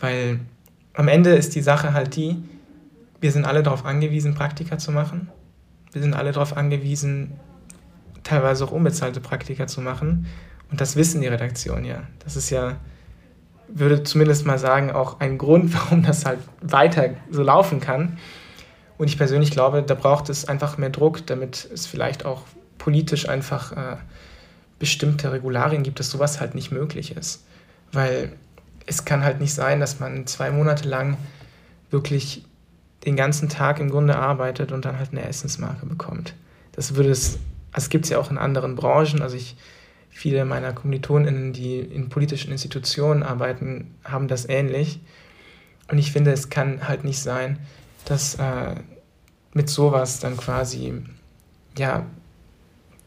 Weil 0.00 0.40
am 0.94 1.08
Ende 1.08 1.30
ist 1.30 1.54
die 1.54 1.62
Sache 1.62 1.92
halt 1.92 2.16
die, 2.16 2.36
wir 3.20 3.32
sind 3.32 3.44
alle 3.44 3.62
darauf 3.62 3.84
angewiesen, 3.84 4.34
Praktika 4.34 4.78
zu 4.78 4.92
machen. 4.92 5.28
Wir 5.92 6.02
sind 6.02 6.14
alle 6.14 6.32
darauf 6.32 6.56
angewiesen, 6.56 7.32
teilweise 8.22 8.64
auch 8.64 8.70
unbezahlte 8.72 9.20
Praktika 9.20 9.66
zu 9.66 9.80
machen. 9.80 10.26
Und 10.70 10.80
das 10.80 10.96
wissen 10.96 11.20
die 11.20 11.26
Redaktionen 11.28 11.84
ja. 11.84 12.02
Das 12.24 12.36
ist 12.36 12.50
ja, 12.50 12.76
würde 13.68 14.02
zumindest 14.02 14.46
mal 14.46 14.58
sagen, 14.58 14.90
auch 14.90 15.20
ein 15.20 15.38
Grund, 15.38 15.72
warum 15.78 16.02
das 16.02 16.24
halt 16.24 16.40
weiter 16.60 17.10
so 17.30 17.42
laufen 17.42 17.80
kann. 17.80 18.18
Und 18.98 19.08
ich 19.08 19.18
persönlich 19.18 19.50
glaube, 19.50 19.82
da 19.82 19.94
braucht 19.94 20.28
es 20.28 20.46
einfach 20.46 20.78
mehr 20.78 20.90
Druck, 20.90 21.26
damit 21.26 21.68
es 21.72 21.86
vielleicht 21.86 22.24
auch 22.24 22.42
politisch 22.78 23.28
einfach 23.28 23.72
äh, 23.72 23.96
bestimmte 24.78 25.32
Regularien 25.32 25.82
gibt, 25.82 26.00
dass 26.00 26.10
sowas 26.10 26.40
halt 26.40 26.54
nicht 26.54 26.70
möglich 26.70 27.16
ist. 27.16 27.44
Weil 27.92 28.32
es 28.86 29.04
kann 29.04 29.24
halt 29.24 29.40
nicht 29.40 29.54
sein, 29.54 29.80
dass 29.80 30.00
man 30.00 30.26
zwei 30.26 30.50
Monate 30.50 30.88
lang 30.88 31.16
wirklich 31.90 32.44
den 33.04 33.16
ganzen 33.16 33.48
Tag 33.48 33.78
im 33.80 33.90
Grunde 33.90 34.16
arbeitet 34.16 34.72
und 34.72 34.84
dann 34.84 34.98
halt 34.98 35.12
eine 35.12 35.26
Essensmarke 35.26 35.86
bekommt. 35.86 36.34
Das 36.72 36.96
würde 36.96 37.10
es, 37.10 37.38
also 37.72 37.88
gibt 37.88 38.04
es 38.04 38.10
ja 38.10 38.18
auch 38.18 38.30
in 38.30 38.38
anderen 38.38 38.74
Branchen. 38.74 39.22
Also 39.22 39.36
ich, 39.36 39.56
viele 40.10 40.44
meiner 40.44 40.72
KommilitonInnen, 40.72 41.52
die 41.52 41.78
in 41.78 42.08
politischen 42.08 42.50
Institutionen 42.50 43.22
arbeiten, 43.22 43.94
haben 44.04 44.28
das 44.28 44.48
ähnlich. 44.48 45.00
Und 45.88 45.98
ich 45.98 46.10
finde, 46.10 46.32
es 46.32 46.50
kann 46.50 46.88
halt 46.88 47.04
nicht 47.04 47.20
sein, 47.20 47.58
dass 48.04 48.34
äh, 48.36 48.74
mit 49.54 49.70
sowas 49.70 50.18
dann 50.18 50.36
quasi 50.36 50.94
ja, 51.78 52.06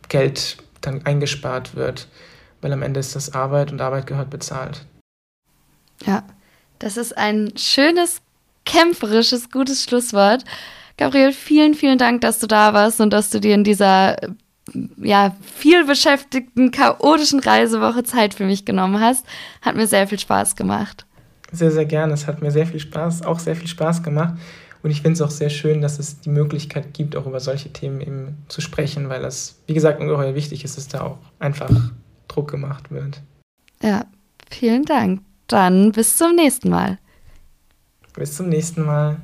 Geld 0.08 0.58
dann 0.82 1.06
eingespart 1.06 1.76
wird, 1.76 2.08
weil 2.62 2.74
am 2.74 2.82
Ende 2.82 2.99
ist 2.99 3.16
das 3.16 3.34
Arbeit 3.34 3.72
und 3.72 3.82
Arbeit 3.82 4.07
gehört 4.07 4.30
bezahlt. 4.30 4.86
Ja, 6.05 6.24
das 6.80 6.97
ist 6.97 7.18
ein 7.18 7.53
schönes, 7.57 8.22
kämpferisches, 8.66 9.51
gutes 9.51 9.84
Schlusswort. 9.84 10.43
Gabriel, 10.97 11.34
vielen, 11.34 11.74
vielen 11.74 11.97
Dank, 11.97 12.22
dass 12.22 12.39
du 12.39 12.47
da 12.47 12.74
warst 12.74 13.01
und 13.01 13.12
dass 13.12 13.30
du 13.30 13.39
dir 13.39 13.55
in 13.55 13.64
dieser 13.64 14.18
ja, 14.97 15.36
viel 15.55 15.86
beschäftigten, 15.86 16.72
chaotischen 16.72 17.39
Reisewoche 17.39 18.03
Zeit 18.03 18.34
für 18.34 18.45
mich 18.45 18.66
genommen 18.66 18.99
hast. 18.99 19.26
Hat 19.62 19.76
mir 19.76 19.88
sehr 19.88 20.07
viel 20.07 20.20
Spaß 20.20 20.55
gemacht. 20.55 21.05
Sehr, 21.51 21.72
sehr 21.72 21.86
gerne. 21.86 22.14
Es 22.14 22.28
hat 22.28 22.41
mir 22.41 22.51
sehr 22.51 22.68
viel 22.68 22.80
Spaß, 22.80 23.24
auch 23.24 23.39
sehr 23.39 23.55
viel 23.55 23.68
Spaß 23.68 24.03
gemacht. 24.03 24.36
Und 24.82 24.91
ich 24.91 25.01
finde 25.01 25.14
es 25.14 25.22
auch 25.22 25.32
sehr 25.32 25.49
schön, 25.49 25.82
dass 25.82 25.99
es 25.99 26.22
die 26.22 26.30
Möglichkeit 26.30 26.93
gibt, 26.93 27.16
auch 27.16 27.26
über 27.26 27.39
solche 27.39 27.74
Themen 27.74 27.99
eben 28.01 28.38
zu 28.47 28.62
sprechen, 28.62 29.10
weil 29.10 29.22
das, 29.22 29.57
wie 29.68 29.74
gesagt, 29.74 29.99
ungeheuer 29.99 30.36
wichtig 30.36 30.64
ist, 30.64 30.78
dass 30.78 30.88
da 30.88 31.01
auch 31.01 31.18
einfach 31.39 31.70
Druck 32.30 32.50
gemacht 32.50 32.92
wird. 32.92 33.22
Ja, 33.84 34.06
vielen 34.50 34.86
Dank. 34.86 35.22
Dann 35.48 35.92
bis 35.92 36.16
zum 36.16 36.36
nächsten 36.36 36.70
Mal. 36.70 36.98
Bis 38.14 38.36
zum 38.38 38.50
nächsten 38.50 38.86
Mal. 38.86 39.18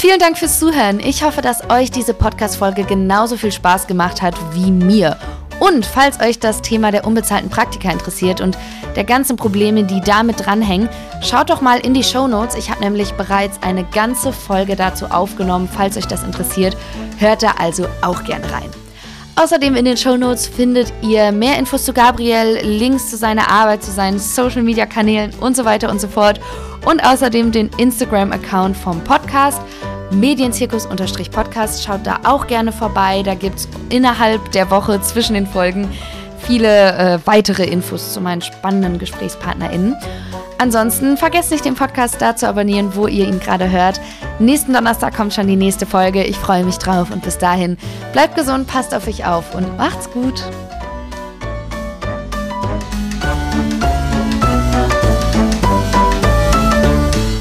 Vielen 0.00 0.20
Dank 0.20 0.38
fürs 0.38 0.60
Zuhören. 0.60 1.00
Ich 1.00 1.24
hoffe, 1.24 1.42
dass 1.42 1.68
euch 1.70 1.90
diese 1.90 2.14
Podcast-Folge 2.14 2.84
genauso 2.84 3.36
viel 3.36 3.50
Spaß 3.50 3.88
gemacht 3.88 4.22
hat 4.22 4.36
wie 4.54 4.70
mir. 4.70 5.16
Und 5.58 5.84
falls 5.84 6.20
euch 6.20 6.38
das 6.38 6.62
Thema 6.62 6.92
der 6.92 7.04
unbezahlten 7.04 7.50
Praktika 7.50 7.90
interessiert 7.90 8.40
und 8.40 8.56
der 8.94 9.02
ganzen 9.02 9.36
Probleme, 9.36 9.82
die 9.84 10.00
damit 10.00 10.46
dranhängen, 10.46 10.88
schaut 11.20 11.50
doch 11.50 11.60
mal 11.60 11.80
in 11.80 11.94
die 11.94 12.04
Show 12.04 12.28
Notes. 12.28 12.54
Ich 12.54 12.70
habe 12.70 12.80
nämlich 12.80 13.12
bereits 13.14 13.60
eine 13.62 13.84
ganze 13.84 14.32
Folge 14.32 14.76
dazu 14.76 15.06
aufgenommen. 15.06 15.68
Falls 15.68 15.96
euch 15.96 16.06
das 16.06 16.22
interessiert, 16.22 16.76
hört 17.18 17.42
da 17.42 17.54
also 17.58 17.88
auch 18.00 18.22
gerne 18.22 18.50
rein. 18.52 18.70
Außerdem 19.40 19.76
in 19.76 19.84
den 19.84 19.96
Show 19.96 20.16
Notes 20.16 20.48
findet 20.48 20.92
ihr 21.00 21.30
mehr 21.30 21.60
Infos 21.60 21.84
zu 21.84 21.92
Gabriel, 21.92 22.58
Links 22.64 23.08
zu 23.08 23.16
seiner 23.16 23.48
Arbeit, 23.48 23.84
zu 23.84 23.92
seinen 23.92 24.18
Social 24.18 24.64
Media 24.64 24.84
Kanälen 24.84 25.32
und 25.40 25.56
so 25.56 25.64
weiter 25.64 25.92
und 25.92 26.00
so 26.00 26.08
fort. 26.08 26.40
Und 26.84 27.06
außerdem 27.06 27.52
den 27.52 27.70
Instagram-Account 27.78 28.76
vom 28.76 29.00
Podcast. 29.04 29.62
Medienzirkus-Podcast. 30.10 31.84
Schaut 31.84 32.04
da 32.04 32.18
auch 32.24 32.48
gerne 32.48 32.72
vorbei. 32.72 33.22
Da 33.22 33.36
gibt 33.36 33.60
es 33.60 33.68
innerhalb 33.90 34.50
der 34.50 34.72
Woche 34.72 35.00
zwischen 35.02 35.34
den 35.34 35.46
Folgen 35.46 35.88
viele 36.48 36.96
äh, 36.96 37.18
weitere 37.26 37.64
Infos 37.64 38.14
zu 38.14 38.22
meinen 38.22 38.40
spannenden 38.40 38.98
GesprächspartnerInnen. 38.98 39.94
Ansonsten 40.56 41.18
vergesst 41.18 41.50
nicht, 41.52 41.64
den 41.64 41.74
Podcast 41.74 42.20
da 42.20 42.34
zu 42.34 42.48
abonnieren, 42.48 42.96
wo 42.96 43.06
ihr 43.06 43.28
ihn 43.28 43.38
gerade 43.38 43.70
hört. 43.70 44.00
Nächsten 44.38 44.72
Donnerstag 44.72 45.14
kommt 45.14 45.34
schon 45.34 45.46
die 45.46 45.56
nächste 45.56 45.84
Folge. 45.84 46.24
Ich 46.24 46.36
freue 46.36 46.64
mich 46.64 46.78
drauf 46.78 47.10
und 47.12 47.22
bis 47.22 47.36
dahin 47.38 47.76
bleibt 48.12 48.34
gesund, 48.34 48.66
passt 48.66 48.94
auf 48.94 49.06
euch 49.06 49.26
auf 49.26 49.54
und 49.54 49.76
macht's 49.76 50.10
gut. 50.10 50.42